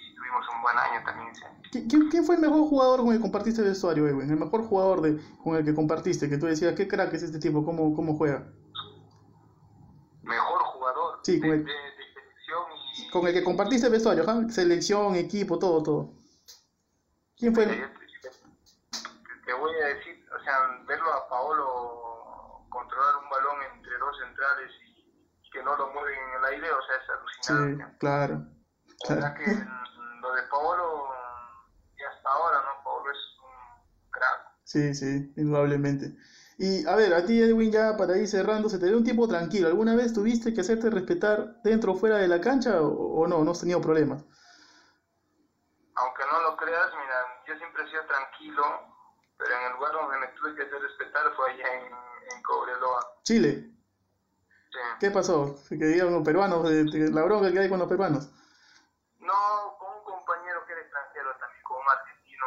y 0.00 0.14
tuvimos 0.14 0.44
un 0.54 0.62
buen 0.62 0.78
año 0.78 1.02
también. 1.04 1.34
sí. 1.34 1.42
¿Qui- 1.72 1.86
¿Quién, 1.90 2.08
quién 2.08 2.24
fue 2.24 2.34
el 2.36 2.40
mejor 2.40 2.60
jugador 2.68 3.00
con 3.00 3.08
el 3.10 3.16
que 3.18 3.22
compartiste 3.22 3.60
el 3.62 3.68
vestuario, 3.68 4.06
Edwin? 4.06 4.30
El 4.30 4.36
mejor 4.36 4.62
jugador 4.62 5.00
de, 5.00 5.16
con 5.42 5.56
el 5.56 5.64
que 5.64 5.74
compartiste, 5.74 6.28
que 6.28 6.38
tú 6.38 6.46
decías, 6.46 6.74
qué 6.74 6.86
crack 6.88 7.12
es 7.14 7.22
este 7.24 7.38
tipo, 7.38 7.64
cómo, 7.64 7.94
cómo 7.94 8.14
juega. 8.14 8.44
mejor 10.22 10.62
jugador 10.62 11.20
Sí, 11.22 11.40
con 11.40 11.50
el- 11.50 11.64
de- 11.64 11.72
de 11.72 12.04
selección 12.14 12.62
y 12.98 13.10
Con 13.10 13.26
el 13.26 13.32
que 13.34 13.44
compartiste 13.44 13.86
el 13.86 13.92
vestuario, 13.92 14.22
ajá, 14.22 14.48
selección, 14.48 15.14
equipo, 15.16 15.58
todo, 15.58 15.82
todo. 15.82 16.10
¿Quién 17.36 17.54
fue? 17.54 17.64
El- 17.64 17.92
te 19.44 19.52
voy 19.52 19.72
a 19.74 19.86
decir, 19.88 20.24
o 20.34 20.42
sea, 20.42 20.58
verlo 20.86 21.12
a 21.12 21.28
Paolo 21.28 22.64
controlar 22.70 23.16
un 23.16 23.28
balón 23.28 23.56
entre 23.74 23.98
dos 23.98 24.16
centrales 24.18 24.70
y, 24.86 25.46
y 25.46 25.50
que 25.50 25.53
no 25.64 25.76
lo 25.76 25.92
mueven 25.92 26.18
en 26.18 26.34
el 26.38 26.44
aire, 26.54 26.70
o 26.70 26.82
sea, 26.82 26.96
es 26.96 27.02
Sí, 27.40 27.52
alucinante. 27.52 27.98
claro. 27.98 28.34
La 29.08 29.14
verdad 29.14 29.34
claro. 29.34 29.44
que 29.44 30.20
lo 30.20 30.34
de 30.34 30.42
Paolo, 30.44 31.08
y 31.96 32.02
hasta 32.02 32.28
ahora, 32.30 32.58
¿no? 32.58 32.84
Paolo 32.84 33.10
es 33.10 33.18
un 33.42 34.10
crack. 34.10 34.40
Sí, 34.64 34.94
sí, 34.94 35.32
indudablemente. 35.36 36.14
Y 36.56 36.86
a 36.86 36.94
ver, 36.94 37.12
a 37.14 37.24
ti, 37.26 37.40
Edwin, 37.42 37.72
ya 37.72 37.96
para 37.96 38.16
ir 38.16 38.28
cerrando, 38.28 38.68
se 38.68 38.78
te 38.78 38.86
ve 38.86 38.96
un 38.96 39.02
tiempo 39.04 39.26
tranquilo. 39.26 39.66
¿Alguna 39.68 39.96
vez 39.96 40.12
tuviste 40.12 40.54
que 40.54 40.60
hacerte 40.60 40.88
respetar 40.88 41.60
dentro 41.64 41.92
o 41.92 41.96
fuera 41.96 42.16
de 42.18 42.28
la 42.28 42.40
cancha 42.40 42.80
o, 42.80 42.88
o 43.22 43.26
no? 43.26 43.42
¿No 43.44 43.50
has 43.50 43.60
tenido 43.60 43.80
problemas? 43.80 44.24
Aunque 45.96 46.22
no 46.30 46.42
lo 46.42 46.56
creas, 46.56 46.90
mira, 46.92 47.16
yo 47.46 47.56
siempre 47.56 47.84
he 47.84 47.90
sido 47.90 48.04
tranquilo, 48.06 48.62
pero 49.38 49.54
en 49.54 49.66
el 49.66 49.72
lugar 49.74 49.92
donde 49.92 50.18
me 50.18 50.26
tuve 50.28 50.54
que 50.54 50.62
hacer 50.62 50.80
respetar 50.80 51.32
fue 51.36 51.50
allá 51.50 51.74
en, 51.74 51.84
en 51.86 52.42
Cobreloa. 52.42 53.00
Chile, 53.22 53.52
Sí. 53.52 53.73
¿Qué 55.00 55.10
pasó? 55.10 55.56
Que 55.68 55.76
digan 55.76 56.12
los 56.12 56.24
peruanos, 56.24 56.70
eh, 56.70 56.84
la 57.12 57.22
bronca 57.22 57.52
que 57.52 57.58
hay 57.58 57.68
con 57.68 57.78
los 57.78 57.88
peruanos. 57.88 58.28
No, 59.20 59.76
con 59.78 59.96
un 59.96 60.04
compañero 60.04 60.64
que 60.66 60.72
era 60.72 60.82
extranjero 60.82 61.30
también, 61.38 61.62
con 61.62 61.76
un 61.78 61.88
argentino. 61.88 62.46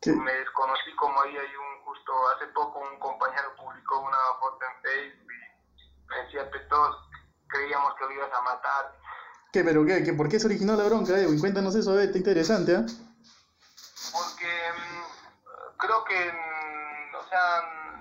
este, 0.00 0.12
me 0.12 0.32
desconocí 0.32 0.94
como 0.96 1.20
ahí 1.22 1.36
hay 1.36 1.56
un 1.56 1.84
justo 1.84 2.12
hace 2.34 2.46
poco 2.48 2.80
un 2.80 2.98
compañero 2.98 3.54
publicó 3.56 4.00
una 4.00 4.18
foto 4.40 4.58
en 4.64 4.82
Facebook 4.82 5.32
y 5.32 6.06
me 6.08 6.16
decía 6.22 6.50
que 6.50 6.58
todos 6.70 7.08
creíamos 7.48 7.94
que 7.94 8.04
lo 8.04 8.12
ibas 8.12 8.32
a 8.32 8.40
matar. 8.42 8.98
¿Qué, 9.52 9.64
pero 9.64 9.84
qué? 9.86 10.04
¿Qué? 10.04 10.12
¿Por 10.12 10.28
qué 10.28 10.38
se 10.38 10.46
originó 10.46 10.76
la 10.76 10.84
bronca, 10.84 11.18
Edwin? 11.18 11.40
Cuéntanos 11.40 11.74
eso, 11.74 11.92
a 11.92 11.94
ver, 11.94 12.06
está 12.06 12.18
interesante, 12.18 12.76
¿ah? 12.76 12.84
Porque 14.12 14.52
mm, 14.76 15.78
creo 15.78 16.04
que, 16.04 16.32
mm, 16.32 17.14
o 17.14 17.28
sea, 17.28 17.95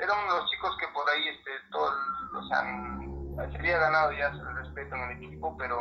era 0.00 0.12
uno 0.14 0.34
de 0.34 0.40
los 0.40 0.50
chicos 0.50 0.76
que 0.78 0.88
por 0.88 1.08
ahí, 1.10 1.28
este, 1.28 1.50
todo, 1.70 1.92
el- 1.92 2.36
o 2.36 2.42
sea, 2.48 2.62
se 3.52 3.58
había 3.58 3.78
ganado 3.78 4.12
ya 4.12 4.28
el 4.28 4.54
respeto 4.56 4.94
en 4.96 5.02
el 5.02 5.16
equipo, 5.24 5.56
pero 5.56 5.78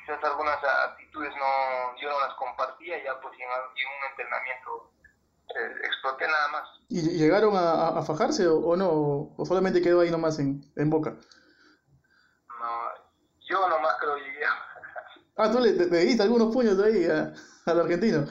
quizás 0.00 0.22
algunas 0.24 0.58
actitudes 0.64 1.32
no, 1.36 1.96
yo 2.00 2.10
no 2.10 2.20
las 2.20 2.34
compartía, 2.34 3.02
ya 3.04 3.20
pues 3.20 3.34
en, 3.34 3.48
un 3.48 4.10
entrenamiento 4.10 4.92
eh, 5.56 5.72
exploté 5.84 6.26
nada 6.26 6.48
más. 6.48 6.68
¿Y 6.90 7.00
llegaron 7.18 7.56
a, 7.56 7.70
a- 7.72 7.98
a 7.98 8.02
fajarse 8.02 8.46
o, 8.48 8.58
o 8.58 8.76
no? 8.76 9.34
¿O 9.36 9.44
solamente 9.46 9.80
quedó 9.82 10.00
ahí 10.00 10.10
nomás 10.10 10.38
en, 10.38 10.60
en 10.76 10.90
boca? 10.90 11.14
No, 12.60 12.90
yo 13.48 13.68
nomás 13.68 13.94
creo 14.00 14.16
llegué 14.16 14.44
a... 14.44 14.52
Ah, 15.36 15.50
tú 15.52 15.58
le, 15.60 15.72
le- 15.72 15.86
le 15.86 15.98
diste 16.00 16.22
algunos 16.22 16.52
puños 16.52 16.78
ahí 16.82 17.04
a- 17.06 17.32
al 17.70 17.80
argentino. 17.80 18.26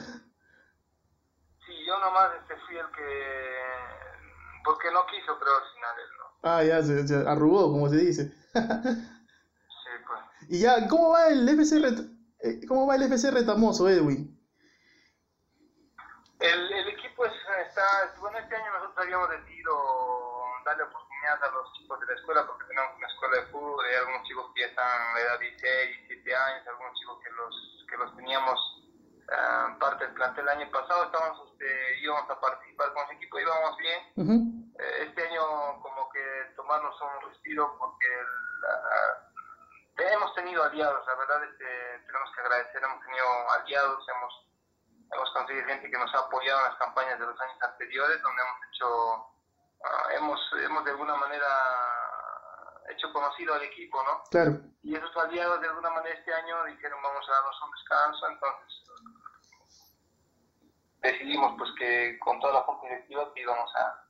Sí, 1.66 1.72
yo 1.86 1.98
nomás 2.00 2.30
este, 2.40 2.56
fui 2.66 2.76
el 2.76 2.86
que... 2.92 3.57
Porque 4.68 4.90
no 4.92 5.06
quiso, 5.06 5.38
creo, 5.38 5.56
al 5.56 5.72
final 5.72 5.94
él, 5.98 6.10
¿no? 6.18 6.24
Ah, 6.42 6.62
ya, 6.62 6.82
se, 6.82 7.08
se 7.08 7.16
arrugó, 7.26 7.72
como 7.72 7.88
se 7.88 7.96
dice. 7.96 8.24
Sí, 8.52 8.60
pues. 10.06 10.20
Y 10.50 10.60
ya, 10.60 10.86
¿cómo 10.88 11.10
va 11.10 11.28
el 11.28 11.48
FC, 11.48 11.76
Ret- 11.80 12.08
eh, 12.40 12.60
¿cómo 12.68 12.86
va 12.86 12.96
el 12.96 13.02
FC 13.04 13.30
Retamoso, 13.30 13.88
Edwin? 13.88 14.34
El, 16.40 16.72
el 16.72 16.88
equipo 16.88 17.24
es, 17.26 17.32
está... 17.66 17.82
Bueno, 18.20 18.38
este 18.38 18.54
año 18.56 18.70
nosotros 18.72 18.98
habíamos 19.04 19.30
decidido 19.30 19.72
darle 20.64 20.84
oportunidad 20.84 21.42
a 21.42 21.50
los 21.50 21.72
chicos 21.74 21.98
de 22.00 22.06
la 22.06 22.12
escuela 22.14 22.46
porque 22.46 22.66
tenemos 22.68 22.96
una 22.96 23.06
escuela 23.08 23.36
de 23.36 23.46
fútbol 23.50 23.84
y 23.86 23.88
hay 23.88 23.96
algunos 23.96 24.22
chicos 24.28 24.46
que 24.54 24.60
ya 24.60 24.66
están 24.68 25.00
en 25.08 25.14
la 25.14 25.20
edad 25.20 25.38
de 25.40 25.46
16, 25.46 26.08
17 26.08 26.36
años, 26.36 26.66
algunos 26.68 26.94
chicos 26.98 27.18
que 27.24 27.30
los, 27.30 27.86
que 27.90 27.96
los 27.96 28.16
teníamos 28.16 28.77
ah, 29.36 29.76
parte 29.80 30.04
del 30.06 30.14
plantel 30.14 30.44
el 30.44 30.48
año 30.60 30.70
pasado, 30.70 31.04
estábamos, 31.04 31.50
este, 31.52 31.98
íbamos 32.00 32.28
a 32.30 32.40
participar 32.40 32.92
con 32.92 33.04
ese 33.04 33.14
equipo, 33.14 33.38
íbamos 33.38 33.76
bien. 33.78 34.72
Eh, 34.78 35.04
este 35.08 35.28
año 35.28 35.80
como 35.82 36.08
que 36.10 36.52
tomarnos 36.56 36.94
un 37.00 37.28
respiro 37.28 37.76
porque 37.78 38.06
la- 38.62 39.24
hemos 40.12 40.32
tenido 40.34 40.62
aliados, 40.62 41.04
la 41.06 41.14
verdad 41.16 41.42
este, 41.44 41.98
tenemos 42.06 42.30
que 42.34 42.40
agradecer, 42.40 42.82
hemos 42.82 43.04
tenido 43.04 43.50
aliados, 43.50 44.06
hemos, 44.08 44.46
hemos 45.12 45.30
conseguido 45.32 45.66
gente 45.66 45.90
que 45.90 45.98
nos 45.98 46.14
ha 46.14 46.18
apoyado 46.20 46.58
en 46.60 46.64
las 46.70 46.78
campañas 46.78 47.18
de 47.18 47.26
los 47.26 47.40
años 47.40 47.56
anteriores, 47.62 48.22
donde 48.22 48.42
hemos 48.42 48.58
hecho, 48.72 49.26
ah, 49.84 50.08
hemos, 50.14 50.40
hemos 50.62 50.84
de 50.84 50.90
alguna 50.92 51.16
manera 51.16 51.48
hecho 52.90 53.12
conocido 53.12 53.54
al 53.54 53.62
equipo, 53.62 54.02
¿no? 54.04 54.22
Claro. 54.30 54.52
Y 54.82 54.94
esos 54.96 55.14
aliados 55.16 55.60
de 55.60 55.68
alguna 55.68 55.90
manera 55.90 56.16
este 56.18 56.32
año 56.32 56.64
dijeron 56.64 57.02
vamos 57.02 57.28
a 57.28 57.32
darnos 57.32 57.62
un 57.62 57.70
descanso, 57.72 58.28
entonces 58.28 58.84
decidimos 61.00 61.54
pues 61.58 61.70
que 61.78 62.18
con 62.18 62.40
toda 62.40 62.54
la 62.54 62.60
junta 62.62 62.86
directiva 62.88 63.32
que 63.34 63.42
íbamos 63.42 63.70
a, 63.76 64.04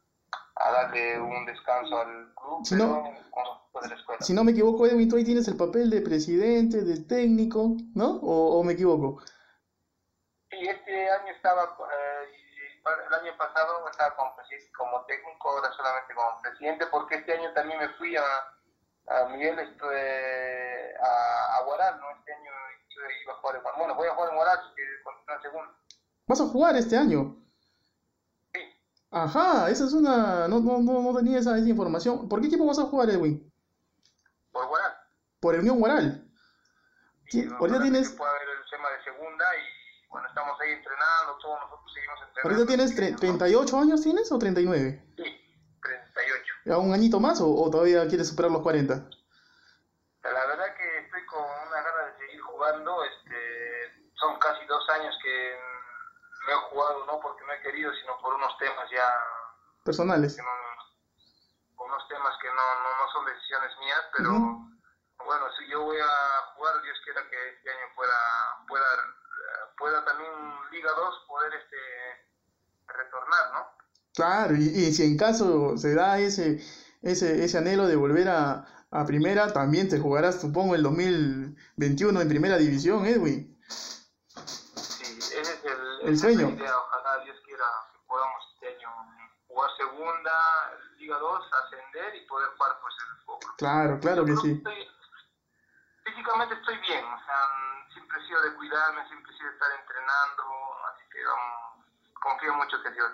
a 0.56 0.72
darle 0.72 1.20
un 1.20 1.46
descanso 1.46 2.00
al 2.00 2.34
club, 2.34 2.64
Si 2.64 2.74
no- 2.74 3.02
con 3.30 3.82
de 3.82 3.88
la 3.88 3.94
escuela. 3.94 4.20
Si 4.22 4.32
no 4.32 4.42
me 4.44 4.52
equivoco, 4.52 4.86
Edwin, 4.86 5.08
tú 5.08 5.16
ahí 5.16 5.24
tienes 5.24 5.46
el 5.48 5.56
papel 5.56 5.88
de 5.90 6.00
presidente, 6.00 6.82
de 6.82 7.04
técnico, 7.04 7.76
¿no? 7.94 8.18
¿O, 8.22 8.58
o 8.58 8.64
me 8.64 8.72
equivoco? 8.72 9.22
Sí, 10.50 10.56
este 10.66 11.10
año 11.10 11.32
estaba, 11.32 11.62
eh, 11.62 12.24
el 13.06 13.14
año 13.14 13.36
pasado 13.36 13.88
estaba 13.88 14.16
como, 14.16 14.34
como 14.76 15.04
técnico, 15.06 15.50
ahora 15.50 15.70
solamente 15.72 16.14
como 16.14 16.40
presidente, 16.42 16.86
porque 16.90 17.16
este 17.16 17.34
año 17.34 17.52
también 17.52 17.78
me 17.78 17.88
fui 17.90 18.16
a, 18.16 18.24
a 19.08 19.28
Miguel 19.28 19.58
estuve 19.58 20.96
a, 20.96 21.56
a 21.58 21.62
Guaral, 21.64 22.00
¿no? 22.00 22.10
Este 22.18 22.32
año 22.32 22.50
iba 23.22 23.32
a 23.32 23.36
jugar 23.36 23.56
en. 23.56 23.62
Bueno, 23.78 23.94
voy 23.94 24.08
a 24.08 24.14
jugar 24.14 24.30
en 24.30 24.36
Guaral, 24.36 24.58
que 24.74 24.82
continúa 25.04 25.36
en 25.36 25.42
segundo. 25.42 25.74
¿Vas 26.28 26.40
a 26.40 26.46
jugar 26.46 26.76
este 26.76 26.96
año? 26.96 27.36
Sí, 28.52 28.60
Ajá, 29.10 29.70
esa 29.70 29.84
es 29.86 29.92
una... 29.92 30.46
No, 30.48 30.60
no, 30.60 30.78
no, 30.80 31.00
no 31.02 31.16
tenía 31.16 31.38
esa, 31.38 31.56
esa 31.58 31.68
información. 31.68 32.28
¿Por 32.28 32.40
qué 32.40 32.46
equipo 32.48 32.66
vas 32.66 32.78
a 32.78 32.84
jugar, 32.84 33.08
Edwin? 33.10 33.44
por 34.52 34.66
Guaral. 34.66 34.92
Por 35.40 35.54
el 35.54 35.60
Unión 35.60 35.78
Guaral. 35.78 36.24
Sí, 37.28 37.46
ahorita 37.58 37.80
tienes- 37.82 38.10
Puede 38.10 38.30
haber 38.30 38.48
el 38.48 38.70
tema 38.70 38.88
de 38.90 39.04
segunda 39.04 39.44
y 39.56 40.08
bueno, 40.08 40.26
estamos 40.28 40.58
ahí 40.60 40.70
entrenando, 40.72 41.36
todos 41.40 41.58
nosotros 41.60 41.92
seguimos 41.94 42.18
entrenando. 42.26 42.42
¿Ahorita 42.42 42.66
tienes 42.66 42.96
tre- 42.96 43.18
38 43.18 43.78
años 43.78 44.02
tienes 44.02 44.32
o 44.32 44.38
39? 44.38 45.04
Sí, 45.16 45.22
38. 45.82 46.74
¿A 46.74 46.78
un 46.78 46.92
añito 46.92 47.20
más 47.20 47.40
o, 47.40 47.48
o 47.54 47.70
todavía 47.70 48.06
quieres 48.08 48.28
superar 48.28 48.50
los 48.50 48.62
40? 48.62 48.94
La 48.94 50.46
verdad 50.46 50.74
que 50.76 50.98
estoy 51.04 51.24
con 51.26 51.40
una 51.44 51.80
gana 51.82 52.12
de 52.12 52.18
seguir 52.26 52.40
jugando. 52.40 53.04
Este, 53.04 54.10
son 54.14 54.38
casi 54.40 54.64
dos 54.66 54.82
años 54.90 55.14
que 55.22 55.54
no 56.48 56.54
he 56.54 56.70
jugado 56.70 57.06
no 57.06 57.20
porque 57.20 57.44
no 57.44 57.52
he 57.52 57.60
querido, 57.60 57.92
sino 58.00 58.18
por 58.20 58.34
unos 58.34 58.56
temas 58.58 58.88
ya 58.90 59.06
personales. 59.84 60.36
unos 61.76 62.08
temas 62.08 62.34
que 62.40 62.48
no, 62.48 62.54
no, 62.56 63.12
son 63.12 63.24
decisiones 63.26 63.70
mías, 63.80 64.02
pero 64.16 64.30
bueno, 65.24 65.44
si 65.58 65.68
yo 65.70 65.82
voy 65.82 65.98
a 65.98 66.54
jugar, 66.56 66.82
Dios 66.82 66.96
quiera 67.04 67.20
que 67.28 67.36
este 67.50 67.70
año 67.70 67.86
pueda, 67.94 68.16
pueda, 68.66 68.86
pueda 69.78 70.04
también 70.04 70.30
Liga 70.70 70.90
2 70.96 71.24
poder 71.28 71.52
este 71.54 71.76
retornar, 72.86 73.52
¿no? 73.52 73.66
Claro, 74.14 74.54
y, 74.56 74.68
y 74.68 74.92
si 74.92 75.04
en 75.04 75.18
caso 75.18 75.76
se 75.76 75.94
da 75.94 76.18
ese, 76.18 76.64
ese, 77.02 77.44
ese 77.44 77.58
anhelo 77.58 77.86
de 77.86 77.96
volver 77.96 78.28
a, 78.28 78.66
a 78.90 79.04
primera, 79.04 79.52
también 79.52 79.88
te 79.88 79.98
jugarás, 79.98 80.40
supongo, 80.40 80.74
el 80.74 80.82
2021 80.82 82.20
en 82.20 82.28
primera 82.28 82.56
división, 82.56 83.04
Edwin. 83.06 83.58
Es 83.68 83.97
el, 86.02 86.08
el 86.08 86.18
sueño. 86.18 86.48
Ojalá 86.48 87.24
Dios 87.24 87.36
quiera 87.44 87.64
que 87.92 87.98
podamos 88.06 88.42
este 88.54 88.76
año 88.76 88.88
jugar 89.48 89.70
segunda, 89.76 90.32
Liga 90.98 91.18
2, 91.18 91.40
ascender 91.64 92.14
y 92.14 92.26
poder 92.26 92.48
jugar 92.56 92.78
pues 92.80 92.94
el 93.00 93.24
fútbol. 93.24 93.56
Claro, 93.56 93.98
claro 94.00 94.24
que 94.24 94.36
sí. 94.36 94.62
físicamente 96.04 96.54
estoy 96.54 96.78
bien, 96.86 97.04
o 97.04 97.18
sea, 97.24 97.38
siempre 97.92 98.18
he 98.20 98.26
sido 98.26 98.42
de 98.42 98.54
cuidarme, 98.54 99.06
siempre 99.08 99.32
he 99.32 99.36
sido 99.36 99.48
de 99.48 99.54
estar 99.54 99.70
entrenando, 99.80 100.42
así 100.92 101.04
que 101.10 101.18
confío 102.20 102.54
mucho 102.54 102.82
que 102.82 102.90
Dios. 102.92 103.10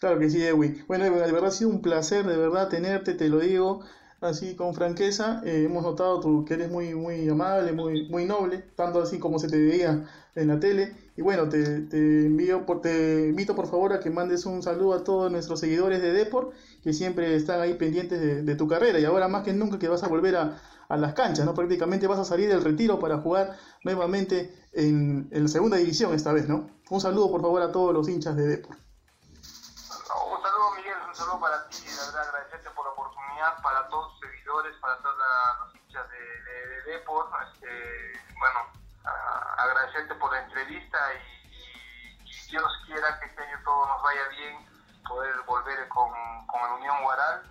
Claro 0.00 0.18
que 0.18 0.30
sí, 0.30 0.46
Edwin. 0.46 0.84
Bueno, 0.86 1.04
de 1.04 1.10
verdad 1.10 1.46
ha 1.46 1.50
sido 1.50 1.70
un 1.70 1.82
placer, 1.82 2.24
de 2.24 2.36
verdad, 2.36 2.68
tenerte, 2.68 3.14
te 3.14 3.28
lo 3.28 3.38
digo 3.38 3.84
así 4.20 4.54
con 4.56 4.74
franqueza. 4.74 5.42
Eh, 5.44 5.64
hemos 5.64 5.82
notado 5.82 6.44
que 6.44 6.54
eres 6.54 6.70
muy, 6.70 6.94
muy 6.94 7.28
amable, 7.28 7.72
muy, 7.72 8.08
muy 8.08 8.24
noble, 8.24 8.64
tanto 8.74 9.00
así 9.00 9.18
como 9.18 9.38
se 9.38 9.48
te 9.48 9.58
veía 9.58 10.06
en 10.34 10.48
la 10.48 10.60
tele. 10.60 10.94
Y 11.16 11.22
bueno, 11.22 11.48
te, 11.48 11.80
te 11.82 12.26
envío, 12.26 12.64
por, 12.66 12.80
te 12.80 13.28
invito 13.28 13.54
por 13.54 13.68
favor 13.68 13.92
a 13.92 14.00
que 14.00 14.10
mandes 14.10 14.46
un 14.46 14.62
saludo 14.62 14.94
a 14.94 15.04
todos 15.04 15.30
nuestros 15.30 15.60
seguidores 15.60 16.00
de 16.00 16.12
Deport, 16.12 16.52
que 16.82 16.92
siempre 16.92 17.34
están 17.34 17.60
ahí 17.60 17.74
pendientes 17.74 18.20
de, 18.20 18.42
de 18.42 18.54
tu 18.54 18.68
carrera. 18.68 18.98
Y 19.00 19.04
ahora 19.04 19.28
más 19.28 19.42
que 19.44 19.52
nunca 19.52 19.78
que 19.78 19.88
vas 19.88 20.02
a 20.04 20.08
volver 20.08 20.36
a, 20.36 20.60
a 20.88 20.96
las 20.96 21.14
canchas, 21.14 21.44
¿no? 21.44 21.54
Prácticamente 21.54 22.06
vas 22.06 22.18
a 22.18 22.24
salir 22.24 22.48
del 22.48 22.62
retiro 22.62 22.98
para 22.98 23.18
jugar 23.18 23.56
nuevamente 23.84 24.52
en, 24.72 25.28
en 25.32 25.48
segunda 25.48 25.76
división 25.76 26.14
esta 26.14 26.32
vez, 26.32 26.48
¿no? 26.48 26.70
Un 26.90 27.00
saludo 27.00 27.30
por 27.30 27.42
favor 27.42 27.62
a 27.62 27.72
todos 27.72 27.92
los 27.92 28.08
hinchas 28.08 28.36
de 28.36 28.46
Deport. 28.46 28.87
Deport, 37.08 37.32
este, 37.54 38.20
bueno, 38.38 38.60
a, 39.04 39.62
agradecerte 39.62 40.14
por 40.16 40.30
la 40.32 40.44
entrevista 40.44 40.98
y, 41.14 41.18
y, 41.48 42.30
y, 42.30 42.50
Dios 42.50 42.70
quiera 42.86 43.18
que 43.18 43.26
este 43.26 43.42
año 43.42 43.58
todo 43.64 43.86
nos 43.86 44.02
vaya 44.02 44.28
bien, 44.28 44.56
poder 45.08 45.34
volver 45.46 45.88
con, 45.88 46.10
con 46.46 46.60
el 46.60 46.76
Unión 46.78 47.02
Guaral 47.02 47.42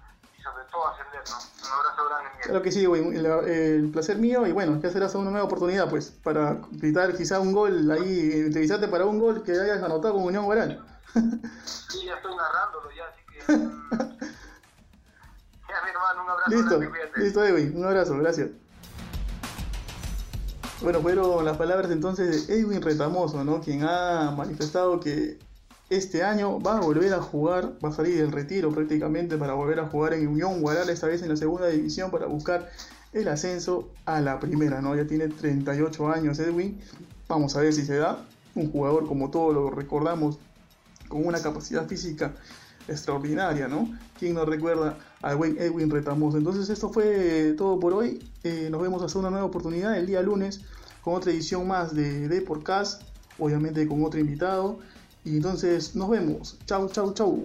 sobre 0.44 0.64
todo 0.72 0.88
ascendernos. 0.88 1.52
Un 1.66 1.72
abrazo 1.74 2.08
grande, 2.08 2.30
Miguel. 2.30 2.46
Claro 2.46 2.62
que 2.62 2.72
sí, 2.72 2.86
güey. 2.86 3.02
El, 3.18 3.26
el, 3.26 3.92
placer 3.92 4.18
mío 4.18 4.48
y 4.48 4.54
bueno, 4.54 4.80
que 4.80 4.90
será 4.90 5.08
una 5.16 5.32
nueva 5.32 5.46
oportunidad, 5.46 5.90
pues, 5.90 6.12
para 6.12 6.58
gritar 6.72 7.14
quizá 7.18 7.42
un 7.42 7.52
gol 7.52 7.92
ahí, 7.92 8.32
entrevistarte 8.46 8.88
para 8.88 9.06
un 9.06 9.20
gol 9.20 9.44
que 9.44 9.52
hayas 9.52 9.84
anotado 9.84 10.14
con 10.14 10.24
Unión 10.24 10.46
Guarani. 10.46 10.80
sí, 11.66 12.06
ya 12.06 12.16
estoy 12.16 12.34
narrándolo 12.34 12.90
ya, 12.92 13.08
así 13.08 13.22
que... 13.26 13.40
ya, 15.68 15.82
mi 15.84 15.90
hermano, 15.90 16.24
un 16.24 16.30
abrazo 16.30 16.52
listo, 16.52 16.80
grande. 16.80 17.10
Listo, 17.18 17.44
Edwin, 17.44 17.76
un 17.76 17.86
abrazo, 17.86 18.18
gracias. 18.18 18.50
Bueno, 20.82 21.02
fueron 21.02 21.44
las 21.44 21.58
palabras 21.58 21.90
entonces 21.90 22.48
de 22.48 22.60
Edwin 22.60 22.82
Retamoso, 22.84 23.44
¿no? 23.44 23.62
Quien 23.62 23.84
ha 23.84 24.32
manifestado 24.38 25.00
que 25.00 25.40
este 25.90 26.24
año 26.24 26.60
va 26.60 26.78
a 26.78 26.82
volver 26.82 27.14
a 27.14 27.22
jugar, 27.22 27.74
va 27.84 27.90
a 27.90 27.94
salir 27.94 28.18
del 28.18 28.32
retiro 28.32 28.72
prácticamente 28.72 29.38
para 29.38 29.54
volver 29.54 29.80
a 29.80 29.88
jugar 29.88 30.14
en 30.14 30.28
Unión 30.28 30.62
Guaral, 30.62 30.90
esta 30.90 31.08
vez 31.08 31.24
en 31.24 31.30
la 31.30 31.36
segunda 31.36 31.68
división 31.68 32.12
para 32.12 32.28
buscar 32.28 32.70
el 33.12 33.28
ascenso 33.28 33.90
a 34.06 34.22
la 34.22 34.40
primera, 34.40 34.80
¿no? 34.80 34.96
Ya 34.96 35.08
tiene 35.08 35.30
38 35.30 36.10
años 36.10 36.38
Edwin, 36.38 36.80
vamos 37.28 37.56
a 37.56 37.62
ver 37.62 37.74
si 37.74 37.84
se 37.84 37.98
da, 37.98 38.24
un 38.54 38.72
jugador 38.72 39.08
como 39.08 39.32
todos 39.32 39.56
lo 39.56 39.72
recordamos, 39.72 40.38
con 41.08 41.26
una 41.26 41.42
capacidad 41.42 41.88
física 41.88 42.34
extraordinaria, 42.88 43.68
¿no? 43.68 43.98
¿Quién 44.20 44.36
nos 44.36 44.48
recuerda 44.48 44.96
al 45.22 45.38
buen 45.38 45.58
Edwin 45.58 45.90
Retamoso? 45.90 46.38
Entonces 46.38 46.70
esto 46.70 46.90
fue 46.90 47.54
todo 47.58 47.80
por 47.80 47.94
hoy, 47.94 48.24
eh, 48.44 48.70
nos 48.72 48.82
vemos 48.82 49.02
hasta 49.02 49.20
una 49.20 49.30
nueva 49.30 49.46
oportunidad 49.46 49.98
el 49.98 50.08
día 50.08 50.22
lunes 50.22 50.62
con 51.02 51.16
otra 51.16 51.32
edición 51.32 51.68
más 51.68 51.96
de 51.96 52.28
The 52.28 52.42
Podcast, 52.42 53.02
obviamente 53.40 53.88
con 53.88 54.04
otro 54.04 54.20
invitado. 54.20 54.80
Y 55.24 55.38
entonces 55.38 55.96
nos 55.96 56.10
vemos. 56.10 56.58
Chau, 56.66 56.90
chau, 56.90 57.14
chau. 57.14 57.44